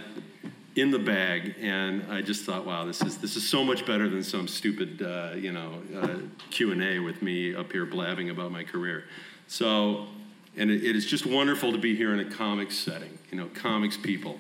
in 0.76 0.92
the 0.92 1.00
bag, 1.00 1.56
and 1.62 2.04
I 2.12 2.22
just 2.22 2.44
thought, 2.44 2.66
wow, 2.66 2.84
this 2.86 3.02
is 3.02 3.18
this 3.18 3.38
is 3.38 3.48
so 3.48 3.64
much 3.64 3.86
better 3.86 4.10
than 4.10 4.24
some 4.24 4.48
stupid, 4.48 5.02
uh, 5.02 5.32
you 5.36 5.54
know, 5.54 5.82
uh, 5.96 6.18
Q 6.50 6.74
and 6.74 6.84
A 6.84 7.00
with 7.00 7.22
me 7.22 7.56
up 7.56 7.72
here 7.72 7.86
blabbing 7.86 8.30
about 8.30 8.52
my 8.52 8.64
career. 8.64 9.06
So, 9.48 10.08
and 10.58 10.70
it, 10.70 10.84
it 10.84 10.96
is 10.96 11.06
just 11.06 11.26
wonderful 11.26 11.72
to 11.72 11.78
be 11.78 11.96
here 11.96 12.14
in 12.14 12.20
a 12.20 12.30
comics 12.30 12.78
setting, 12.78 13.18
you 13.32 13.38
know, 13.38 13.50
comics 13.54 13.96
people, 13.96 14.38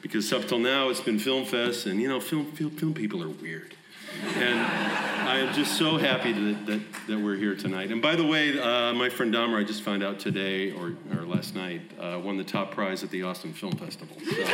because 0.00 0.32
up 0.32 0.48
till 0.48 0.58
now 0.58 0.88
it's 0.88 1.00
been 1.00 1.20
film 1.20 1.44
fest, 1.44 1.86
and 1.86 2.00
you 2.00 2.08
know, 2.08 2.18
film 2.18 2.50
film, 2.52 2.70
film 2.72 2.92
people 2.94 3.22
are 3.22 3.28
weird. 3.28 3.76
And 4.36 4.60
I 5.32 5.38
am 5.38 5.54
just 5.54 5.78
so 5.78 5.96
happy 5.96 6.32
that, 6.32 6.66
that, 6.66 6.80
that 7.08 7.18
we're 7.18 7.36
here 7.36 7.54
tonight. 7.54 7.90
And 7.90 8.02
by 8.02 8.16
the 8.16 8.26
way, 8.26 8.58
uh, 8.58 8.92
my 8.92 9.08
friend 9.08 9.32
Dahmer, 9.32 9.58
I 9.58 9.64
just 9.64 9.82
found 9.82 10.02
out 10.02 10.18
today 10.18 10.72
or, 10.72 10.94
or 11.14 11.24
last 11.24 11.54
night, 11.54 11.80
uh, 11.98 12.20
won 12.22 12.36
the 12.36 12.44
top 12.44 12.70
prize 12.72 13.02
at 13.02 13.10
the 13.10 13.22
Austin 13.22 13.52
Film 13.54 13.72
Festival. 13.76 14.14
So, 14.18 14.42
um, 14.42 14.48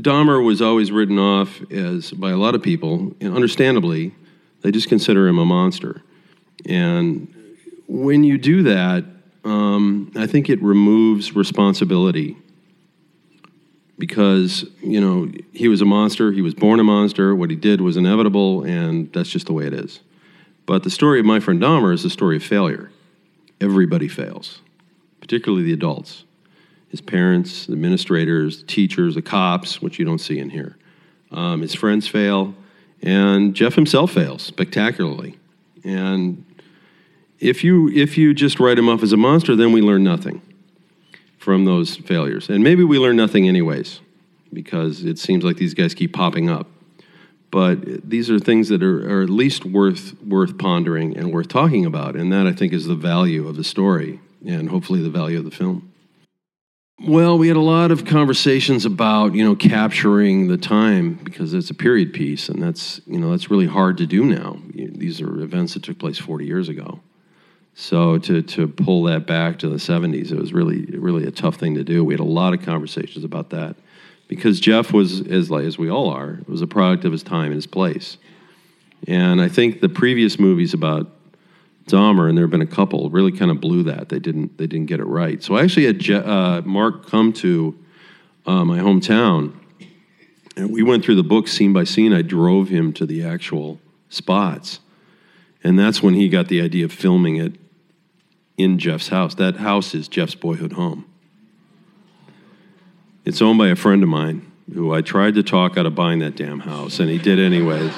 Dahmer 0.00 0.44
was 0.44 0.62
always 0.62 0.90
written 0.90 1.18
off 1.18 1.60
as, 1.70 2.12
by 2.12 2.30
a 2.30 2.36
lot 2.36 2.54
of 2.54 2.62
people, 2.62 3.14
and 3.20 3.34
understandably, 3.34 4.14
they 4.62 4.70
just 4.70 4.88
consider 4.88 5.28
him 5.28 5.38
a 5.38 5.44
monster. 5.44 6.02
And 6.66 7.32
when 7.86 8.24
you 8.24 8.38
do 8.38 8.62
that, 8.62 9.04
um, 9.44 10.10
I 10.16 10.26
think 10.26 10.48
it 10.48 10.62
removes 10.62 11.36
responsibility 11.36 12.36
because 13.98 14.64
you 14.82 15.00
know 15.00 15.30
he 15.52 15.68
was 15.68 15.80
a 15.80 15.84
monster. 15.84 16.32
He 16.32 16.42
was 16.42 16.54
born 16.54 16.80
a 16.80 16.84
monster. 16.84 17.34
What 17.34 17.50
he 17.50 17.56
did 17.56 17.80
was 17.80 17.96
inevitable, 17.96 18.62
and 18.62 19.12
that's 19.12 19.30
just 19.30 19.46
the 19.46 19.52
way 19.52 19.66
it 19.66 19.74
is. 19.74 20.00
But 20.66 20.82
the 20.82 20.90
story 20.90 21.20
of 21.20 21.26
my 21.26 21.40
friend 21.40 21.60
Dahmer 21.60 21.92
is 21.92 22.04
a 22.04 22.10
story 22.10 22.36
of 22.36 22.42
failure. 22.42 22.90
Everybody 23.60 24.08
fails, 24.08 24.60
particularly 25.20 25.64
the 25.64 25.72
adults, 25.72 26.24
his 26.88 27.00
parents, 27.00 27.66
the 27.66 27.74
administrators, 27.74 28.60
the 28.60 28.66
teachers, 28.66 29.14
the 29.14 29.22
cops, 29.22 29.82
which 29.82 29.98
you 29.98 30.04
don't 30.04 30.18
see 30.18 30.38
in 30.38 30.50
here. 30.50 30.76
Um, 31.30 31.60
his 31.60 31.74
friends 31.74 32.08
fail, 32.08 32.54
and 33.02 33.54
Jeff 33.54 33.74
himself 33.74 34.12
fails 34.12 34.42
spectacularly. 34.42 35.38
And 35.84 36.44
if 37.44 37.62
you 37.62 37.88
if 37.90 38.16
you 38.16 38.32
just 38.32 38.58
write 38.58 38.78
him 38.78 38.88
off 38.88 39.02
as 39.02 39.12
a 39.12 39.16
monster, 39.16 39.54
then 39.54 39.70
we 39.70 39.82
learn 39.82 40.02
nothing 40.02 40.40
from 41.38 41.66
those 41.66 41.96
failures, 41.96 42.48
and 42.48 42.64
maybe 42.64 42.82
we 42.82 42.98
learn 42.98 43.16
nothing 43.16 43.46
anyways, 43.46 44.00
because 44.52 45.04
it 45.04 45.18
seems 45.18 45.44
like 45.44 45.56
these 45.56 45.74
guys 45.74 45.94
keep 45.94 46.14
popping 46.14 46.48
up. 46.48 46.66
But 47.50 48.08
these 48.08 48.30
are 48.30 48.38
things 48.38 48.68
that 48.70 48.82
are, 48.82 49.18
are 49.18 49.22
at 49.22 49.30
least 49.30 49.64
worth 49.64 50.20
worth 50.22 50.56
pondering 50.58 51.16
and 51.16 51.32
worth 51.32 51.48
talking 51.48 51.84
about, 51.84 52.16
and 52.16 52.32
that 52.32 52.46
I 52.46 52.52
think 52.52 52.72
is 52.72 52.86
the 52.86 52.94
value 52.94 53.46
of 53.46 53.56
the 53.56 53.64
story, 53.64 54.20
and 54.44 54.70
hopefully 54.70 55.02
the 55.02 55.10
value 55.10 55.38
of 55.38 55.44
the 55.44 55.50
film. 55.50 55.92
Well, 57.06 57.36
we 57.36 57.48
had 57.48 57.56
a 57.56 57.60
lot 57.60 57.90
of 57.90 58.06
conversations 58.06 58.86
about 58.86 59.34
you 59.34 59.44
know 59.44 59.54
capturing 59.54 60.48
the 60.48 60.56
time 60.56 61.20
because 61.22 61.52
it's 61.52 61.68
a 61.68 61.74
period 61.74 62.14
piece, 62.14 62.48
and 62.48 62.62
that's 62.62 63.02
you 63.06 63.18
know 63.18 63.32
that's 63.32 63.50
really 63.50 63.66
hard 63.66 63.98
to 63.98 64.06
do 64.06 64.24
now. 64.24 64.56
These 64.72 65.20
are 65.20 65.42
events 65.42 65.74
that 65.74 65.82
took 65.82 65.98
place 65.98 66.18
40 66.18 66.46
years 66.46 66.70
ago. 66.70 67.00
So 67.74 68.18
to 68.18 68.42
to 68.42 68.68
pull 68.68 69.04
that 69.04 69.26
back 69.26 69.58
to 69.60 69.68
the 69.68 69.76
70s, 69.76 70.30
it 70.30 70.38
was 70.38 70.52
really 70.52 70.84
really 70.96 71.26
a 71.26 71.30
tough 71.30 71.56
thing 71.56 71.74
to 71.74 71.84
do. 71.84 72.04
We 72.04 72.14
had 72.14 72.20
a 72.20 72.24
lot 72.24 72.54
of 72.54 72.62
conversations 72.62 73.24
about 73.24 73.50
that 73.50 73.76
because 74.28 74.60
Jeff 74.60 74.92
was 74.92 75.20
as 75.26 75.50
like 75.50 75.64
as 75.64 75.76
we 75.76 75.90
all 75.90 76.08
are 76.10 76.38
was 76.46 76.62
a 76.62 76.66
product 76.66 77.04
of 77.04 77.12
his 77.12 77.22
time 77.22 77.46
and 77.46 77.56
his 77.56 77.66
place. 77.66 78.16
And 79.06 79.40
I 79.40 79.48
think 79.48 79.80
the 79.80 79.88
previous 79.88 80.38
movies 80.38 80.72
about 80.72 81.10
Dahmer, 81.86 82.28
and 82.28 82.38
there 82.38 82.44
have 82.44 82.50
been 82.50 82.62
a 82.62 82.66
couple, 82.66 83.10
really 83.10 83.32
kind 83.32 83.50
of 83.50 83.60
blew 83.60 83.82
that. 83.82 84.08
They 84.08 84.18
didn't 84.18 84.56
they 84.56 84.66
didn't 84.66 84.86
get 84.86 85.00
it 85.00 85.04
right. 85.04 85.42
So 85.42 85.56
I 85.56 85.64
actually 85.64 85.86
had 85.86 85.98
Je- 85.98 86.14
uh, 86.14 86.62
Mark 86.62 87.06
come 87.08 87.32
to 87.34 87.76
uh, 88.46 88.64
my 88.64 88.78
hometown, 88.78 89.52
and 90.56 90.72
we 90.72 90.82
went 90.82 91.04
through 91.04 91.16
the 91.16 91.24
book 91.24 91.48
scene 91.48 91.72
by 91.72 91.84
scene. 91.84 92.12
I 92.12 92.22
drove 92.22 92.68
him 92.68 92.92
to 92.94 93.04
the 93.04 93.24
actual 93.24 93.80
spots, 94.08 94.78
and 95.62 95.76
that's 95.76 96.02
when 96.02 96.14
he 96.14 96.28
got 96.28 96.48
the 96.48 96.62
idea 96.62 96.84
of 96.84 96.92
filming 96.92 97.36
it 97.36 97.56
in 98.56 98.78
Jeff's 98.78 99.08
house. 99.08 99.34
That 99.34 99.56
house 99.56 99.94
is 99.94 100.08
Jeff's 100.08 100.34
boyhood 100.34 100.72
home. 100.72 101.06
It's 103.24 103.40
owned 103.40 103.58
by 103.58 103.68
a 103.68 103.76
friend 103.76 104.02
of 104.02 104.08
mine 104.08 104.50
who 104.72 104.94
I 104.94 105.00
tried 105.00 105.34
to 105.34 105.42
talk 105.42 105.76
out 105.76 105.86
of 105.86 105.94
buying 105.94 106.20
that 106.20 106.36
damn 106.36 106.60
house, 106.60 106.98
and 106.98 107.10
he 107.10 107.18
did 107.18 107.38
anyways. 107.38 107.92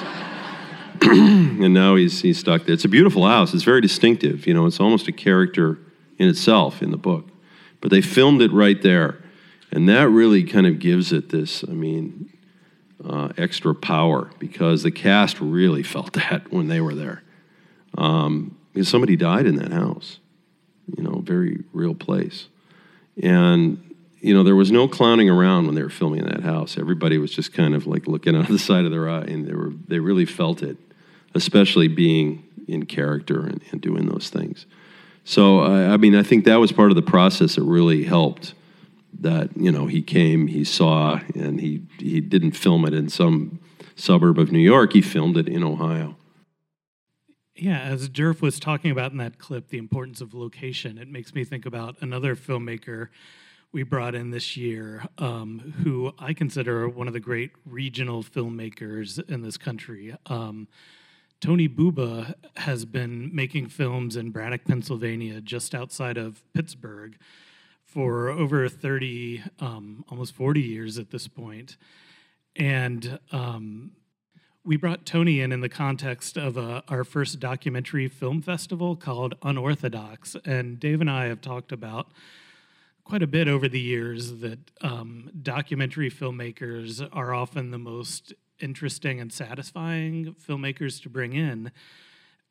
and 1.01 1.73
now 1.73 1.95
he's, 1.95 2.21
he's 2.21 2.39
stuck 2.39 2.65
there. 2.65 2.73
It's 2.73 2.85
a 2.85 2.89
beautiful 2.89 3.25
house. 3.25 3.53
It's 3.53 3.63
very 3.63 3.81
distinctive. 3.81 4.47
You 4.47 4.53
know, 4.53 4.65
it's 4.65 4.79
almost 4.79 5.07
a 5.07 5.11
character 5.11 5.79
in 6.17 6.27
itself 6.27 6.81
in 6.81 6.91
the 6.91 6.97
book. 6.97 7.27
But 7.81 7.91
they 7.91 8.01
filmed 8.01 8.41
it 8.41 8.51
right 8.51 8.81
there. 8.81 9.21
And 9.71 9.87
that 9.89 10.09
really 10.09 10.43
kind 10.43 10.65
of 10.65 10.79
gives 10.79 11.11
it 11.11 11.29
this, 11.29 11.63
I 11.63 11.73
mean, 11.73 12.31
uh, 13.03 13.29
extra 13.37 13.75
power 13.75 14.31
because 14.39 14.83
the 14.83 14.91
cast 14.91 15.39
really 15.39 15.83
felt 15.83 16.13
that 16.13 16.51
when 16.51 16.67
they 16.67 16.81
were 16.81 16.95
there. 16.95 17.23
Um, 17.97 18.57
because 18.73 18.89
somebody 18.89 19.15
died 19.15 19.45
in 19.45 19.55
that 19.57 19.71
house 19.71 20.19
you 20.95 21.03
know, 21.03 21.19
very 21.19 21.63
real 21.73 21.95
place. 21.95 22.47
And 23.21 23.83
you 24.19 24.33
know, 24.33 24.43
there 24.43 24.55
was 24.55 24.71
no 24.71 24.87
clowning 24.87 25.29
around 25.29 25.67
when 25.67 25.75
they 25.75 25.83
were 25.83 25.89
filming 25.89 26.21
in 26.21 26.27
that 26.27 26.41
house. 26.41 26.77
Everybody 26.77 27.17
was 27.17 27.31
just 27.31 27.53
kind 27.53 27.75
of 27.75 27.85
like 27.85 28.07
looking 28.07 28.35
out 28.37 28.45
of 28.45 28.51
the 28.51 28.59
side 28.59 28.85
of 28.85 28.91
their 28.91 29.09
eye, 29.09 29.21
and 29.21 29.47
they 29.47 29.53
were 29.53 29.71
they 29.87 29.99
really 29.99 30.25
felt 30.25 30.63
it, 30.63 30.77
especially 31.33 31.87
being 31.87 32.43
in 32.67 32.85
character 32.85 33.45
and, 33.45 33.61
and 33.71 33.79
doing 33.79 34.07
those 34.07 34.29
things. 34.29 34.65
So 35.23 35.59
I, 35.59 35.93
I 35.93 35.97
mean, 35.97 36.15
I 36.15 36.23
think 36.23 36.45
that 36.45 36.57
was 36.57 36.71
part 36.71 36.91
of 36.91 36.95
the 36.95 37.01
process 37.01 37.55
that 37.55 37.63
really 37.63 38.03
helped. 38.03 38.53
That 39.19 39.55
you 39.55 39.71
know, 39.71 39.87
he 39.87 40.01
came, 40.01 40.47
he 40.47 40.63
saw, 40.63 41.19
and 41.33 41.59
he 41.61 41.83
he 41.97 42.19
didn't 42.19 42.51
film 42.51 42.85
it 42.85 42.93
in 42.93 43.09
some 43.09 43.59
suburb 43.95 44.37
of 44.37 44.51
New 44.51 44.59
York. 44.59 44.93
He 44.93 45.01
filmed 45.01 45.37
it 45.37 45.47
in 45.47 45.63
Ohio. 45.63 46.16
Yeah, 47.59 47.79
as 47.79 48.07
Derf 48.07 48.41
was 48.41 48.59
talking 48.59 48.91
about 48.91 49.11
in 49.11 49.17
that 49.17 49.39
clip, 49.39 49.69
the 49.69 49.79
importance 49.79 50.21
of 50.21 50.35
location, 50.35 50.99
it 50.99 51.07
makes 51.07 51.33
me 51.33 51.43
think 51.43 51.65
about 51.65 51.95
another 52.01 52.35
filmmaker 52.35 53.07
we 53.71 53.81
brought 53.81 54.13
in 54.13 54.29
this 54.29 54.55
year, 54.55 55.05
um, 55.17 55.73
who 55.83 56.13
I 56.19 56.33
consider 56.33 56.87
one 56.87 57.07
of 57.07 57.13
the 57.13 57.19
great 57.19 57.51
regional 57.65 58.23
filmmakers 58.23 59.27
in 59.27 59.41
this 59.41 59.57
country. 59.57 60.15
Um, 60.27 60.67
Tony 61.41 61.67
Buba 61.67 62.35
has 62.57 62.85
been 62.85 63.35
making 63.35 63.69
films 63.69 64.15
in 64.15 64.29
Braddock, 64.29 64.65
Pennsylvania, 64.65 65.41
just 65.41 65.73
outside 65.73 66.17
of 66.17 66.43
Pittsburgh, 66.53 67.17
for 67.83 68.29
over 68.29 68.69
30, 68.69 69.43
um, 69.59 70.05
almost 70.09 70.33
40 70.35 70.61
years 70.61 70.99
at 70.99 71.09
this 71.09 71.27
point. 71.27 71.77
And 72.55 73.19
um, 73.31 73.91
we 74.67 74.75
brought 74.75 75.05
Tony 75.05 75.39
in 75.39 75.53
in 75.53 75.61
the 75.61 75.69
context 75.69 76.35
of 76.35 76.57
uh, 76.57 76.81
our 76.89 77.05
first 77.05 77.39
documentary 77.39 78.09
film 78.09 78.41
festival 78.41 78.97
called 78.97 79.33
Unorthodox. 79.41 80.35
And 80.43 80.77
Dave 80.77 80.99
and 80.99 81.09
I 81.09 81.27
have 81.27 81.39
talked 81.39 81.71
about 81.71 82.11
quite 83.05 83.23
a 83.23 83.27
bit 83.27 83.47
over 83.47 83.69
the 83.69 83.79
years 83.79 84.39
that 84.39 84.59
um, 84.81 85.31
documentary 85.41 86.11
filmmakers 86.11 87.07
are 87.13 87.33
often 87.33 87.71
the 87.71 87.77
most 87.77 88.33
interesting 88.59 89.21
and 89.21 89.31
satisfying 89.31 90.35
filmmakers 90.45 91.01
to 91.03 91.09
bring 91.09 91.31
in 91.31 91.71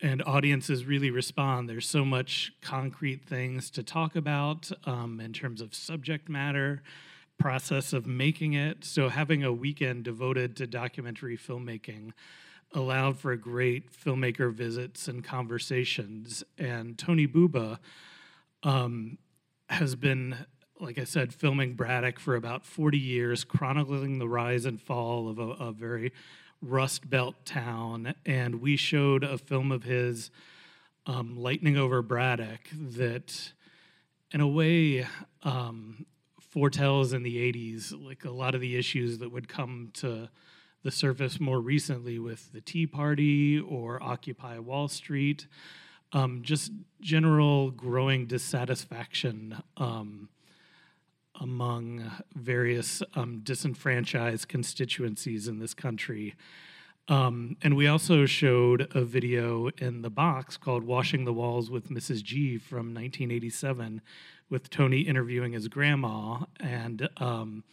and 0.01 0.23
audiences 0.23 0.85
really 0.85 1.11
respond 1.11 1.69
there's 1.69 1.89
so 1.89 2.05
much 2.05 2.53
concrete 2.63 3.25
things 3.27 3.71
to 3.71 3.83
talk 3.83 4.15
about 4.15 4.71
um, 4.85 5.21
in 5.21 5.33
terms 5.33 5.61
of 5.61 5.75
subject 5.75 6.29
matter 6.29 6.81
process 7.39 7.93
of 7.93 8.07
making 8.07 8.55
it 8.55 8.85
so 8.85 9.09
having 9.09 9.45
a 9.45 9.53
weekend 9.53 10.05
devoted 10.05 10.57
to 10.57 10.67
documentary 10.67 11.37
filmmaking 11.37 12.13
allowed 12.73 13.19
for 13.19 13.35
great 13.37 13.93
filmmaker 13.93 14.53
visits 14.53 15.07
and 15.09 15.23
conversations 15.23 16.43
and 16.59 16.99
tony 16.99 17.27
buba 17.27 17.79
um, 18.63 19.19
has 19.69 19.95
been 19.95 20.47
like 20.79 20.99
I 20.99 21.05
said, 21.05 21.33
filming 21.33 21.75
Braddock 21.75 22.19
for 22.19 22.37
about 22.37 22.65
40 22.65 22.99
years, 22.99 23.45
chronicling 23.45 24.19
the 24.19 24.29
rise 24.29 24.67
and 24.67 24.81
fall 24.81 25.29
of 25.29 25.39
a, 25.39 25.49
a 25.53 25.73
very 25.73 26.13
Rust 26.61 27.09
Belt 27.09 27.35
town. 27.45 28.15
And 28.25 28.61
we 28.61 28.77
showed 28.77 29.25
a 29.25 29.39
film 29.39 29.73
of 29.73 29.85
his, 29.85 30.31
um, 31.07 31.37
Lightning 31.37 31.77
Over 31.77 32.03
Braddock, 32.03 32.61
that 32.73 33.53
in 34.33 34.41
a 34.41 34.49
way 34.49 35.07
um, 35.43 36.05
foretells 36.57 37.13
in 37.13 37.23
the 37.23 37.37
80s, 37.53 37.93
like 38.03 38.25
a 38.25 38.31
lot 38.31 38.55
of 38.55 38.63
the 38.63 38.79
issues 38.79 39.19
that 39.19 39.31
would 39.31 39.47
come 39.47 39.91
to 39.93 40.27
the 40.85 40.91
surface 40.91 41.39
more 41.39 41.61
recently 41.61 42.19
with 42.19 42.51
the 42.55 42.63
Tea 42.63 42.87
Party 42.87 43.61
or 43.61 44.03
Occupy 44.03 44.59
Wall 44.61 44.89
Street. 44.89 45.49
Um, 46.15 46.41
just 46.41 46.73
general 46.99 47.71
growing 47.71 48.25
dissatisfaction 48.25 49.63
um, 49.77 50.31
among 51.39 52.11
various 52.35 53.03
um, 53.13 53.41
disenfranchised 53.43 54.49
constituencies 54.49 55.49
in 55.49 55.59
this 55.59 55.75
country. 55.75 56.37
Um, 57.09 57.59
and 57.63 57.77
we 57.77 57.87
also 57.87 58.25
showed 58.25 58.91
a 58.95 59.05
video 59.05 59.69
in 59.77 60.01
the 60.01 60.11
box 60.11 60.57
called 60.57 60.85
Washing 60.85 61.27
the 61.27 61.35
Walls 61.35 61.71
with 61.71 61.91
Mrs. 61.91 62.23
G 62.23 62.57
from 62.57 62.95
1987 62.95 64.01
with 64.49 64.71
Tony 64.71 65.01
interviewing 65.01 65.53
his 65.53 65.69
grandma 65.69 66.45
and 66.61 67.09
um, 67.19 67.65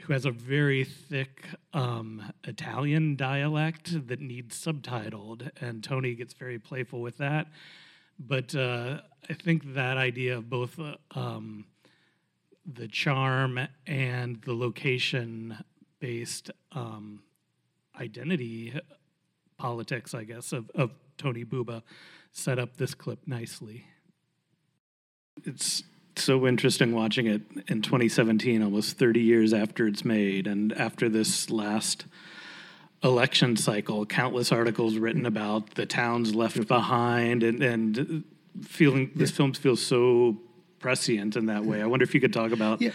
who 0.00 0.12
has 0.12 0.24
a 0.24 0.30
very 0.30 0.84
thick 0.84 1.44
um, 1.72 2.32
Italian 2.44 3.16
dialect 3.16 4.06
that 4.08 4.20
needs 4.20 4.62
subtitled. 4.62 5.50
And 5.60 5.82
Tony 5.82 6.14
gets 6.14 6.34
very 6.34 6.58
playful 6.58 7.00
with 7.00 7.18
that. 7.18 7.46
But 8.18 8.54
uh, 8.54 9.00
I 9.28 9.34
think 9.34 9.74
that 9.74 9.96
idea 9.96 10.38
of 10.38 10.50
both 10.50 10.78
uh, 10.78 10.96
um, 11.12 11.66
the 12.66 12.88
charm 12.88 13.58
and 13.86 14.40
the 14.42 14.54
location 14.54 15.56
based 16.00 16.50
um, 16.72 17.22
identity 17.98 18.78
politics, 19.56 20.14
I 20.14 20.24
guess, 20.24 20.52
of, 20.52 20.70
of 20.74 20.90
Tony 21.16 21.44
Buba 21.44 21.82
set 22.32 22.58
up 22.58 22.76
this 22.76 22.94
clip 22.94 23.20
nicely. 23.26 23.86
It's 25.44 25.82
so 26.16 26.46
interesting 26.46 26.94
watching 26.94 27.26
it 27.26 27.42
in 27.68 27.82
2017, 27.82 28.62
almost 28.62 28.98
30 28.98 29.20
years 29.20 29.52
after 29.52 29.86
it's 29.86 30.04
made, 30.04 30.46
and 30.46 30.72
after 30.72 31.08
this 31.08 31.50
last 31.50 32.06
election 33.02 33.56
cycle, 33.56 34.06
countless 34.06 34.52
articles 34.52 34.96
written 34.96 35.26
about 35.26 35.74
the 35.74 35.86
towns 35.86 36.34
left 36.34 36.66
behind, 36.68 37.42
and, 37.42 37.62
and 37.62 38.24
feeling 38.62 39.10
this 39.14 39.30
film 39.30 39.52
feels 39.52 39.84
so 39.84 40.38
prescient 40.78 41.36
in 41.36 41.46
that 41.46 41.64
way. 41.64 41.82
I 41.82 41.86
wonder 41.86 42.04
if 42.04 42.14
you 42.14 42.20
could 42.20 42.32
talk 42.32 42.52
about 42.52 42.80
yeah. 42.80 42.92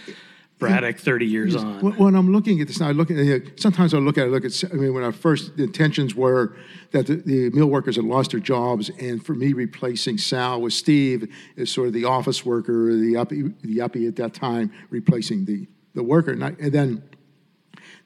Braddock 0.60 0.98
30 0.98 1.26
years 1.26 1.54
yes. 1.54 1.62
on. 1.62 1.80
When 1.96 2.14
I'm 2.14 2.32
looking 2.32 2.60
at 2.60 2.68
this 2.68 2.78
now, 2.78 2.88
I 2.88 2.92
look 2.92 3.10
at 3.10 3.58
sometimes 3.58 3.94
I 3.94 3.98
look 3.98 4.18
at 4.18 4.26
it. 4.26 4.30
Look 4.30 4.44
at 4.44 4.62
I 4.70 4.76
mean, 4.76 4.94
when 4.94 5.02
I 5.02 5.10
first 5.10 5.56
the 5.56 5.64
intentions 5.64 6.14
were 6.14 6.54
that 6.92 7.06
the, 7.06 7.16
the 7.16 7.50
mill 7.50 7.68
workers 7.68 7.96
had 7.96 8.04
lost 8.04 8.32
their 8.32 8.40
jobs, 8.40 8.90
and 9.00 9.24
for 9.24 9.34
me 9.34 9.54
replacing 9.54 10.18
Sal 10.18 10.60
with 10.60 10.74
Steve 10.74 11.32
is 11.56 11.72
sort 11.72 11.88
of 11.88 11.94
the 11.94 12.04
office 12.04 12.44
worker, 12.44 12.94
the 12.94 13.14
uppie, 13.14 13.54
the 13.62 13.78
uppie 13.78 14.06
at 14.06 14.16
that 14.16 14.34
time, 14.34 14.70
replacing 14.90 15.46
the 15.46 15.66
the 15.94 16.02
worker, 16.02 16.30
and, 16.30 16.44
I, 16.44 16.48
and 16.60 16.72
then 16.72 17.02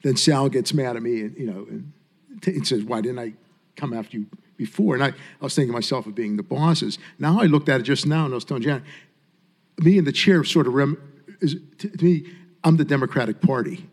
then 0.03 0.15
Sal 0.15 0.49
gets 0.49 0.73
mad 0.73 0.95
at 0.95 1.03
me, 1.03 1.21
and 1.21 1.37
you 1.37 1.45
know, 1.45 1.67
and, 1.69 1.91
t- 2.41 2.51
and 2.51 2.65
says, 2.65 2.83
"Why 2.83 3.01
didn't 3.01 3.19
I 3.19 3.33
come 3.75 3.93
after 3.93 4.17
you?" 4.17 4.27
Before, 4.57 4.95
and 4.95 5.03
I, 5.03 5.07
I 5.07 5.13
was 5.41 5.53
thinking 5.53 5.73
to 5.73 5.73
myself 5.73 6.07
of 6.07 6.15
being 6.15 6.37
the 6.37 6.43
bosses. 6.43 6.97
Now 7.19 7.41
I 7.41 7.43
looked 7.43 7.67
at 7.67 7.81
it 7.81 7.83
just 7.83 8.05
now, 8.05 8.23
and 8.23 8.33
I 8.33 8.35
was 8.35 8.45
telling 8.45 8.63
Jan, 8.63 8.85
me 9.79 9.97
and 9.97 10.07
the 10.07 10.13
chair 10.13 10.45
sort 10.45 10.65
of 10.65 10.73
rem, 10.73 10.97
is, 11.41 11.57
to, 11.79 11.89
to 11.89 12.05
me, 12.05 12.25
I'm 12.65 12.77
the 12.77 12.83
Democratic 12.83 13.41
Party. 13.41 13.87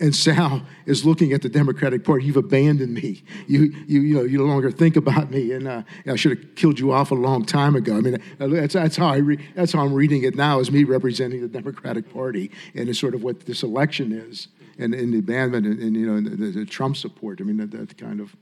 And 0.00 0.14
Sal 0.14 0.62
is 0.86 1.04
looking 1.04 1.32
at 1.32 1.42
the 1.42 1.48
Democratic 1.48 2.04
Party. 2.04 2.24
You've 2.24 2.36
abandoned 2.36 2.94
me. 2.94 3.24
You, 3.46 3.74
you, 3.86 4.00
you 4.00 4.14
know, 4.14 4.22
you 4.22 4.38
no 4.38 4.44
longer 4.44 4.70
think 4.70 4.96
about 4.96 5.30
me, 5.30 5.52
and 5.52 5.66
uh, 5.66 5.82
I 6.06 6.16
should 6.16 6.38
have 6.38 6.54
killed 6.54 6.78
you 6.78 6.92
off 6.92 7.10
a 7.10 7.16
long 7.16 7.44
time 7.44 7.74
ago. 7.76 7.96
I 7.96 8.00
mean, 8.00 8.22
uh, 8.40 8.46
that's, 8.46 8.74
that's 8.74 8.96
how 8.96 9.08
I 9.08 9.16
re- 9.16 9.44
that's 9.56 9.72
how 9.72 9.80
I'm 9.80 9.92
reading 9.92 10.22
it 10.22 10.36
now, 10.36 10.60
Is 10.60 10.70
me 10.70 10.84
representing 10.84 11.40
the 11.40 11.48
Democratic 11.48 12.12
Party, 12.12 12.50
and 12.74 12.88
it's 12.88 12.98
sort 12.98 13.14
of 13.14 13.24
what 13.24 13.40
this 13.40 13.64
election 13.64 14.12
is, 14.12 14.48
and, 14.78 14.94
and 14.94 15.12
the 15.12 15.18
abandonment, 15.18 15.66
and, 15.66 15.80
and 15.80 15.96
you 15.96 16.06
know, 16.06 16.16
and 16.16 16.26
the, 16.26 16.60
the, 16.60 16.64
Trump 16.64 16.96
support. 16.96 17.40
I 17.40 17.44
mean, 17.44 17.56
that, 17.56 17.72
that 17.72 17.98
kind 17.98 18.20
of 18.20 18.36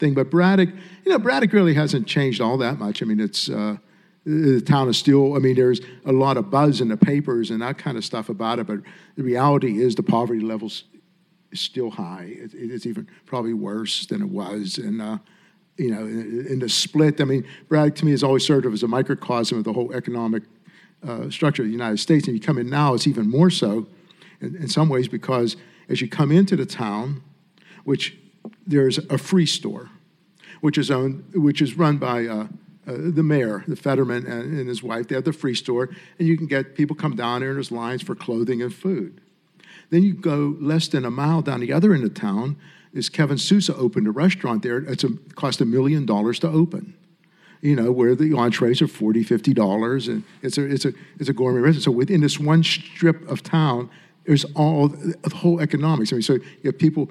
thing. 0.00 0.12
But 0.12 0.28
Braddock, 0.28 0.70
you 1.04 1.12
know, 1.12 1.20
Braddock 1.20 1.52
really 1.52 1.74
hasn't 1.74 2.08
changed 2.08 2.40
all 2.40 2.58
that 2.58 2.78
much. 2.78 3.00
I 3.00 3.06
mean, 3.06 3.20
it's. 3.20 3.48
Uh, 3.48 3.76
the 4.26 4.60
town 4.60 4.88
is 4.88 4.98
still, 4.98 5.36
I 5.36 5.38
mean, 5.38 5.54
there's 5.54 5.80
a 6.04 6.12
lot 6.12 6.36
of 6.36 6.50
buzz 6.50 6.80
in 6.80 6.88
the 6.88 6.96
papers 6.96 7.50
and 7.50 7.62
that 7.62 7.78
kind 7.78 7.96
of 7.96 8.04
stuff 8.04 8.28
about 8.28 8.58
it, 8.58 8.66
but 8.66 8.80
the 9.14 9.22
reality 9.22 9.80
is 9.80 9.94
the 9.94 10.02
poverty 10.02 10.40
level's 10.40 10.84
is 11.52 11.60
still 11.60 11.90
high. 11.90 12.24
It, 12.36 12.50
it's 12.52 12.86
even 12.86 13.08
probably 13.24 13.54
worse 13.54 14.04
than 14.06 14.20
it 14.22 14.28
was. 14.28 14.78
And, 14.78 15.00
uh, 15.00 15.18
you 15.76 15.92
know, 15.92 16.00
in, 16.00 16.44
in, 16.48 16.58
the 16.58 16.68
split, 16.68 17.20
I 17.20 17.24
mean, 17.24 17.46
Bragg 17.68 17.94
to 17.96 18.04
me 18.04 18.10
has 18.10 18.24
always 18.24 18.44
served 18.44 18.66
as 18.66 18.82
a 18.82 18.88
microcosm 18.88 19.58
of 19.58 19.64
the 19.64 19.72
whole 19.72 19.92
economic 19.92 20.42
uh, 21.06 21.30
structure 21.30 21.62
of 21.62 21.68
the 21.68 21.72
United 21.72 21.98
States. 21.98 22.26
And 22.26 22.36
you 22.36 22.42
come 22.42 22.58
in 22.58 22.68
now, 22.68 22.94
it's 22.94 23.06
even 23.06 23.30
more 23.30 23.50
so 23.50 23.86
in, 24.40 24.56
in 24.56 24.68
some 24.68 24.88
ways 24.88 25.06
because 25.06 25.56
as 25.88 26.00
you 26.00 26.08
come 26.08 26.32
into 26.32 26.56
the 26.56 26.66
town, 26.66 27.22
which 27.84 28.16
there's 28.66 28.98
a 28.98 29.18
free 29.18 29.46
store, 29.46 29.88
which 30.62 30.78
is 30.78 30.90
owned, 30.90 31.24
which 31.32 31.62
is 31.62 31.76
run 31.76 31.98
by 31.98 32.26
uh, 32.26 32.48
uh, 32.86 32.94
the 32.96 33.22
mayor, 33.22 33.64
the 33.66 33.76
Fetterman, 33.76 34.26
and, 34.26 34.58
and, 34.58 34.68
his 34.68 34.82
wife. 34.82 35.08
They 35.08 35.14
have 35.16 35.24
the 35.24 35.32
free 35.32 35.54
store, 35.54 35.88
and 36.18 36.28
you 36.28 36.36
can 36.36 36.46
get 36.46 36.76
people 36.76 36.94
come 36.94 37.16
down 37.16 37.40
there, 37.40 37.50
and 37.50 37.56
there's 37.56 37.72
lines 37.72 38.02
for 38.02 38.14
clothing 38.14 38.62
and 38.62 38.72
food. 38.72 39.20
Then 39.90 40.02
you 40.02 40.14
go 40.14 40.56
less 40.60 40.88
than 40.88 41.04
a 41.04 41.10
mile 41.10 41.42
down 41.42 41.60
the 41.60 41.72
other 41.72 41.94
end 41.94 42.04
of 42.04 42.14
town. 42.14 42.56
Is 42.92 43.08
Kevin 43.08 43.38
Sousa 43.38 43.74
opened 43.76 44.06
a 44.06 44.10
restaurant 44.10 44.62
there? 44.62 44.78
It's 44.78 45.04
a, 45.04 45.10
cost 45.34 45.60
a 45.60 45.64
million 45.64 46.06
dollars 46.06 46.38
to 46.40 46.48
open. 46.48 46.94
You 47.60 47.74
know 47.74 47.90
where 47.90 48.14
the 48.14 48.32
entrees 48.34 48.80
are 48.82 48.86
40 48.86 49.22
50 49.22 49.54
dollars, 49.54 50.08
and 50.08 50.22
it's 50.42 50.58
a 50.58 50.64
it's 50.64 50.84
a 50.84 50.92
it's 51.18 51.28
a 51.28 51.32
gourmet 51.32 51.60
restaurant. 51.60 51.84
So 51.84 51.90
within 51.90 52.20
this 52.20 52.38
one 52.38 52.62
strip 52.62 53.28
of 53.28 53.42
town, 53.42 53.90
there's 54.24 54.44
all 54.54 54.88
the 54.88 55.34
whole 55.34 55.60
economics. 55.60 56.12
I 56.12 56.16
mean, 56.16 56.22
so 56.22 56.34
you 56.34 56.42
have 56.64 56.78
people 56.78 57.10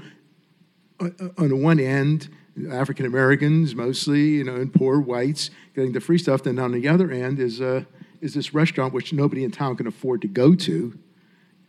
uh, 1.00 1.10
uh, 1.20 1.30
on 1.38 1.50
the 1.50 1.56
one 1.56 1.80
end 1.80 2.30
African 2.72 3.06
Americans 3.06 3.76
mostly, 3.76 4.30
you 4.30 4.44
know, 4.44 4.56
and 4.56 4.74
poor 4.74 5.00
whites 5.00 5.50
getting 5.76 5.92
the 5.92 6.00
free 6.00 6.18
stuff. 6.18 6.44
Then 6.44 6.58
on 6.60 6.72
the 6.72 6.88
other 6.88 7.12
end 7.12 7.40
is 7.40 7.62
uh, 7.62 7.84
is 8.22 8.34
this 8.34 8.54
restaurant 8.54 8.94
which 8.94 9.14
nobody 9.14 9.44
in 9.44 9.52
town 9.52 9.76
can 9.76 9.88
afford 9.88 10.22
to 10.22 10.28
go 10.28 10.56
to, 10.56 10.98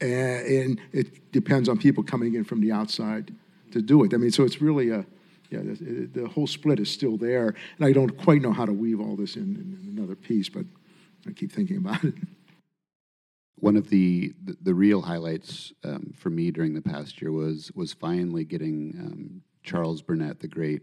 and 0.00 0.80
it 0.92 1.32
depends 1.32 1.68
on 1.68 1.78
people 1.78 2.02
coming 2.02 2.34
in 2.34 2.44
from 2.44 2.60
the 2.60 2.72
outside 2.72 3.34
to 3.72 3.82
do 3.82 4.04
it. 4.04 4.14
I 4.14 4.16
mean, 4.16 4.30
so 4.30 4.44
it's 4.44 4.60
really 4.60 4.90
a 4.90 5.04
yeah, 5.50 5.60
the, 5.62 6.08
the 6.12 6.28
whole 6.28 6.46
split 6.46 6.80
is 6.80 6.90
still 6.90 7.16
there, 7.16 7.54
and 7.78 7.86
I 7.86 7.92
don't 7.92 8.16
quite 8.16 8.42
know 8.42 8.52
how 8.52 8.66
to 8.66 8.72
weave 8.72 9.00
all 9.00 9.16
this 9.16 9.36
in, 9.36 9.42
in 9.42 9.96
another 9.96 10.16
piece, 10.16 10.48
but 10.48 10.64
I 11.26 11.32
keep 11.32 11.52
thinking 11.52 11.76
about 11.76 12.04
it. 12.04 12.14
One 13.58 13.76
of 13.76 13.88
the, 13.88 14.34
the, 14.44 14.56
the 14.60 14.74
real 14.74 15.02
highlights 15.02 15.72
um, 15.82 16.12
for 16.16 16.30
me 16.30 16.50
during 16.50 16.74
the 16.74 16.82
past 16.82 17.22
year 17.22 17.32
was 17.32 17.72
was 17.74 17.92
finally 17.92 18.44
getting 18.44 18.94
um, 18.98 19.42
Charles 19.66 20.00
Burnett, 20.00 20.40
the 20.40 20.48
great 20.48 20.82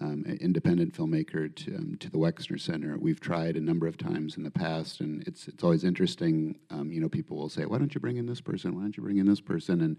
um, 0.00 0.24
independent 0.40 0.94
filmmaker, 0.94 1.54
to, 1.54 1.76
um, 1.76 1.96
to 2.00 2.08
the 2.08 2.16
Wexner 2.16 2.58
Center. 2.58 2.96
We've 2.98 3.20
tried 3.20 3.56
a 3.56 3.60
number 3.60 3.86
of 3.86 3.98
times 3.98 4.38
in 4.38 4.44
the 4.44 4.50
past, 4.50 5.00
and 5.00 5.22
it's 5.28 5.46
it's 5.46 5.62
always 5.62 5.84
interesting. 5.84 6.58
Um, 6.70 6.90
you 6.90 7.00
know, 7.00 7.08
people 7.08 7.36
will 7.36 7.50
say, 7.50 7.66
"Why 7.66 7.76
don't 7.76 7.94
you 7.94 8.00
bring 8.00 8.16
in 8.16 8.26
this 8.26 8.40
person? 8.40 8.74
Why 8.74 8.82
don't 8.82 8.96
you 8.96 9.02
bring 9.02 9.18
in 9.18 9.26
this 9.26 9.42
person?" 9.42 9.82
And 9.82 9.98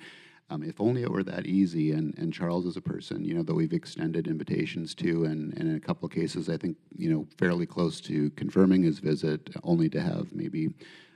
um, 0.52 0.64
if 0.64 0.82
only 0.82 1.02
it 1.02 1.12
were 1.12 1.24
that 1.24 1.46
easy. 1.46 1.92
And, 1.92 2.14
and 2.18 2.34
Charles 2.34 2.66
is 2.66 2.76
a 2.76 2.82
person, 2.82 3.24
you 3.24 3.34
know, 3.34 3.44
that 3.44 3.56
we've 3.56 3.72
extended 3.72 4.28
invitations 4.28 4.94
to, 4.96 5.24
and, 5.24 5.54
and 5.58 5.70
in 5.70 5.76
a 5.76 5.80
couple 5.80 6.06
of 6.06 6.12
cases, 6.12 6.50
I 6.50 6.58
think, 6.58 6.78
you 6.98 7.10
know, 7.10 7.26
fairly 7.38 7.66
close 7.66 8.02
to 8.02 8.30
confirming 8.32 8.84
his 8.84 9.00
visit, 9.00 9.50
only 9.64 9.90
to 9.90 10.02
have 10.02 10.34
maybe 10.34 10.70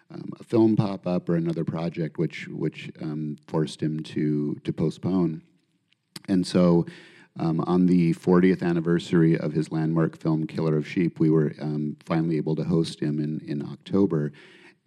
um, 0.09 0.31
a 0.39 0.43
film 0.43 0.75
pop 0.75 1.05
up 1.05 1.27
or 1.27 1.35
another 1.35 1.65
project, 1.65 2.17
which 2.17 2.47
which 2.47 2.91
um, 3.01 3.37
forced 3.47 3.81
him 3.81 4.01
to 4.03 4.55
to 4.63 4.71
postpone. 4.71 5.41
And 6.27 6.45
so, 6.45 6.85
um, 7.37 7.59
on 7.61 7.85
the 7.85 8.13
40th 8.13 8.63
anniversary 8.63 9.37
of 9.37 9.51
his 9.51 9.71
landmark 9.71 10.17
film 10.17 10.47
Killer 10.47 10.77
of 10.77 10.87
Sheep, 10.87 11.19
we 11.19 11.29
were 11.29 11.53
um, 11.59 11.97
finally 12.05 12.37
able 12.37 12.55
to 12.55 12.63
host 12.63 13.01
him 13.01 13.19
in 13.19 13.41
in 13.45 13.61
October. 13.61 14.31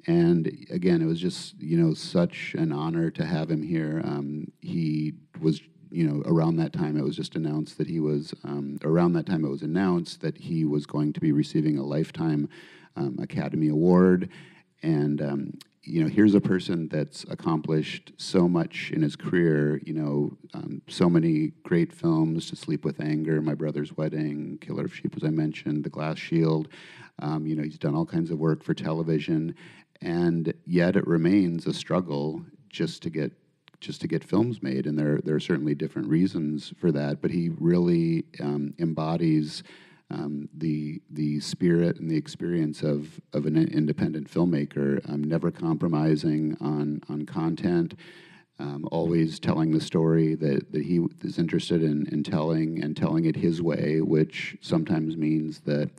And 0.06 0.46
again, 0.70 1.02
it 1.02 1.06
was 1.06 1.20
just 1.20 1.60
you 1.60 1.76
know 1.76 1.92
such 1.92 2.54
an 2.56 2.72
honor 2.72 3.10
to 3.10 3.26
have 3.26 3.50
him 3.50 3.62
here. 3.62 4.00
Um, 4.02 4.50
he 4.60 5.12
was 5.40 5.60
you 5.90 6.06
know 6.06 6.22
around 6.24 6.56
that 6.56 6.72
time 6.72 6.96
it 6.96 7.04
was 7.04 7.16
just 7.16 7.34
announced 7.34 7.76
that 7.78 7.88
he 7.88 8.00
was 8.00 8.32
um, 8.44 8.78
around 8.82 9.12
that 9.14 9.26
time 9.26 9.44
it 9.44 9.50
was 9.50 9.62
announced 9.62 10.20
that 10.22 10.38
he 10.38 10.64
was 10.64 10.86
going 10.86 11.12
to 11.12 11.20
be 11.20 11.32
receiving 11.32 11.76
a 11.78 11.84
lifetime 11.84 12.48
um, 12.96 13.18
Academy 13.20 13.68
Award. 13.68 14.30
And 14.82 15.20
um, 15.20 15.58
you 15.88 16.02
know, 16.02 16.08
here's 16.08 16.34
a 16.34 16.40
person 16.40 16.88
that's 16.88 17.24
accomplished 17.24 18.12
so 18.16 18.46
much 18.48 18.90
in 18.92 19.02
his 19.02 19.16
career. 19.16 19.80
You 19.84 19.94
know, 19.94 20.36
um, 20.54 20.82
so 20.88 21.08
many 21.08 21.52
great 21.62 21.92
films: 21.92 22.50
To 22.50 22.56
Sleep 22.56 22.84
with 22.84 23.00
Anger, 23.00 23.40
My 23.40 23.54
Brother's 23.54 23.96
Wedding, 23.96 24.58
Killer 24.60 24.84
of 24.84 24.94
Sheep, 24.94 25.14
as 25.16 25.24
I 25.24 25.30
mentioned, 25.30 25.84
The 25.84 25.90
Glass 25.90 26.18
Shield. 26.18 26.68
Um, 27.20 27.46
you 27.46 27.56
know, 27.56 27.62
he's 27.62 27.78
done 27.78 27.94
all 27.94 28.06
kinds 28.06 28.30
of 28.30 28.38
work 28.38 28.62
for 28.62 28.74
television, 28.74 29.54
and 30.00 30.52
yet 30.66 30.94
it 30.94 31.06
remains 31.06 31.66
a 31.66 31.72
struggle 31.72 32.44
just 32.68 33.02
to 33.02 33.10
get 33.10 33.32
just 33.80 34.00
to 34.00 34.08
get 34.08 34.24
films 34.24 34.62
made. 34.62 34.86
And 34.86 34.98
there 34.98 35.20
there 35.24 35.34
are 35.34 35.40
certainly 35.40 35.74
different 35.74 36.08
reasons 36.08 36.72
for 36.78 36.92
that. 36.92 37.22
But 37.22 37.30
he 37.30 37.50
really 37.58 38.24
um, 38.40 38.74
embodies 38.78 39.62
um, 40.10 40.48
the 40.56 41.00
the 41.10 41.40
spirit 41.40 41.98
and 41.98 42.10
the 42.10 42.16
experience 42.16 42.82
of 42.82 43.20
of 43.32 43.46
an 43.46 43.56
independent 43.56 44.30
filmmaker, 44.30 45.06
um, 45.08 45.22
never 45.22 45.50
compromising 45.50 46.56
on 46.60 47.00
on 47.08 47.26
content, 47.26 47.94
um, 48.58 48.88
always 48.90 49.38
telling 49.38 49.70
the 49.70 49.80
story 49.80 50.34
that, 50.34 50.72
that 50.72 50.82
he 50.82 51.00
is 51.22 51.38
interested 51.38 51.82
in, 51.82 52.06
in 52.10 52.22
telling 52.22 52.82
and 52.82 52.96
telling 52.96 53.26
it 53.26 53.36
his 53.36 53.60
way, 53.62 54.00
which 54.00 54.56
sometimes 54.60 55.16
means 55.16 55.60
that. 55.60 55.90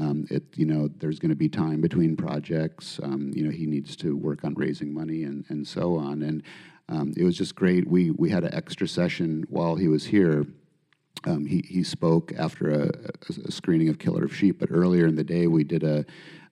Um, 0.00 0.28
it, 0.30 0.44
you 0.54 0.64
know, 0.64 0.88
there's 0.98 1.18
going 1.18 1.30
to 1.30 1.34
be 1.34 1.48
time 1.48 1.80
between 1.80 2.16
projects. 2.16 3.00
Um, 3.02 3.32
you 3.34 3.42
know, 3.42 3.50
he 3.50 3.66
needs 3.66 3.96
to 3.96 4.16
work 4.16 4.44
on 4.44 4.54
raising 4.54 4.94
money 4.94 5.24
and, 5.24 5.44
and 5.48 5.66
so 5.66 5.96
on. 5.96 6.22
And 6.22 6.44
um, 6.88 7.14
it 7.16 7.24
was 7.24 7.36
just 7.36 7.56
great. 7.56 7.88
We 7.88 8.12
we 8.12 8.30
had 8.30 8.44
an 8.44 8.54
extra 8.54 8.86
session 8.86 9.44
while 9.48 9.74
he 9.74 9.88
was 9.88 10.06
here 10.06 10.46
um, 11.26 11.46
he, 11.46 11.64
he 11.66 11.82
spoke 11.82 12.32
after 12.38 12.70
a, 12.70 12.90
a, 13.46 13.50
screening 13.50 13.88
of 13.88 13.98
Killer 13.98 14.24
of 14.24 14.34
Sheep, 14.34 14.58
but 14.58 14.70
earlier 14.70 15.06
in 15.06 15.16
the 15.16 15.24
day 15.24 15.46
we 15.46 15.64
did 15.64 15.82
a 15.82 16.04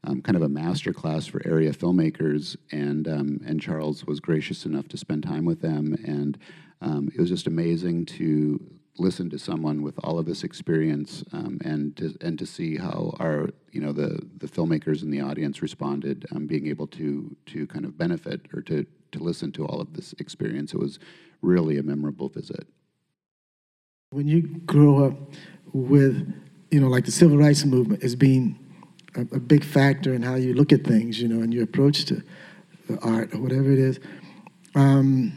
um, 0.04 0.22
kind 0.22 0.36
of 0.36 0.42
a 0.42 0.48
master 0.48 0.92
class 0.92 1.26
for 1.26 1.42
area 1.46 1.72
filmmakers, 1.72 2.56
and 2.70 3.08
um, 3.08 3.40
and 3.46 3.60
Charles 3.60 4.04
was 4.04 4.20
gracious 4.20 4.64
enough 4.64 4.88
to 4.88 4.96
spend 4.96 5.22
time 5.22 5.44
with 5.44 5.60
them, 5.60 5.96
and 6.04 6.38
um, 6.80 7.10
it 7.14 7.20
was 7.20 7.28
just 7.28 7.46
amazing 7.46 8.06
to 8.06 8.60
listen 8.98 9.28
to 9.28 9.38
someone 9.38 9.82
with 9.82 9.98
all 10.02 10.18
of 10.18 10.26
this 10.26 10.42
experience 10.42 11.22
um, 11.32 11.58
and 11.64 11.96
to, 11.96 12.16
and 12.22 12.38
to 12.38 12.46
see 12.46 12.76
how 12.76 13.14
our 13.20 13.50
you 13.72 13.80
know 13.80 13.92
the 13.92 14.20
the 14.38 14.46
filmmakers 14.46 15.02
in 15.02 15.10
the 15.10 15.20
audience 15.20 15.62
responded, 15.62 16.26
um, 16.34 16.46
being 16.46 16.66
able 16.66 16.86
to 16.86 17.34
to 17.46 17.66
kind 17.66 17.84
of 17.84 17.98
benefit 17.98 18.42
or 18.54 18.60
to 18.62 18.86
to 19.12 19.18
listen 19.18 19.52
to 19.52 19.66
all 19.66 19.80
of 19.80 19.94
this 19.94 20.14
experience. 20.18 20.72
It 20.72 20.80
was 20.80 20.98
really 21.42 21.78
a 21.78 21.82
memorable 21.82 22.28
visit. 22.28 22.66
When 24.10 24.28
you 24.28 24.42
grow 24.66 25.04
up 25.04 25.14
with, 25.72 26.32
you 26.70 26.80
know, 26.80 26.86
like 26.86 27.04
the 27.06 27.10
civil 27.10 27.36
rights 27.38 27.64
movement 27.64 28.04
as 28.04 28.14
being 28.14 28.56
a, 29.16 29.22
a 29.34 29.40
big 29.40 29.64
factor 29.64 30.14
in 30.14 30.22
how 30.22 30.36
you 30.36 30.54
look 30.54 30.72
at 30.72 30.84
things, 30.84 31.20
you 31.20 31.26
know, 31.26 31.42
and 31.42 31.52
your 31.52 31.64
approach 31.64 32.04
to 32.06 32.22
the 32.88 32.98
art 33.00 33.34
or 33.34 33.38
whatever 33.40 33.70
it 33.72 33.80
is, 33.80 33.98
um, 34.76 35.36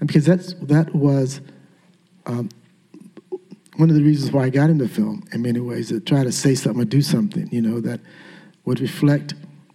and 0.00 0.06
because 0.06 0.26
that's 0.26 0.52
that 0.62 0.94
was 0.94 1.40
um, 2.26 2.50
one 3.76 3.88
of 3.88 3.96
the 3.96 4.02
reasons 4.02 4.32
why 4.32 4.44
I 4.44 4.50
got 4.50 4.68
into 4.68 4.86
film 4.86 5.24
in 5.32 5.40
many 5.40 5.60
ways 5.60 5.88
to 5.88 5.98
try 5.98 6.24
to 6.24 6.32
say 6.32 6.54
something 6.54 6.82
or 6.82 6.84
do 6.84 7.00
something, 7.00 7.48
you 7.50 7.62
know, 7.62 7.80
that 7.80 8.00
would 8.66 8.80
reflect 8.80 9.32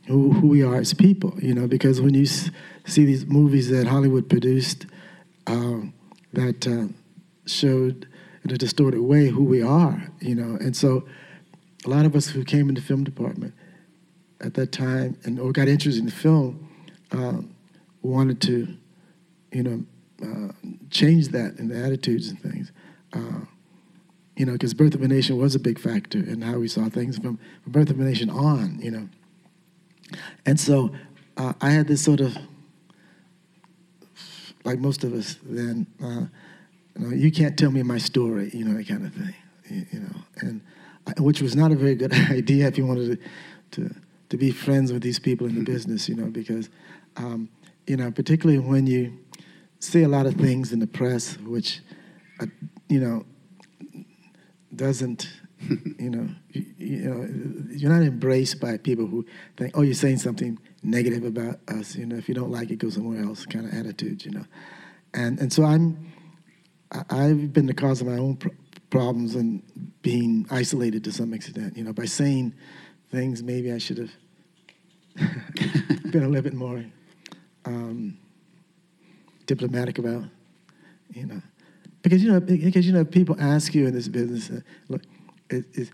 who, 0.07 0.32
who 0.34 0.47
we 0.49 0.61
are 0.61 0.76
as 0.76 0.93
people, 0.93 1.34
you 1.41 1.55
know, 1.55 1.66
because 1.66 1.99
when 1.99 2.14
you 2.14 2.24
s- 2.24 2.51
see 2.86 3.05
these 3.05 3.26
movies 3.26 3.70
that 3.70 3.88
Hollywood 3.88 4.30
produced 4.30 4.86
uh, 5.47 5.78
that 6.34 6.68
uh, 6.68 6.93
showed 7.46 8.08
in 8.44 8.52
a 8.52 8.58
distorted 8.58 9.02
way 9.02 9.28
who 9.28 9.44
we 9.44 9.62
are, 9.62 10.12
you 10.20 10.36
know. 10.36 10.58
And 10.60 10.76
so 10.76 11.06
a 11.86 11.89
lot 11.89 12.06
of 12.06 12.16
us 12.16 12.28
who 12.28 12.44
came 12.44 12.70
in 12.70 12.76
the 12.76 12.82
film 12.82 13.04
department 13.04 13.54
at 14.41 14.54
that 14.56 14.72
time 14.72 15.18
and 15.24 15.39
or 15.39 15.52
got 15.52 15.68
interested 15.68 16.00
in 16.00 16.06
the 16.06 16.12
film 16.12 16.70
uh, 17.12 17.41
wanted 18.02 18.41
to, 18.41 18.68
you 19.52 19.64
know, 19.64 19.84
uh, 20.22 20.52
change 20.89 21.30
that 21.30 21.58
in 21.60 21.68
the 21.70 21.78
attitudes 21.78 22.30
and 22.30 22.39
things. 22.41 22.72
Uh, 23.14 23.46
you 24.36 24.46
know, 24.46 24.54
because 24.54 24.74
Birth 24.74 24.96
of 24.96 25.02
a 25.04 25.08
Nation 25.08 25.38
was 25.38 25.54
a 25.54 25.60
big 25.60 25.78
factor 25.78 26.18
in 26.18 26.41
how 26.41 26.58
we 26.58 26.68
saw 26.68 26.89
things 26.89 27.18
from, 27.18 27.39
from 27.64 27.72
Birth 27.72 27.89
of 27.89 28.00
a 28.00 28.04
Nation 28.04 28.30
on, 28.30 28.80
you 28.82 28.91
know. 28.91 29.08
And 30.46 30.60
so 30.60 30.91
uh, 31.38 31.54
I 31.62 31.70
had 31.70 31.88
this 31.88 32.04
sort 32.04 32.20
of, 32.20 32.36
like 34.64 34.80
most 34.80 35.04
of 35.04 35.14
us 35.14 35.38
then, 35.44 35.86
uh, 36.04 36.26
you, 36.98 37.06
know, 37.06 37.16
you 37.16 37.32
can't 37.32 37.58
tell 37.58 37.72
me 37.72 37.84
my 37.84 37.98
story, 37.98 38.52
you 38.54 38.66
know, 38.66 38.78
that 38.78 38.88
kind 38.88 39.06
of 39.06 39.14
thing, 39.14 39.34
you, 39.70 39.86
you 39.91 40.00
know, 40.00 40.16
and 40.38 40.62
I, 41.08 41.22
which 41.22 41.41
was 41.41 41.56
not 41.56 41.72
a 41.72 41.76
very 41.76 41.96
good 41.96 42.14
idea 42.32 42.68
if 42.68 42.78
you 42.78 42.86
wanted 42.86 43.20
to, 43.72 43.88
to, 43.89 43.96
to 44.30 44.38
be 44.38 44.52
friends 44.52 44.94
with 44.94 45.02
these 45.02 45.20
people 45.20 45.48
in 45.48 45.56
the 45.56 45.64
business, 45.64 46.08
you 46.08 46.16
know, 46.16 46.28
because, 46.28 46.70
um, 47.18 47.50
you 47.88 47.98
know, 47.98 48.12
particularly 48.12 48.60
when 48.60 48.88
you 48.88 49.18
say 49.80 50.04
a 50.04 50.08
lot 50.08 50.26
of 50.26 50.36
things 50.36 50.72
in 50.72 50.80
the 50.80 50.88
press, 50.88 51.38
which, 51.39 51.82
uh, 52.39 52.46
you 52.88 53.00
know, 53.00 53.26
doesn't, 54.76 55.30
you 56.00 56.10
know, 56.10 56.30
you, 56.52 56.66
you 56.78 57.10
know, 57.10 57.76
you're 57.76 57.91
not 57.91 58.02
embraced 58.02 58.60
by 58.60 58.78
people 58.78 59.06
who 59.06 59.26
think, 59.58 59.78
oh, 59.78 59.82
you're 59.82 59.94
saying 59.94 60.18
something 60.18 60.58
negative 60.84 61.24
about 61.24 61.60
us, 61.68 61.96
you 61.96 62.06
know, 62.06 62.16
if 62.16 62.28
you 62.28 62.36
don't 62.36 62.52
like 62.52 62.70
it, 62.70 62.78
go 62.78 62.89
somewhere 62.89 63.22
else, 63.24 63.46
kind 63.46 63.66
of 63.66 63.74
attitude, 63.74 64.26
you 64.26 64.32
know, 64.32 64.46
and 65.14 65.39
and 65.39 65.54
so 65.54 65.64
I'm 65.64 66.12
I've 67.10 67.54
been 67.54 67.66
the 67.66 67.74
cause 67.74 68.02
of 68.02 68.08
my 68.08 68.18
own 68.18 68.38
pr- 68.38 68.50
problems 68.89 69.36
and 69.36 69.64
being 70.02 70.46
isolated 70.52 71.04
to 71.06 71.12
some 71.12 71.34
extent. 71.34 71.76
You 71.78 71.84
know, 71.84 71.94
by 71.94 72.06
saying 72.06 72.54
things 73.12 73.41
maybe 73.41 73.72
I 73.72 73.78
should 73.78 73.98
have 73.98 74.12
been 76.12 76.24
a 76.24 76.28
little 76.28 76.41
bit 76.41 76.54
more 76.54 76.84
um, 77.66 78.18
diplomatic 79.46 79.98
about. 79.98 80.24
You 81.14 81.28
know, 81.28 81.41
because 82.02 82.24
you 82.24 82.32
know 82.32 82.39
because 82.39 82.86
you 82.86 82.94
know 82.94 83.06
people 83.06 83.36
ask 83.39 83.74
you 83.74 83.88
in 83.88 83.94
this 83.94 84.08
business, 84.08 84.50
uh, 84.50 84.62
look, 84.89 85.02
is, 85.50 85.66
is, 85.74 85.91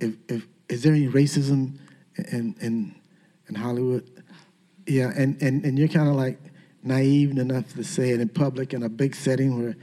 if, 0.00 0.14
if, 0.28 0.46
is 0.68 0.82
there 0.82 0.94
any 0.94 1.08
racism 1.08 1.78
in 2.16 2.54
in 2.60 2.94
in 3.48 3.54
Hollywood? 3.54 4.08
Yeah, 4.86 5.12
and 5.14 5.40
and 5.42 5.64
and 5.64 5.78
you're 5.78 5.88
kind 5.88 6.08
of 6.08 6.14
like 6.14 6.38
naive 6.82 7.30
enough 7.38 7.72
to 7.74 7.84
say 7.84 8.10
it 8.10 8.20
in 8.20 8.28
public 8.28 8.74
in 8.74 8.82
a 8.82 8.88
big 8.88 9.14
setting 9.14 9.62
where 9.62 9.76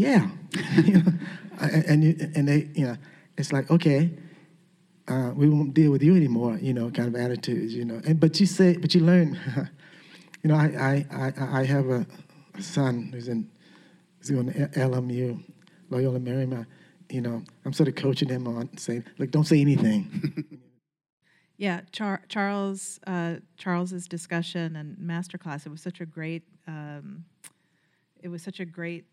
yeah, 0.00 0.30
you 0.84 0.94
know, 0.94 1.12
and 1.60 2.04
and 2.36 2.48
they, 2.48 2.70
you 2.74 2.86
know, 2.86 2.96
it's 3.36 3.52
like 3.52 3.70
okay, 3.70 4.10
uh, 5.08 5.32
we 5.34 5.48
won't 5.48 5.74
deal 5.74 5.90
with 5.90 6.02
you 6.02 6.16
anymore, 6.16 6.58
you 6.62 6.72
know, 6.72 6.90
kind 6.90 7.14
of 7.14 7.20
attitudes, 7.20 7.74
you 7.74 7.84
know. 7.84 8.00
And 8.06 8.18
but 8.18 8.40
you 8.40 8.46
say, 8.46 8.78
but 8.78 8.94
you 8.94 9.02
learn, 9.02 9.38
you 10.42 10.48
know. 10.48 10.54
I 10.56 10.64
I 10.64 11.06
I, 11.10 11.60
I 11.60 11.64
have 11.64 11.90
a, 11.90 12.06
a 12.54 12.62
son 12.62 13.10
who's 13.12 13.28
in, 13.28 13.50
he's 14.18 14.30
going 14.30 14.46
to 14.46 14.68
LMU, 14.68 15.42
Loyola 15.90 16.18
Marymount. 16.18 16.66
You 17.10 17.20
know, 17.20 17.42
I'm 17.66 17.74
sort 17.74 17.88
of 17.88 17.94
coaching 17.94 18.30
him 18.30 18.46
on 18.46 18.74
saying, 18.78 19.04
like, 19.18 19.30
don't 19.32 19.46
say 19.46 19.60
anything. 19.60 20.60
yeah, 21.58 21.82
Char- 21.92 22.22
Charles 22.28 23.00
uh, 23.06 23.34
Charles's 23.58 24.08
discussion 24.08 24.76
and 24.76 24.96
masterclass. 24.96 25.66
It 25.66 25.70
was 25.70 25.82
such 25.82 26.00
a 26.00 26.06
great. 26.06 26.44
Um, 26.66 27.24
it 28.22 28.28
was 28.28 28.42
such 28.42 28.60
a 28.60 28.64
great 28.64 29.04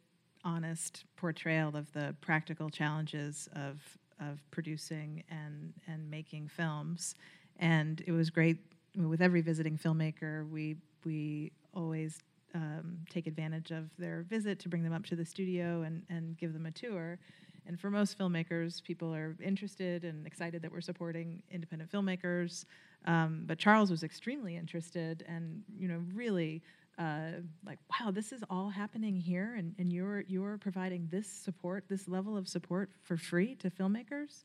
honest 0.47 1.03
portrayal 1.17 1.75
of 1.75 1.91
the 1.91 2.15
practical 2.21 2.69
challenges 2.69 3.49
of 3.53 3.81
of 4.19 4.39
producing 4.49 5.23
and 5.29 5.73
and 5.87 6.09
making 6.09 6.47
films. 6.47 7.15
And 7.59 8.01
it 8.07 8.11
was 8.11 8.29
great 8.29 8.57
with 8.95 9.21
every 9.21 9.41
visiting 9.41 9.77
filmmaker. 9.77 10.49
We 10.49 10.77
we 11.05 11.51
always 11.73 12.19
um, 12.55 12.99
take 13.09 13.27
advantage 13.27 13.71
of 13.71 13.89
their 13.99 14.23
visit 14.23 14.59
to 14.59 14.69
bring 14.69 14.83
them 14.83 14.93
up 14.93 15.05
to 15.05 15.15
the 15.15 15.25
studio 15.25 15.83
and, 15.83 16.01
and 16.09 16.37
give 16.37 16.53
them 16.53 16.65
a 16.65 16.71
tour. 16.71 17.19
And 17.67 17.79
for 17.79 17.91
most 17.91 18.17
filmmakers, 18.17 18.81
people 18.81 19.13
are 19.13 19.35
interested 19.43 20.05
and 20.05 20.25
excited 20.25 20.61
that 20.61 20.71
we're 20.71 20.81
supporting 20.81 21.43
independent 21.51 21.91
filmmakers. 21.91 22.65
Um, 23.05 23.43
but 23.45 23.57
Charles 23.57 23.91
was 23.91 24.03
extremely 24.03 24.55
interested 24.55 25.25
and, 25.27 25.61
you 25.77 25.87
know, 25.87 26.01
really 26.13 26.63
uh, 26.97 27.41
like, 27.65 27.79
wow, 27.91 28.11
this 28.11 28.31
is 28.31 28.43
all 28.49 28.69
happening 28.69 29.15
here, 29.15 29.55
and, 29.55 29.75
and 29.77 29.93
you're 29.93 30.21
you're 30.21 30.57
providing 30.57 31.07
this 31.11 31.27
support, 31.27 31.85
this 31.89 32.07
level 32.07 32.35
of 32.35 32.47
support 32.47 32.89
for 33.03 33.17
free 33.17 33.55
to 33.55 33.69
filmmakers. 33.69 34.43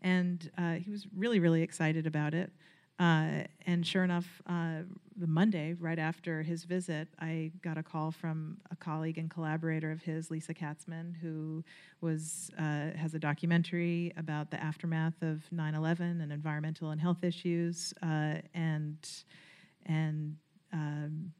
And 0.00 0.50
uh, 0.58 0.74
he 0.74 0.90
was 0.90 1.06
really, 1.14 1.38
really 1.38 1.62
excited 1.62 2.06
about 2.06 2.34
it. 2.34 2.50
Uh, 2.98 3.44
and 3.66 3.86
sure 3.86 4.04
enough, 4.04 4.42
uh, 4.46 4.82
the 5.16 5.26
Monday 5.26 5.74
right 5.74 5.98
after 5.98 6.42
his 6.42 6.64
visit, 6.64 7.08
I 7.20 7.50
got 7.62 7.76
a 7.76 7.82
call 7.82 8.10
from 8.10 8.58
a 8.70 8.76
colleague 8.76 9.18
and 9.18 9.30
collaborator 9.30 9.90
of 9.90 10.02
his, 10.02 10.30
Lisa 10.30 10.54
Katzman, 10.54 11.14
who 11.20 11.64
was 12.00 12.50
uh, 12.58 12.90
has 12.96 13.14
a 13.14 13.18
documentary 13.18 14.12
about 14.16 14.50
the 14.50 14.62
aftermath 14.62 15.20
of 15.22 15.42
9/11 15.54 16.22
and 16.22 16.32
environmental 16.32 16.90
and 16.90 17.00
health 17.00 17.24
issues, 17.24 17.92
and 18.02 18.98
and 19.84 20.36
um, 20.72 21.32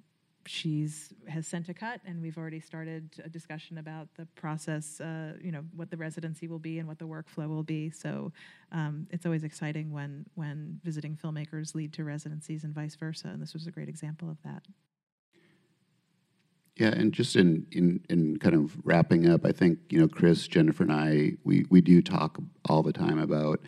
she's 0.46 1.12
has 1.28 1.46
sent 1.46 1.68
a 1.68 1.74
cut, 1.74 2.00
and 2.04 2.20
we've 2.20 2.38
already 2.38 2.60
started 2.60 3.10
a 3.24 3.28
discussion 3.28 3.78
about 3.78 4.08
the 4.16 4.26
process. 4.34 5.00
Uh, 5.00 5.34
you 5.42 5.52
know 5.52 5.64
what 5.74 5.90
the 5.90 5.96
residency 5.96 6.48
will 6.48 6.58
be 6.58 6.78
and 6.78 6.88
what 6.88 6.98
the 6.98 7.06
workflow 7.06 7.48
will 7.48 7.62
be. 7.62 7.90
So 7.90 8.32
um, 8.72 9.06
it's 9.10 9.26
always 9.26 9.44
exciting 9.44 9.92
when 9.92 10.26
when 10.34 10.80
visiting 10.84 11.16
filmmakers 11.16 11.74
lead 11.74 11.92
to 11.94 12.04
residencies 12.04 12.64
and 12.64 12.74
vice 12.74 12.96
versa. 12.96 13.28
And 13.28 13.40
this 13.40 13.54
was 13.54 13.66
a 13.66 13.70
great 13.70 13.88
example 13.88 14.30
of 14.30 14.38
that. 14.44 14.62
Yeah, 16.76 16.88
and 16.88 17.12
just 17.12 17.36
in, 17.36 17.66
in, 17.70 18.00
in 18.08 18.38
kind 18.38 18.54
of 18.54 18.74
wrapping 18.82 19.28
up, 19.28 19.44
I 19.44 19.52
think 19.52 19.78
you 19.90 20.00
know 20.00 20.08
Chris, 20.08 20.46
Jennifer, 20.48 20.82
and 20.82 20.92
I 20.92 21.32
we, 21.44 21.66
we 21.68 21.80
do 21.80 22.00
talk 22.00 22.38
all 22.68 22.82
the 22.82 22.92
time 22.92 23.18
about 23.18 23.60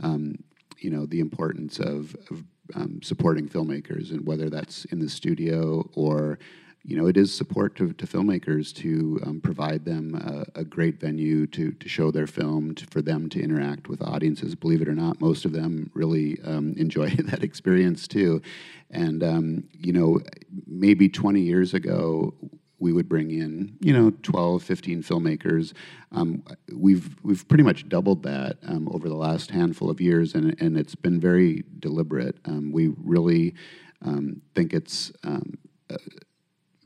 um, 0.00 0.36
you 0.78 0.90
know 0.90 1.04
the 1.06 1.20
importance 1.20 1.78
of, 1.78 2.16
of 2.30 2.44
um, 2.74 3.00
supporting 3.02 3.48
filmmakers, 3.48 4.10
and 4.10 4.26
whether 4.26 4.50
that's 4.50 4.84
in 4.86 4.98
the 4.98 5.08
studio 5.08 5.88
or 5.94 6.38
you 6.86 6.96
know, 6.96 7.08
it 7.08 7.16
is 7.16 7.34
support 7.34 7.74
to, 7.76 7.92
to 7.94 8.06
filmmakers 8.06 8.72
to 8.76 9.20
um, 9.26 9.40
provide 9.40 9.84
them 9.84 10.14
a, 10.54 10.60
a, 10.60 10.64
great 10.64 11.00
venue 11.00 11.44
to, 11.48 11.72
to 11.72 11.88
show 11.88 12.12
their 12.12 12.28
film, 12.28 12.76
to, 12.76 12.86
for 12.86 13.02
them 13.02 13.28
to 13.30 13.42
interact 13.42 13.88
with 13.88 14.00
audiences. 14.00 14.54
Believe 14.54 14.82
it 14.82 14.88
or 14.88 14.94
not, 14.94 15.20
most 15.20 15.44
of 15.44 15.52
them 15.52 15.90
really 15.94 16.38
um, 16.44 16.74
enjoy 16.76 17.10
that 17.10 17.42
experience 17.42 18.06
too. 18.06 18.40
And, 18.88 19.24
um, 19.24 19.64
you 19.72 19.92
know, 19.92 20.20
maybe 20.64 21.08
20 21.08 21.40
years 21.40 21.74
ago, 21.74 22.34
we 22.78 22.92
would 22.92 23.08
bring 23.08 23.30
in, 23.30 23.76
you 23.80 23.92
know, 23.92 24.10
12, 24.22 24.62
15 24.62 25.02
filmmakers. 25.02 25.72
Um, 26.12 26.42
we've 26.72 27.16
we've 27.22 27.46
pretty 27.48 27.64
much 27.64 27.88
doubled 27.88 28.22
that 28.24 28.58
um, 28.66 28.88
over 28.92 29.08
the 29.08 29.14
last 29.14 29.50
handful 29.50 29.90
of 29.90 30.00
years, 30.00 30.34
and 30.34 30.60
and 30.60 30.76
it's 30.76 30.94
been 30.94 31.20
very 31.20 31.64
deliberate. 31.78 32.36
Um, 32.44 32.72
we 32.72 32.88
really 33.02 33.54
um, 34.02 34.42
think 34.54 34.72
it's 34.72 35.12
uh, 35.24 35.40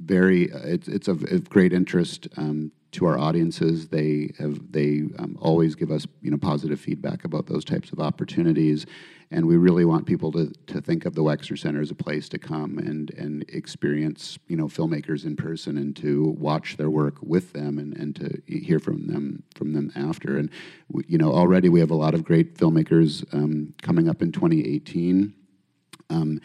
very 0.05 0.53
uh, 0.53 0.59
it's 0.65 0.89
it's 0.89 1.09
of, 1.09 1.23
of 1.31 1.49
great 1.49 1.73
interest 1.73 2.29
um, 2.37 2.73
to 2.93 3.07
our 3.07 3.19
audiences. 3.19 3.89
They 3.89 4.33
have 4.39 4.73
they 4.73 5.05
always 5.39 5.75
give 5.75 5.91
us 5.91 6.07
you 6.23 6.31
know 6.31 6.39
positive 6.39 6.81
feedback 6.81 7.25
about 7.25 7.47
those 7.47 7.65
types 7.65 7.93
of 7.93 8.01
opportunities, 8.01 8.87
and 9.33 9.47
we 9.47 9.57
really 9.57 9.85
want 9.85 10.07
people 10.07 10.33
to, 10.33 10.53
to 10.67 10.81
think 10.81 11.05
of 11.05 11.15
the 11.15 11.23
Wexner 11.23 11.57
Center 11.57 11.81
as 11.81 11.91
a 11.91 11.95
place 11.95 12.29
to 12.31 12.39
come 12.39 12.79
and, 12.79 13.11
and 13.15 13.45
experience, 13.49 14.39
you 14.49 14.57
know, 14.57 14.67
filmmakers 14.67 15.25
in 15.25 15.37
person 15.37 15.79
and 15.79 15.95
to 15.97 16.35
watch 16.37 16.77
their 16.77 16.91
work 16.91 17.19
with 17.23 17.53
them 17.53 17.79
and, 17.79 17.97
and 17.97 18.17
to 18.17 18.43
hear 18.47 18.81
from 18.81 19.07
them 19.07 19.45
from 19.55 19.73
them 19.73 19.93
after. 19.95 20.37
And, 20.37 20.51
you 21.07 21.17
know, 21.17 21.33
already 21.33 21.69
we 21.69 21.79
have 21.79 21.93
a 21.93 21.97
lot 21.97 22.15
of 22.15 22.25
great 22.25 22.57
filmmakers 22.57 23.25
um, 23.33 23.73
coming 23.83 24.09
up 24.09 24.21
in 24.21 24.33
2018. 24.33 25.33
Um, 26.11 26.41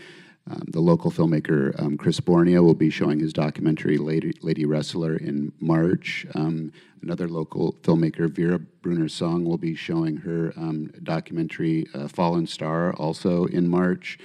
um, 0.50 0.64
the 0.68 0.80
local 0.80 1.10
filmmaker 1.10 1.80
um, 1.82 1.98
Chris 1.98 2.20
Bournea 2.20 2.62
will 2.62 2.76
be 2.76 2.92
showing 2.92 3.20
his 3.20 3.34
documentary 3.34 3.98
Lady, 3.98 4.38
Lady 4.42 4.66
Wrestler 4.66 5.16
in 5.16 5.52
March. 5.60 6.26
Um, 6.36 6.72
another 7.02 7.28
local 7.28 7.74
filmmaker, 7.82 8.30
Vera 8.30 8.60
Brunner-Sung, 8.60 9.44
will 9.44 9.58
be 9.58 9.74
showing 9.74 10.18
her 10.18 10.54
um, 10.56 10.92
documentary 11.02 11.88
uh, 11.96 12.08
Fallen 12.08 12.46
Star 12.46 12.94
also 12.94 13.46
in 13.46 13.68
March. 13.68 14.20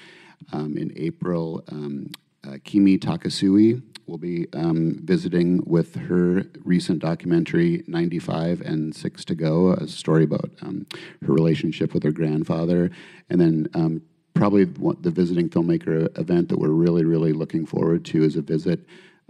Um, 0.53 0.77
in 0.77 0.93
April, 0.97 1.65
um, 1.71 2.11
uh, 2.47 2.57
Kimi 2.65 2.99
Takesue 2.99 3.83
will 4.07 4.19
be 4.19 4.47
visiting 4.53 5.63
with 5.65 5.95
her 5.95 6.45
recent 6.65 6.99
documentary 6.99 7.85
95 7.87 8.61
and 8.61 8.95
Six 8.95 9.25
to 9.27 9.35
Go, 9.35 9.73
a 9.73 9.87
story 9.87 10.25
about 10.25 10.51
her 10.61 11.33
relationship 11.33 11.95
with 11.95 12.03
her 12.03 12.11
grandfather. 12.11 12.91
And 13.29 13.41
then 13.41 14.03
probably 14.41 14.65
the 14.65 15.11
visiting 15.11 15.51
filmmaker 15.51 16.19
event 16.19 16.49
that 16.49 16.59
we're 16.59 16.71
really, 16.71 17.05
really 17.05 17.35
looking 17.35 17.67
forward 17.67 18.07
to 18.07 18.25
is 18.25 18.37
a 18.37 18.41
visit 18.41 18.81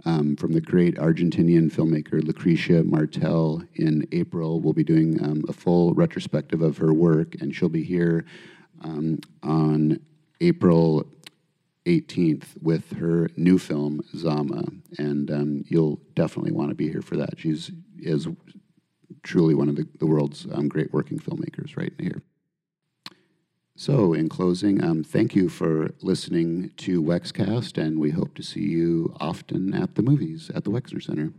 um, 0.05 0.37
from 0.37 0.53
the 0.53 0.61
great 0.61 0.95
Argentinian 0.95 1.69
filmmaker 1.69 2.21
Lucrecia 2.21 2.85
Martel 2.85 3.61
in 3.75 4.07
April. 4.13 4.61
We'll 4.61 4.71
be 4.71 4.85
doing 4.85 5.21
um, 5.21 5.43
a 5.49 5.51
full 5.51 5.93
retrospective 5.95 6.61
of 6.61 6.77
her 6.77 6.93
work, 6.93 7.35
and 7.41 7.53
she'll 7.53 7.67
be 7.67 7.83
here 7.83 8.23
um, 8.85 9.19
on 9.43 9.99
April 10.39 11.05
18th 11.85 12.45
with 12.61 12.93
her 12.93 13.29
new 13.35 13.59
film 13.59 13.99
Zama, 14.15 14.63
and 14.97 15.29
um, 15.29 15.65
you'll 15.67 15.99
definitely 16.15 16.53
want 16.53 16.69
to 16.69 16.75
be 16.75 16.89
here 16.89 17.01
for 17.01 17.17
that. 17.17 17.37
She's 17.37 17.69
is 17.99 18.29
truly 19.23 19.55
one 19.55 19.67
of 19.67 19.75
the, 19.75 19.85
the 19.99 20.05
world's 20.05 20.47
um, 20.53 20.69
great 20.69 20.93
working 20.93 21.19
filmmakers 21.19 21.75
right 21.75 21.91
here. 21.99 22.21
So, 23.81 24.13
in 24.13 24.29
closing, 24.29 24.83
um, 24.83 25.03
thank 25.03 25.33
you 25.33 25.49
for 25.49 25.89
listening 26.03 26.69
to 26.77 27.01
Wexcast, 27.01 27.81
and 27.81 27.97
we 27.97 28.11
hope 28.11 28.35
to 28.35 28.43
see 28.43 28.59
you 28.59 29.15
often 29.19 29.73
at 29.73 29.95
the 29.95 30.03
movies 30.03 30.51
at 30.53 30.65
the 30.65 30.69
Wexner 30.69 31.01
Center. 31.01 31.33